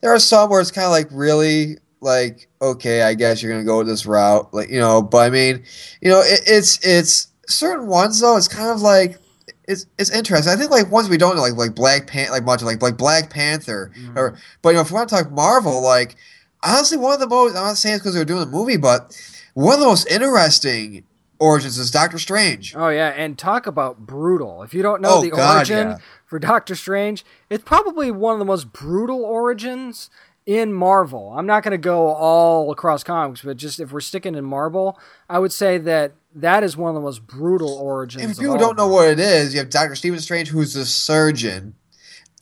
[0.00, 3.64] there are some where it's kind of like really like okay, I guess you're gonna
[3.64, 5.64] go this route, like you know, but I mean,
[6.00, 8.36] you know, it, it's it's certain ones though.
[8.36, 9.18] It's kind of like
[9.66, 10.52] it's it's interesting.
[10.52, 12.96] I think like ones we don't know, like like Black Pan, like much like like
[12.96, 14.18] Black Panther, mm-hmm.
[14.18, 16.16] or but you know if we want to talk Marvel, like
[16.62, 19.16] honestly, one of the most I'm not saying it's because they're doing the movie, but
[19.54, 21.04] one of the most interesting
[21.38, 22.74] origins is Doctor Strange.
[22.76, 24.62] Oh yeah, and talk about brutal.
[24.62, 25.98] If you don't know oh, the God, origin yeah.
[26.26, 30.10] for Doctor Strange, it's probably one of the most brutal origins
[30.46, 31.32] in Marvel.
[31.36, 34.98] I'm not going to go all across comics, but just if we're sticking in Marvel,
[35.28, 38.32] I would say that that is one of the most brutal origins.
[38.32, 41.74] If people don't know what it is, you have Doctor Stephen Strange, who's a surgeon,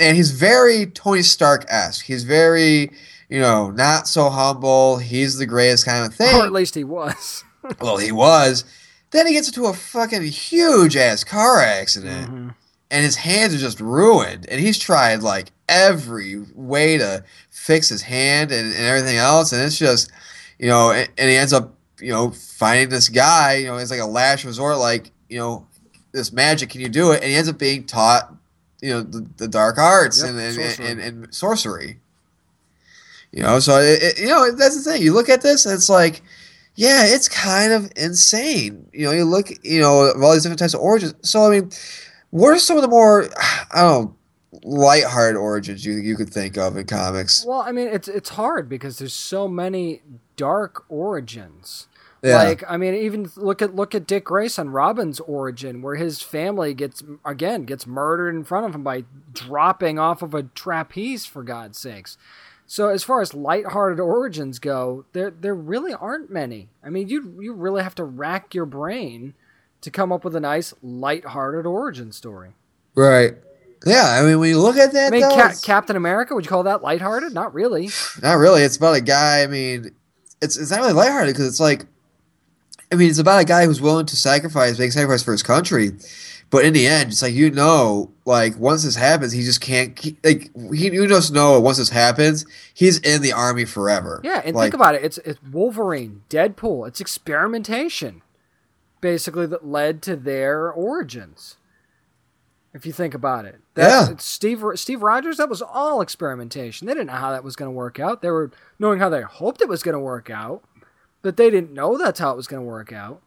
[0.00, 2.06] and he's very Tony Stark esque.
[2.06, 2.90] He's very,
[3.28, 4.98] you know, not so humble.
[4.98, 6.34] He's the greatest kind of thing.
[6.34, 7.44] Or at least he was.
[7.80, 8.64] well, he was.
[9.10, 12.48] Then he gets into a fucking huge ass car accident, mm-hmm.
[12.92, 14.46] And his hands are just ruined.
[14.48, 19.62] And he's tried like every way to fix his hand and, and everything else, and
[19.62, 20.12] it's just,
[20.58, 23.54] you know, and, and he ends up, you know, finding this guy.
[23.54, 25.66] You know, it's like a last resort, like you know,
[26.12, 26.68] this magic.
[26.68, 27.22] Can you do it?
[27.22, 28.32] And he ends up being taught,
[28.82, 30.86] you know, the, the dark arts yep, and, and, sorcery.
[30.86, 31.98] And, and, sorcery.
[33.32, 35.00] You know, so it, it, you know that's the thing.
[35.00, 36.22] You look at this, and it's like
[36.74, 38.90] yeah, it's kind of insane.
[38.92, 41.14] You know, you look, you know, all these different types of origins.
[41.22, 41.70] So, I mean,
[42.32, 43.28] what are some of the more,
[43.72, 44.16] I don't know,
[44.64, 47.44] lighthearted origins you you could think of in comics?
[47.46, 50.02] Well, I mean, it's it's hard because there's so many
[50.36, 51.88] dark origins.
[52.22, 52.36] Yeah.
[52.36, 56.72] Like, I mean, even look at look at Dick Grayson, Robin's origin, where his family
[56.72, 61.26] gets again gets murdered in front of him by dropping off of a trapeze.
[61.26, 62.16] For God's sakes,
[62.66, 66.68] so as far as lighthearted origins go, there there really aren't many.
[66.82, 69.34] I mean, you you really have to rack your brain
[69.82, 72.54] to come up with a nice light-hearted origin story.
[72.94, 73.34] Right.
[73.84, 76.44] Yeah, I mean, when you look at that, I mean, though, Ca- Captain America, would
[76.44, 77.32] you call that lighthearted?
[77.34, 77.90] Not really.
[78.22, 78.62] Not really.
[78.62, 79.42] It's about a guy.
[79.42, 79.90] I mean,
[80.40, 81.86] it's it's not really lighthearted because it's like,
[82.92, 85.92] I mean, it's about a guy who's willing to sacrifice, make sacrifice for his country,
[86.50, 89.98] but in the end, it's like you know, like once this happens, he just can't.
[90.22, 92.44] Like he, you just know once this happens,
[92.74, 94.20] he's in the army forever.
[94.22, 95.02] Yeah, and like, think about it.
[95.02, 96.86] It's it's Wolverine, Deadpool.
[96.86, 98.20] It's experimentation,
[99.02, 101.56] basically that led to their origins.
[102.72, 104.16] If you think about it, That's, yeah.
[104.18, 106.86] Steve Steve Rogers, that was all experimentation.
[106.86, 108.22] They didn't know how that was going to work out.
[108.22, 110.64] They were knowing how they hoped it was going to work out,
[111.20, 113.20] but they didn't know that's how it was going to work out.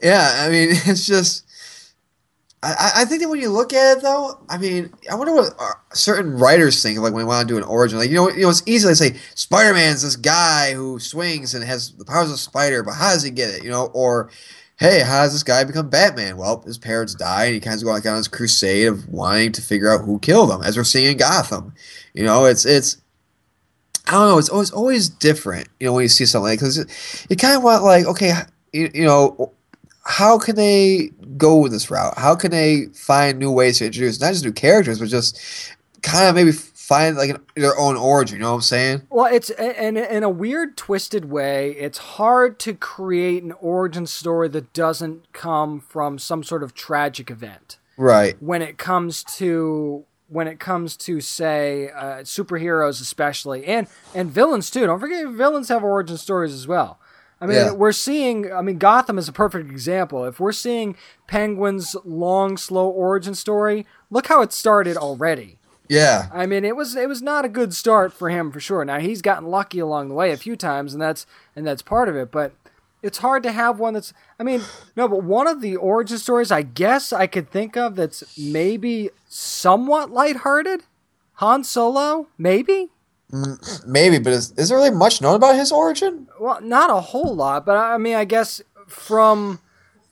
[0.00, 1.44] Yeah, I mean, it's just
[2.64, 5.52] I, I think that when you look at it, though, I mean, I wonder what
[5.58, 7.98] uh, certain writers think like when they want to do an origin.
[7.98, 11.54] Like, you know, you know, it's easy to say Spider Man's this guy who swings
[11.54, 13.64] and has the powers of Spider, but how does he get it?
[13.64, 14.30] You know, or
[14.76, 16.36] hey, how does this guy become Batman?
[16.36, 19.52] Well, his parents die, and he kind of goes like on this crusade of wanting
[19.52, 21.74] to figure out who killed him, as we're seeing in Gotham.
[22.12, 22.98] You know, it's it's
[24.06, 25.68] I don't know, it's always always different.
[25.80, 28.32] You know, when you see something like because you kind of want like okay,
[28.72, 29.52] you, you know
[30.04, 32.14] how can they go with this route?
[32.18, 35.40] How can they find new ways to introduce not just new characters, but just
[36.02, 36.52] kind of maybe
[36.86, 38.36] find like their own origin?
[38.36, 39.02] You know what I'm saying?
[39.10, 41.72] Well, it's in in a weird, twisted way.
[41.72, 47.30] It's hard to create an origin story that doesn't come from some sort of tragic
[47.30, 47.78] event.
[47.96, 48.40] Right.
[48.40, 54.70] When it comes to when it comes to say uh, superheroes, especially and and villains
[54.70, 54.86] too.
[54.86, 56.98] Don't forget, villains have origin stories as well.
[57.40, 57.72] I mean, yeah.
[57.72, 58.52] we're seeing.
[58.52, 60.24] I mean, Gotham is a perfect example.
[60.24, 60.96] If we're seeing
[61.26, 65.58] Penguin's long, slow origin story, look how it started already.
[65.94, 66.28] Yeah.
[66.32, 68.84] I mean, it was it was not a good start for him for sure.
[68.84, 72.08] Now he's gotten lucky along the way a few times, and that's and that's part
[72.08, 72.30] of it.
[72.30, 72.52] But
[73.02, 74.12] it's hard to have one that's.
[74.38, 74.62] I mean,
[74.96, 79.10] no, but one of the origin stories I guess I could think of that's maybe
[79.28, 80.82] somewhat lighthearted
[81.34, 82.90] Han Solo, maybe.
[83.86, 86.28] Maybe, but is, is there really much known about his origin?
[86.38, 89.60] Well, not a whole lot, but I mean, I guess from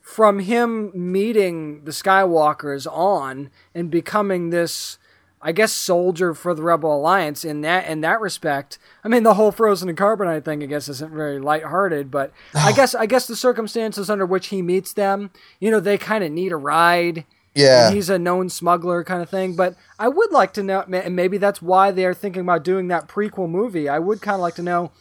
[0.00, 4.98] from him meeting the Skywalkers on and becoming this,
[5.43, 8.78] I guess, soldier for the Rebel Alliance in that in that respect.
[9.02, 12.73] I mean, the whole frozen and carbonite thing, I guess, isn't very lighthearted, but I
[12.73, 16.31] guess I guess the circumstances under which he meets them, you know, they kind of
[16.31, 17.24] need a ride.
[17.55, 17.89] Yeah.
[17.89, 19.56] And he's a known smuggler kind of thing.
[19.56, 23.09] But I would like to know, and maybe that's why they're thinking about doing that
[23.09, 23.89] prequel movie.
[23.89, 24.93] I would kind of like to know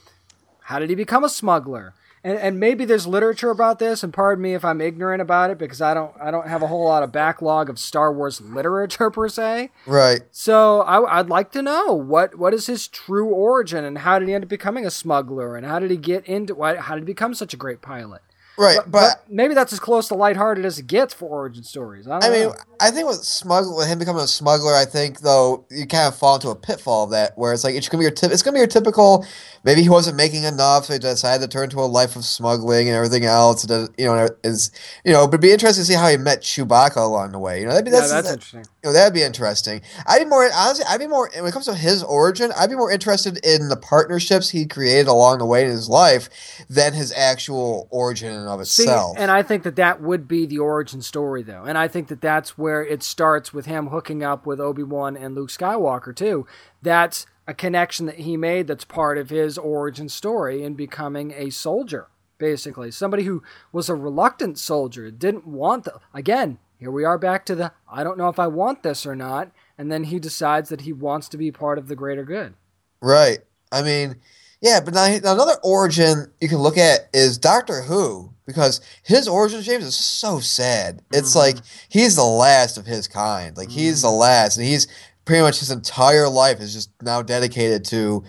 [0.63, 1.93] how did he become a smuggler?
[2.23, 5.57] And, and maybe there's literature about this, and pardon me if I'm ignorant about it
[5.57, 9.09] because I don't I don't have a whole lot of backlog of Star Wars literature
[9.09, 9.71] per se.
[9.87, 10.21] Right.
[10.31, 14.27] So I, would like to know what what is his true origin, and how did
[14.27, 17.01] he end up becoming a smuggler, and how did he get into why how did
[17.01, 18.21] he become such a great pilot?
[18.61, 22.07] Right, But, but, maybe that's as close to lighthearted as it gets for origin stories.
[22.07, 22.55] I, don't I mean, know.
[22.79, 26.15] I think with smuggler, with him becoming a smuggler, I think though you kind of
[26.15, 28.31] fall into a pitfall of that, where it's like it's gonna be your tip.
[28.31, 29.25] It's gonna be your typical.
[29.63, 32.87] Maybe he wasn't making enough, so he decided to turn to a life of smuggling
[32.87, 33.63] and everything else.
[33.63, 34.71] And, you know, is
[35.03, 37.59] you know, but it'd be interesting to see how he met Chewbacca along the way.
[37.61, 38.65] You know, that'd be yeah, that's, that's that- interesting.
[38.83, 39.81] You know, that'd be interesting.
[40.07, 40.85] I'd be more honestly.
[40.89, 42.51] I'd be more when it comes to his origin.
[42.57, 46.29] I'd be more interested in the partnerships he created along the way in his life
[46.67, 49.17] than his actual origin of See, itself.
[49.19, 52.21] and I think that that would be the origin story, though, and I think that
[52.21, 56.47] that's where it starts with him hooking up with Obi Wan and Luke Skywalker too.
[56.81, 58.65] That's a connection that he made.
[58.65, 62.07] That's part of his origin story in becoming a soldier,
[62.39, 65.99] basically somebody who was a reluctant soldier, didn't want the.
[66.15, 69.15] Again, here we are back to the I don't know if I want this or
[69.15, 72.55] not, and then he decides that he wants to be part of the greater good.
[73.01, 73.37] Right.
[73.71, 74.15] I mean,
[74.61, 79.27] yeah, but now, now another origin you can look at is Doctor Who because his
[79.27, 81.03] origin, James, is so sad.
[81.13, 81.35] It's Mhm.
[81.35, 83.55] like he's the last of his kind.
[83.55, 84.87] Like he's the last, and he's
[85.23, 88.23] pretty much his entire life is just now dedicated to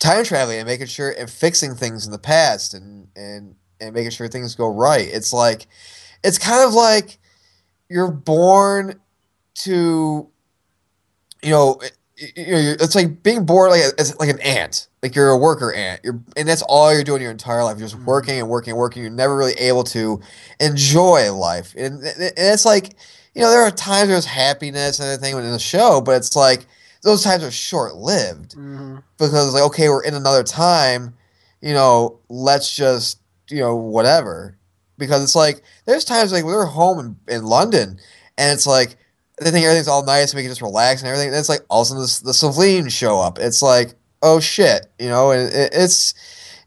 [0.00, 4.10] time traveling and making sure and fixing things in the past and and and making
[4.10, 5.06] sure things go right.
[5.06, 5.68] It's like
[6.24, 7.18] it's kind of like
[7.88, 9.00] you're born
[9.56, 10.28] to
[11.42, 11.80] you know
[12.18, 14.88] you know, it's like being born like as like an ant.
[15.02, 16.00] Like you're a worker ant.
[16.02, 18.06] You're and that's all you're doing your entire life you're just Mhm.
[18.06, 19.02] working and working and working.
[19.02, 20.20] You're never really able to
[20.58, 21.74] enjoy life.
[21.76, 22.94] And, and it's like
[23.34, 26.66] you know there are times there's happiness and everything in the show but it's like
[27.02, 28.96] those times are short-lived Mm-hmm.
[29.18, 31.12] because like okay we're in another time
[31.60, 33.18] you know let's just
[33.50, 34.55] you know whatever
[34.98, 36.98] because it's like there's times like we were home
[37.28, 37.98] in, in london
[38.38, 38.96] and it's like
[39.38, 41.60] they think everything's all nice and we can just relax and everything and it's like
[41.68, 43.38] all of a sudden the, the Slitheen show up.
[43.38, 46.14] It's like oh shit you know and it, it's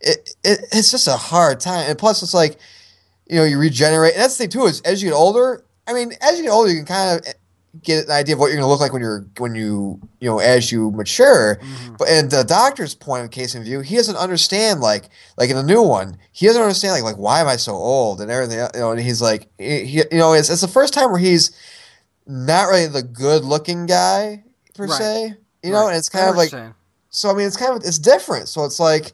[0.02, 1.90] it, it it's just a hard time.
[1.90, 2.58] And plus it's like
[3.28, 4.14] you know you regenerate.
[4.14, 6.52] And that's the thing too is as you get older i mean as you get
[6.52, 7.34] older you can kind of
[7.84, 10.30] get an idea of what you're going to look like when you're when you you
[10.30, 11.96] know as you mature Mm-hmm.
[11.98, 15.56] but and the doctor's point of case in view, he doesn't understand like like in
[15.56, 18.60] the new one, he doesn't understand like like why am I so old and everything.
[18.74, 21.52] You know, and he's like he, you know it's it's the first time where he's
[22.28, 24.44] not really the good looking guy
[24.76, 24.98] per Right.
[24.98, 25.34] se.
[25.64, 25.90] You know, Right.
[25.90, 26.54] and it's kind of like
[27.10, 27.30] so.
[27.30, 28.48] I mean, it's kind of it's different.
[28.50, 29.12] So it's like.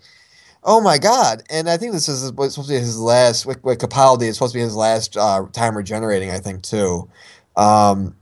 [0.67, 1.43] Oh my God!
[1.51, 3.45] And I think this is supposed to be his last.
[3.45, 6.31] With, with Capaldi, it's supposed to be his last uh, time regenerating.
[6.31, 7.07] I think too.
[7.55, 8.15] Um,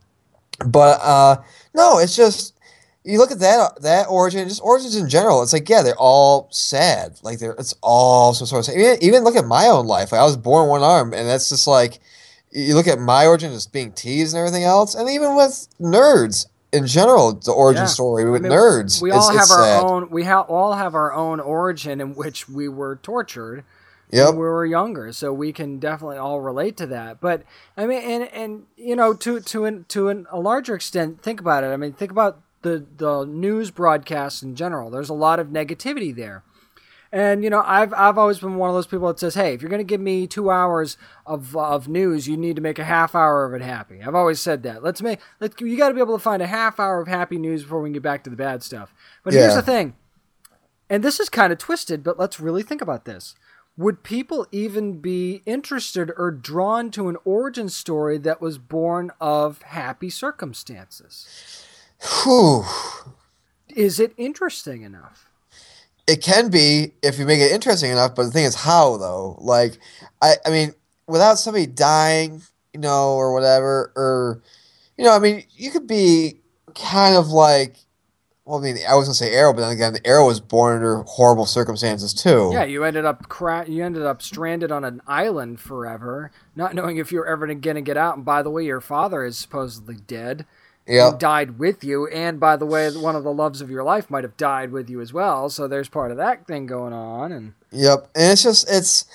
[0.67, 1.37] but uh,
[1.73, 2.53] no, it's just
[3.03, 5.43] you look at that that origin, just origins in general.
[5.43, 7.19] It's like yeah, they're all sad.
[7.23, 8.77] Like they're it's all some sort of sad.
[8.79, 10.11] Even, even look at my own life.
[10.11, 11.99] Like I was born one arm, and that's just like
[12.51, 16.45] you look at my origin as being teased and everything else, and even with nerds
[16.71, 17.87] in general, the origin Yeah.
[17.87, 19.01] story with I mean, nerds.
[19.01, 19.83] We it's- all have it's our sad.
[19.83, 20.09] own.
[20.09, 23.63] We ha- all have our own origin in which we were tortured
[24.13, 24.27] Yep.
[24.29, 27.19] when we were younger, so we can definitely all relate to that.
[27.19, 27.43] But
[27.75, 31.39] I mean, and and you know, to to an, to an, a larger extent, think
[31.39, 31.67] about it.
[31.67, 34.89] I mean, think about the the news broadcasts in general.
[34.89, 36.43] There's a lot of negativity there.
[37.13, 39.61] And you know, I've I've always been one of those people that says, "Hey, if
[39.61, 42.83] you're going to give me two hours of of news, you need to make a
[42.83, 44.81] half hour of it happy." I've always said that.
[44.81, 47.37] Let's make let you got to be able to find a half hour of happy
[47.37, 48.95] news before we can get back to the bad stuff.
[49.23, 49.95] But here's the thing,
[50.89, 53.35] and this is kind of twisted, but let's really think about this.
[53.75, 59.63] Would people even be interested or drawn to an origin story that was born of
[59.63, 61.65] happy circumstances?
[62.23, 62.65] Whew.
[63.69, 65.29] Is it interesting enough?
[66.05, 69.37] It can be if you make it interesting enough, but the thing is how though.
[69.39, 69.79] Like
[70.21, 70.73] I I mean,
[71.07, 72.43] without somebody dying,
[72.73, 74.41] you know, or whatever, or
[74.97, 76.41] you know, I mean, you could be
[76.75, 77.77] kind of like
[78.45, 80.75] well, I mean, I was gonna say Arrow, but then again, the Arrow was born
[80.75, 82.49] under horrible circumstances too.
[82.51, 86.97] Yeah, you ended up cra- you ended up stranded on an island forever, not knowing
[86.97, 88.17] if you're ever going to get out.
[88.17, 90.45] And by the way, your father is supposedly dead,
[90.87, 91.19] Yep.
[91.19, 92.07] died with you.
[92.07, 94.89] And by the way, one of the loves of your life might have died with
[94.89, 95.49] you as well.
[95.49, 97.31] So there's part of that thing going on.
[97.31, 99.05] And Yep, and it's just it's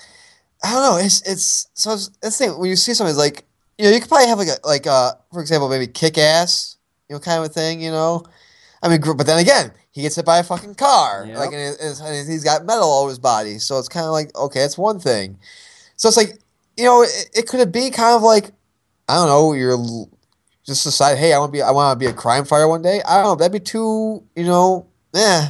[0.63, 0.97] I don't know.
[0.97, 3.45] It's it's so it's, thing when you see something it's like
[3.77, 6.77] you know you could probably have like a like uh for example maybe kick ass
[7.07, 8.23] you know kind of a thing you know.
[8.81, 11.37] I mean, but then again, he gets hit by a fucking car, Yep.
[11.37, 13.59] like, and, it- and he's got metal all over his body.
[13.59, 15.37] So it's kind of like, okay, it's one thing.
[15.95, 16.37] So it's like,
[16.77, 18.51] you know, it, it could be kind of like,
[19.09, 19.77] I don't know, you're
[20.65, 22.81] just decide, hey, I want to be, I want to be a crime fighter one
[22.81, 23.01] day.
[23.07, 25.49] I don't know, that'd be too, you know, eh.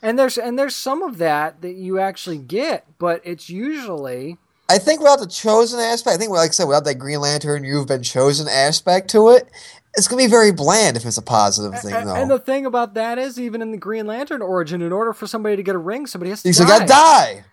[0.00, 4.38] and there's and there's some of that that you actually get, but it's usually
[4.68, 7.64] I think without the chosen aspect, I think, like I said, without that Green Lantern,
[7.64, 9.48] you've been chosen aspect to it,
[9.94, 12.14] it's gonna be very bland if it's a positive thing, A- though.
[12.14, 15.26] And the thing about that is, even in the Green Lantern origin, in order for
[15.26, 16.64] somebody to get a ring, somebody has to die.
[16.66, 17.44] gotta die.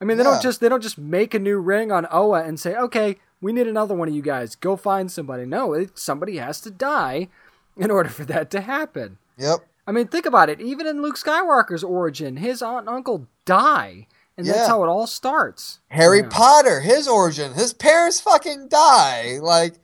[0.00, 0.30] I mean, they Yeah.
[0.30, 3.52] don't just they don't just make a new ring on Oa and say, "Okay, we
[3.52, 4.54] need another one of you guys.
[4.56, 7.28] Go find somebody." No, it, somebody has to die
[7.76, 9.18] in order for that to happen.
[9.38, 9.60] Yep.
[9.86, 10.60] I mean, think about it.
[10.60, 14.06] Even in Luke Skywalker's origin, his aunt and uncle die,
[14.38, 15.80] and that's how it all starts.
[15.88, 16.28] Harry Yeah.
[16.30, 19.38] Potter, his origin, his parents fucking die.
[19.42, 19.74] Like,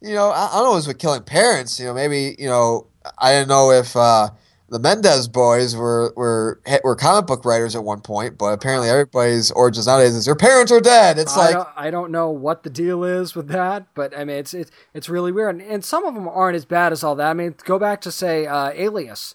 [0.00, 1.78] you know, I, I don't know it was with killing parents.
[1.78, 2.86] You know, maybe you know,
[3.18, 4.30] I didn't know if uh,
[4.68, 9.50] the Mendez boys were were were comic book writers at one point, but apparently everybody's
[9.50, 11.18] origins nowadays is their parents are dead.
[11.18, 14.24] It's I, like, don't, I don't know what the deal is with that, but I
[14.24, 17.04] mean, it's it's, it's really weird, and, and some of them aren't as bad as
[17.04, 17.30] all that.
[17.30, 19.34] I mean, go back to say uh, Alias.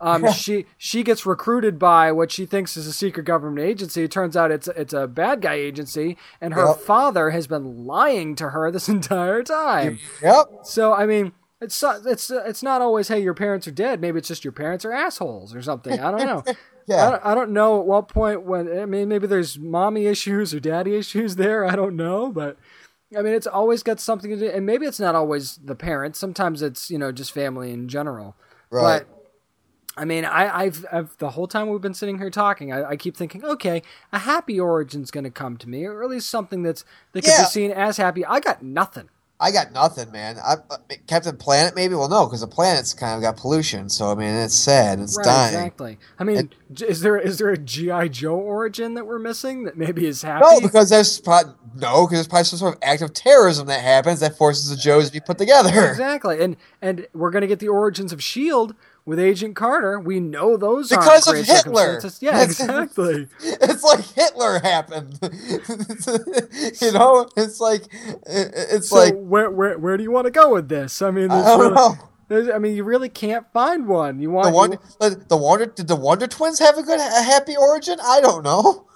[0.00, 4.02] Um, she she gets recruited by what she thinks is a secret government agency.
[4.02, 6.78] It turns out it's it's a bad guy agency, and her Yep.
[6.80, 9.98] father has been lying to her this entire time.
[10.22, 14.00] yep, So I mean, it's not- it's it's not always hey your parents are dead.
[14.00, 16.00] Maybe it's just your parents are assholes or something.
[16.00, 16.42] I don't know.
[16.52, 16.54] I,
[16.86, 20.54] yeah, don't, I don't know at what point when I mean maybe there's mommy issues
[20.54, 21.64] or daddy issues there.
[21.66, 22.56] I don't know, but
[23.16, 26.18] I mean it's always got something to do, and maybe it's not always the parents.
[26.18, 28.34] Sometimes it's you know just family in general.
[28.70, 29.04] right.
[29.06, 29.16] But
[29.96, 32.96] I mean, I, I've, I've the whole time we've been sitting here talking, I, I
[32.96, 36.62] keep thinking, okay, a happy origin's going to come to me, or at least something
[36.62, 37.42] that's that can Yeah.
[37.42, 38.24] be seen as happy.
[38.24, 39.08] I got nothing.
[39.42, 40.36] I got nothing, man.
[40.36, 40.76] I, uh,
[41.06, 41.94] Captain Planet, maybe.
[41.94, 43.88] Well, no, because the planet's kind of got pollution.
[43.88, 45.00] So I mean, it's sad.
[45.00, 45.54] It's Right, dying.
[45.54, 45.98] exactly.
[46.18, 49.78] I mean, j is there is there a GI Joe origin that we're missing that
[49.78, 50.44] maybe is happy?
[50.46, 53.80] No, because there's probably, no, because there's probably some sort of act of terrorism that
[53.82, 55.88] happens that forces the Joes to be put together.
[55.88, 58.74] exactly, and and we're gonna get the origins of Shield
[59.10, 59.98] with Agent Carter.
[59.98, 62.00] We know those Because of Hitler.
[62.20, 63.26] Yeah, exactly.
[63.42, 65.18] It's like Hitler happened.
[66.80, 67.82] you know, it's like
[68.24, 71.02] it's so like where where where do you want to go with this?
[71.02, 71.96] I mean, I don't really- know.
[72.28, 74.20] there's- I mean, you really can't find one.
[74.20, 77.22] You want The you- one, the, Wonder, did the Wonder Twins have a good, a
[77.22, 77.98] happy origin?
[78.00, 78.86] I don't know.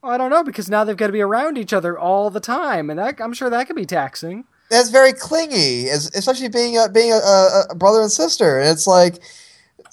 [0.00, 2.88] I don't know because now they've got to be around each other all the time,
[2.88, 4.44] and that I'm sure that could be taxing.
[4.70, 8.60] That's very clingy, especially being a, being a, a, a brother and sister.
[8.60, 9.20] And it's like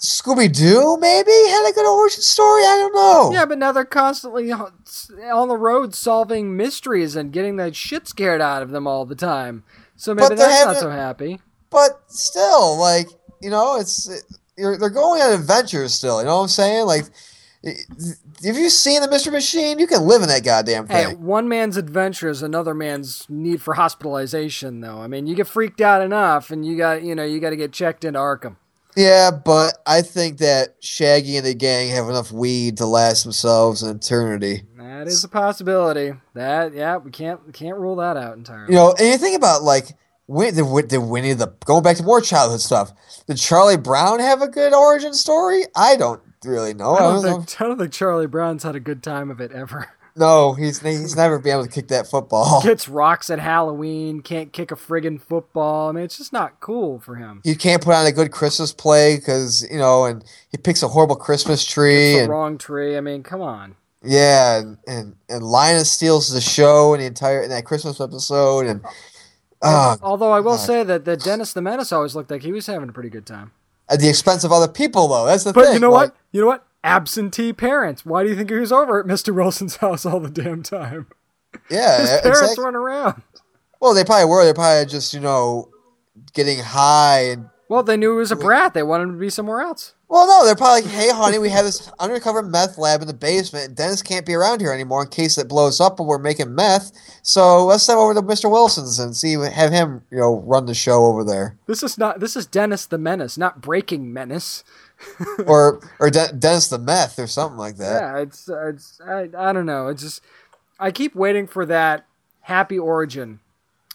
[0.04, 2.62] Scooby Doo maybe had a good origin story.
[2.62, 3.32] I don't know.
[3.32, 8.40] Yeah, but now they're constantly on the road solving mysteries and getting that shit scared
[8.40, 9.64] out of them all the time.
[9.96, 11.40] So maybe that's not so happy.
[11.70, 13.08] but still, like
[13.40, 14.08] you know, it's
[14.56, 16.18] you're, they're going on adventures still.
[16.20, 16.86] You know what I'm saying?
[16.86, 17.04] Like,
[17.62, 21.22] if you've seen the Mystery Machine, you can live in that goddamn Hey, thing.
[21.22, 24.98] one man's adventure is another man's need for hospitalization, though.
[24.98, 27.56] I mean, you get freaked out enough, and you got you know you got to
[27.56, 28.56] get checked into Arkham.
[28.96, 33.82] Yeah, but I think that Shaggy and the gang have enough weed to last themselves
[33.82, 34.62] an eternity.
[34.76, 36.12] That is a possibility.
[36.34, 38.72] That yeah, we can't we can't rule that out entirely.
[38.72, 39.88] You know, and you think about like
[40.26, 42.92] Win, the, Win- the Winnie the going back to more childhood stuff.
[43.26, 45.64] Did Charlie Brown have a good origin story?
[45.76, 46.94] I don't really know.
[46.94, 47.46] I I don't, don't know.
[47.58, 49.88] I don't think Charlie Brown's had a good time of it ever.
[50.16, 52.62] No, he's he's never been able to kick that football.
[52.64, 55.88] Gets rocks at Halloween, can't kick a friggin' football.
[55.88, 57.40] I mean, it's just not cool for him.
[57.44, 60.88] You can't put on a good Christmas play because you know, and he picks a
[60.88, 62.96] horrible Christmas tree, the and wrong tree.
[62.96, 63.74] I mean, come on.
[64.04, 68.66] yeah, and, and and Linus steals the show in the entire in that Christmas episode,
[68.66, 68.84] and
[69.62, 70.56] oh, Although I will God.
[70.64, 73.26] say that, that Dennis the Menace always looked like he was having a pretty good
[73.26, 73.50] time.
[73.88, 75.26] at the expense of other people, though.
[75.26, 75.70] That's the But thing.
[75.70, 76.16] But you know like- what?
[76.30, 76.64] You know what?
[76.84, 78.04] Absentee parents.
[78.06, 79.34] Why do you think he was over at Mr.
[79.34, 81.08] Wilson's house all the damn time?
[81.70, 83.22] Yeah, His parents exact- weren't around.
[83.80, 84.44] Well, they probably were.
[84.44, 85.70] They're probably just you know
[86.32, 87.48] getting high and.
[87.68, 88.74] Well, they knew he was a brat.
[88.74, 89.94] They wanted him to be somewhere else.
[90.06, 93.14] Well, no, they're probably like, "Hey, honey, we have this undercover meth lab in the
[93.14, 96.18] basement, and Dennis can't be around here anymore in case it blows up and we're
[96.18, 96.92] making meth.
[97.22, 98.50] So let's send over to Mr.
[98.50, 102.20] Wilson's and see, have him, you know, run the show over there, This is not.
[102.20, 104.62] This is Dennis the Menace, not Breaking Menace.
[105.46, 108.02] or or De- Dennis the meth or something like that.
[108.02, 109.88] Yeah, it's it's I, I don't know.
[109.88, 110.22] It's just
[110.78, 112.06] I keep waiting for that
[112.42, 113.40] happy origin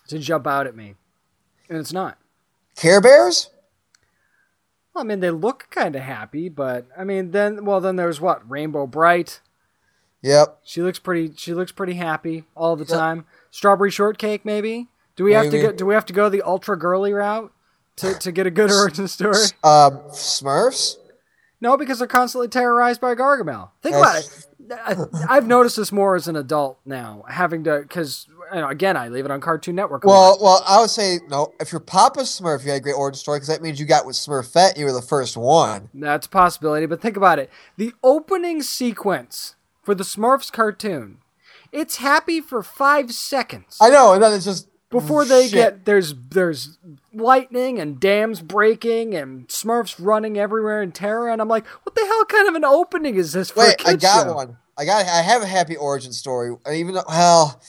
[0.08, 0.96] to jump out at me,
[1.70, 2.18] and it's not.
[2.76, 3.50] Care Bears?
[4.94, 8.22] Well, I mean, they look kind of happy, but I mean, then well, then there's
[8.22, 9.42] what Rainbow Brite.
[10.22, 10.60] Yep.
[10.64, 11.34] She looks pretty.
[11.38, 13.26] She looks pretty happy all the time.
[13.52, 14.88] Strawberry shortcake, maybe.
[15.16, 15.72] Do we have to go?
[15.72, 17.54] Do we have to go the ultra girly route
[18.00, 19.36] to, to get a good origin story?
[19.64, 20.96] Um, Smurfs.
[21.62, 23.72] No, because they're constantly terrorized by Gargamel.
[23.82, 24.46] Think about it.
[24.72, 24.96] I-
[25.28, 29.08] I've noticed this more as an adult now, having to because you know, again, I
[29.10, 30.04] leave it on Cartoon Network.
[30.04, 31.54] Well, well, I would say no.
[31.60, 34.06] If you're Papa Smurf, you had a great origin story because that means you got
[34.06, 34.78] with Smurfette.
[34.78, 35.90] You were the first one.
[35.94, 37.50] That's a possibility, but think about it.
[37.78, 41.18] The opening sequence for the Smurfs cartoon,
[41.72, 45.54] it's happy for five seconds I know, and then it's just before they shit.
[45.54, 46.78] get there's there's
[47.20, 52.06] lightning and dams breaking and Smurfs running everywhere in terror, and I'm like, what the
[52.06, 54.34] hell kind of an opening is this for a Wait, I got show?
[54.34, 54.58] one.
[54.78, 55.06] I got.
[55.06, 56.56] I have a happy origin story.
[56.66, 57.62] and Even though, well,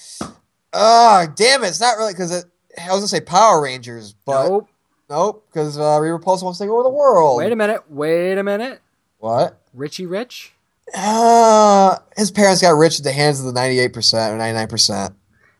[0.72, 2.44] ah, damn it, it's not really because it.
[2.78, 4.68] I was gonna say Power Rangers, but Nope.
[5.08, 7.38] nope, because uh, Rita Repulsa wants to take over the world.
[7.38, 7.82] Wait a minute.
[7.90, 8.80] Wait a minute.
[9.18, 9.60] What?
[9.74, 10.52] Richie Rich.
[10.94, 15.14] Uh, his parents got rich at the hands of the ninety-eight percent or ninety-nine percent.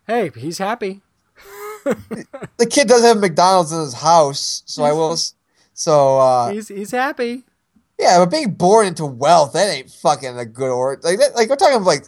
[0.07, 1.03] Hey, he's happy.
[2.57, 5.17] The kid does have McDonald's in his house, so I will.
[5.75, 7.45] So uh, He's he's happy.
[7.99, 11.35] yeah, but being born into wealth that ain't fucking a good or like that.
[11.35, 12.05] Like we're talking like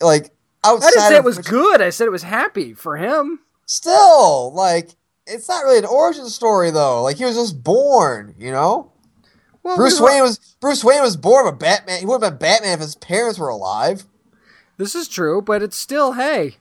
[0.00, 0.30] like
[0.64, 0.88] outside.
[0.88, 1.80] I didn't say it was good.
[1.80, 3.40] I said it was happy for him.
[3.66, 4.90] still like
[5.26, 7.02] it's not really an origin story though.
[7.02, 8.92] Like he was just born, you know.
[9.62, 11.98] Well, Bruce we were- Wayne was Bruce Wayne was born a Batman.
[12.00, 14.04] He would have been Batman if his parents were alive.
[14.76, 16.56] This is true, but it's still, hey,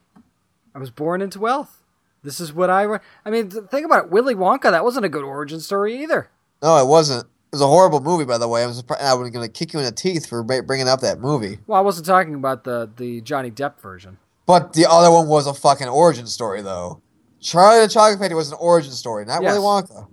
[0.73, 1.83] I was born into wealth.
[2.23, 2.83] This is what I.
[2.83, 4.11] re- I mean, th- think about it.
[4.11, 4.63] Willy Wonka.
[4.71, 6.29] That wasn't a good origin story either.
[6.61, 7.23] No, it wasn't.
[7.25, 8.63] It was a horrible movie, by the way.
[8.63, 9.01] I'm surprised.
[9.03, 11.59] I was going to kick you in the teeth for bringing up that movie.
[11.67, 14.17] Well, I wasn't talking about the the Johnny Depp version.
[14.45, 17.01] But the other one was a fucking origin story, though.
[17.39, 19.53] Charlie the Chocolate Factory was an origin story, not Yes.
[19.53, 20.07] Willy Wonka.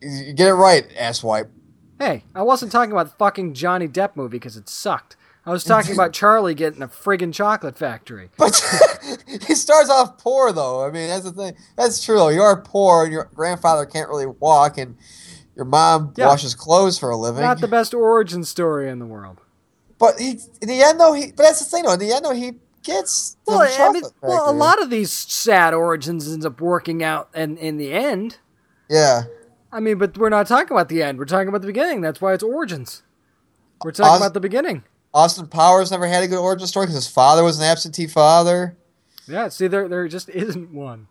[0.00, 1.48] You get it right, asswipe.
[1.98, 5.16] Hey, I wasn't talking about the fucking Johnny Depp movie because it sucked.
[5.48, 8.30] I was talking about Charlie getting a friggin' chocolate factory.
[8.36, 8.54] But
[9.46, 10.84] he starts off poor, though.
[10.86, 11.56] I mean, that's the thing.
[11.76, 12.28] That's true, though.
[12.28, 14.96] You are poor, and your grandfather can't really walk, and
[15.56, 16.26] your mom Yeah.
[16.26, 17.42] washes clothes for a living.
[17.42, 19.40] Not the best origin story in the world.
[19.98, 21.32] But he, in the end, though, he.
[21.32, 21.94] But that's the thing, though.
[21.94, 22.52] In the end, though, he
[22.82, 26.60] gets the Well, I chocolate mean, well, a lot of these sad origins ends up
[26.60, 28.38] working out in, in the end.
[28.88, 29.22] Yeah.
[29.72, 31.18] I mean, but we're not talking about the end.
[31.18, 32.00] We're talking about the beginning.
[32.00, 33.02] That's why it's origins.
[33.82, 34.84] We're talking about the beginning.
[35.18, 38.76] Austin Powers never had a good origin story because his father was an absentee father.
[39.26, 41.08] Yeah, see, there there just isn't one.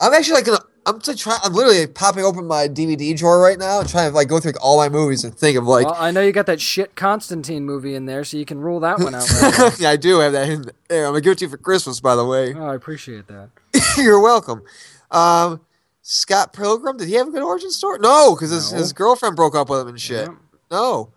[0.00, 0.60] I'm actually like gonna.
[0.86, 1.40] I'm trying.
[1.42, 4.52] I'm literally popping open my DVD drawer right now and trying to like go through
[4.52, 5.86] like, all my movies and think of like.
[5.86, 8.78] well, I know you got that shit Constantine movie in there, so you can rule
[8.78, 9.28] that one out.
[9.42, 11.06] Right yeah, I do have that in there.
[11.06, 12.54] I'm gonna give it to you for Christmas, by the way.
[12.54, 13.50] oh, I appreciate that.
[13.98, 14.62] You're welcome.
[15.10, 15.62] Um,
[16.02, 17.98] Scott Pilgrim, did he have a good origin story?
[17.98, 18.78] No, because his, No.
[18.78, 20.28] his girlfriend broke up with him and shit.
[20.28, 20.34] Yeah.
[20.70, 21.10] No.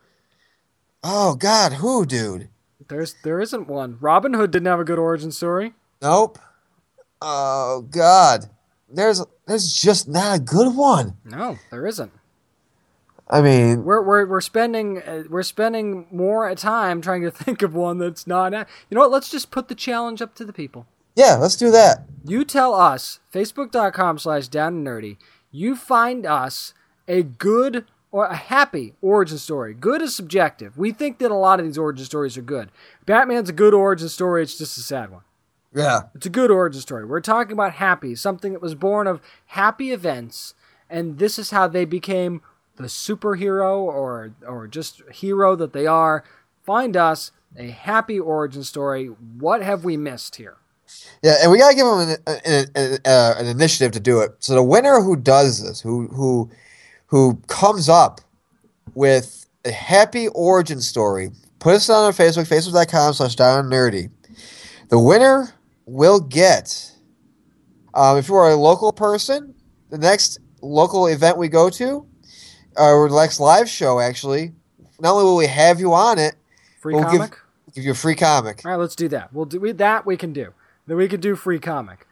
[1.04, 2.50] Oh God, who, dude?
[2.88, 3.98] There's there isn't one.
[4.02, 5.74] Robin Hood didn't have a good origin story.
[6.02, 6.38] Nope.
[7.22, 8.50] Oh God,
[8.90, 11.18] there's there's just not a good one.
[11.24, 12.12] No, there isn't.
[13.30, 17.74] I mean, We're we're we're spending uh, we're spending more time trying to think of
[17.74, 18.52] one that's not.
[18.54, 19.12] You know what?
[19.12, 20.86] Let's just put the challenge up to the people.
[21.16, 22.04] yeah, let's do that.
[22.26, 25.18] You tell us, facebook.com slash down and nerdy,
[25.50, 26.74] you find us
[27.08, 29.74] a good or a happy origin story.
[29.74, 30.78] Good is subjective.
[30.78, 32.72] We think that a lot of these origin stories are good.
[33.06, 35.22] Batman's a good origin story, it's just a sad one.
[35.74, 36.02] Yeah.
[36.14, 37.06] It's a good origin story.
[37.06, 40.54] We're talking about happy, something that was born of happy events,
[40.90, 42.42] and this is how they became
[42.76, 46.26] the superhero or or just hero that they are.
[46.64, 49.06] Find us a happy origin story.
[49.08, 50.58] What have we missed here?
[51.24, 54.36] Yeah, and we gotta give them an, an, an, uh, an initiative to do it.
[54.40, 56.50] So the winner who does this, who who
[57.12, 58.22] who comes up
[58.96, 61.30] with a happy origin story,
[61.60, 64.10] put us on our Facebook, facebook.com slash down nerdy.
[64.90, 65.54] The winner
[65.86, 66.92] will get,
[67.94, 69.54] um, if you are a local person,
[69.90, 72.06] the next local event we go to,
[72.78, 74.54] or the next live show actually,
[75.02, 76.36] not only will we have you on it,
[76.80, 77.38] Free We'll give- comic?
[77.76, 78.62] give you a free comic.
[78.66, 79.32] All right, let's do that.
[79.34, 80.06] We'll do we, that.
[80.06, 80.54] We can do.
[80.88, 82.08] Then we could do free comic.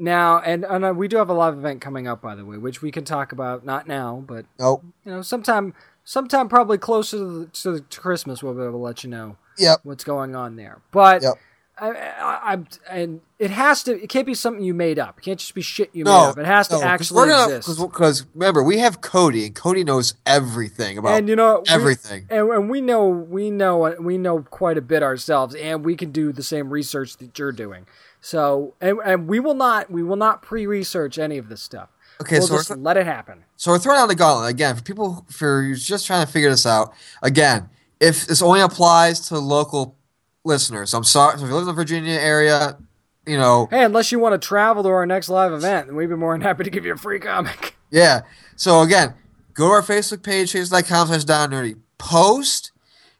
[0.00, 2.56] Now, and, and uh, we do have a live event coming up, by the way,
[2.56, 3.64] which we can talk about.
[3.66, 4.82] Not now, but Nope.
[5.04, 5.74] you know, sometime,
[6.04, 9.10] sometime probably closer to, the, to, the, to Christmas, we'll be able to let you
[9.10, 9.80] know Yep.
[9.82, 10.78] what's going on there.
[10.90, 11.34] But Yep.
[11.80, 12.58] I, I, I,
[12.90, 13.92] and it has to.
[14.02, 15.18] It can't be something you made up.
[15.18, 16.38] It can't just be shit you No, made up.
[16.38, 17.80] It has to actually gonna- exist.
[17.80, 22.26] Because remember, we have Cody, and Cody knows everything about and you know we- everything.
[22.28, 26.12] and, and we know we know we know quite a bit ourselves and we can
[26.12, 27.86] do the same research that you're doing
[28.20, 31.88] so and, and we will not we will not pre-research any of this stuff
[32.20, 33.44] Okay, we'll so just we're, let it happen.
[33.56, 36.66] so we're throwing out the gauntlet again for people for just trying to figure this
[36.66, 36.92] out.
[37.22, 39.96] Again, if this only applies to local
[40.44, 41.38] listeners, I'm sorry.
[41.38, 42.78] So if you live in the Virginia area,
[43.26, 46.08] you know, Hey, unless you want to travel to our next live event, then we'd
[46.08, 47.76] be more than happy to give you a free comic.
[47.90, 48.20] yeah.
[48.56, 49.14] So again,
[49.54, 51.76] go to our Facebook page, facebook.com slash down nerdy.
[51.98, 52.72] Post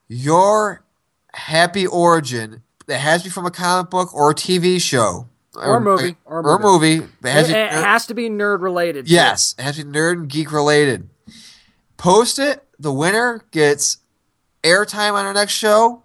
[0.08, 0.82] your
[1.34, 5.28] happy origin that has to be from a comic book or a TV show.
[5.56, 7.06] Or movie, or Or, movie.
[7.24, 9.06] has It, to be- it has to be nerd related.
[9.06, 9.12] too.
[9.12, 11.08] Yes, it has to be nerd and geek related.
[11.96, 12.64] Post it.
[12.78, 13.98] The winner gets
[14.62, 16.02] airtime on our next show,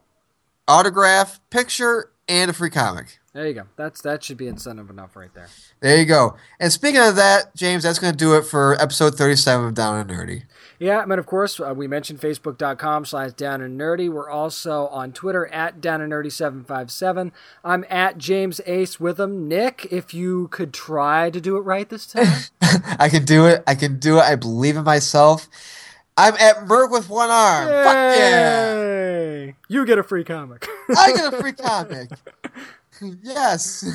[0.67, 3.19] autograph, picture, and a free comic.
[3.33, 3.63] There you go.
[3.75, 5.49] That's that should be incentive enough right there.
[5.81, 6.37] There you go.
[6.59, 9.97] And speaking of that, James, that's going to do it for episode 37 of Down
[9.97, 10.43] and Nerdy.
[10.79, 14.09] Yeah, and of course, uh, we mentioned facebook.com slash down and nerdy.
[14.09, 17.31] We're also on Twitter at down and nerdy757.
[17.63, 19.47] I'm at James Ace with them.
[19.47, 22.27] Nick, if you could try to do it right this time.
[22.99, 23.63] I can do it.
[23.65, 24.23] I can do it.
[24.23, 25.47] I believe in myself.
[26.17, 27.67] I'm at Merc with one arm.
[27.67, 29.51] Fuck yeah.
[29.67, 30.65] You get a free comic.
[30.97, 32.09] I get a free comic.
[33.21, 33.85] yes.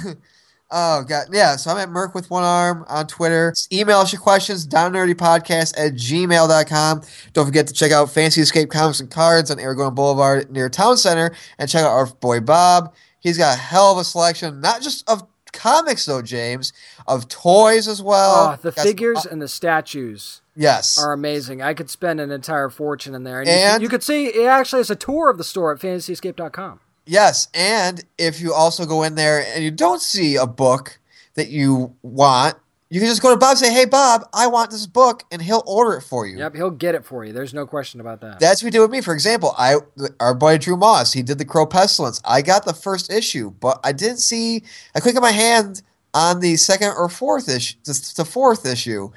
[0.70, 1.56] Oh god, yeah.
[1.56, 3.54] So I'm at Merc with one arm on Twitter.
[3.72, 7.02] Email us your questions, downnerdypodcast at gmail.com.
[7.32, 10.96] Don't forget to check out Fantasy Escape Comics and Cards on Aragon Boulevard near Town
[10.96, 12.94] Center and check out our boy Bob.
[13.20, 16.72] He's got a hell of a selection, not just of comics though, James,
[17.08, 18.50] of toys as well.
[18.52, 20.98] oh, the Got some- figures and the statues yes.
[21.02, 21.62] are amazing.
[21.62, 23.40] I could spend an entire fortune in there.
[23.40, 25.72] And, And- you, could, you could see it actually is a tour of the store
[25.72, 26.80] at fantasyescape.com.
[27.06, 31.00] Yes, and if you also go in there and you don't see a book
[31.34, 32.56] that you want,
[32.88, 35.40] you can just go to Bob and say, "Hey, Bob, I want this book," and
[35.40, 36.38] he'll order it for you.
[36.38, 37.32] Yep, he'll get it for you.
[37.32, 38.40] There's no question about that.
[38.40, 39.00] That's what he did with me.
[39.00, 39.76] For example, I
[40.20, 42.20] our boy Drew Moss, he did the Crow Pestilence.
[42.24, 44.64] I got the first issue, but I didn't see.
[44.94, 45.82] I couldn't get my hand
[46.14, 49.10] on the second or fourth issue, the fourth issue,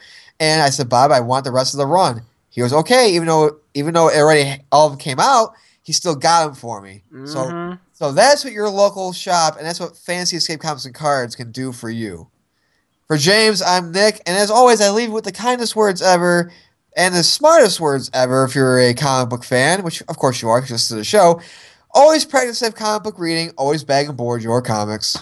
[0.43, 2.21] and I said, Bob, I want the rest of the run.
[2.49, 5.93] He goes, okay, even though even though it already all of them came out, he
[5.93, 7.03] still got them for me.
[7.23, 7.79] So Mhm.
[7.93, 11.51] so that's what your local shop and that's what Fantasy Escape Comics and Cards can
[11.51, 12.27] do for you.
[13.07, 16.51] For James, I'm Nick, and as always, I leave with the kindest words ever
[16.95, 20.49] and the smartest words ever if you're a comic book fan, which of course you
[20.49, 21.41] are, 'cause you listen to the show.
[21.95, 25.17] Always practice safe comic book reading, always bag and board your comics.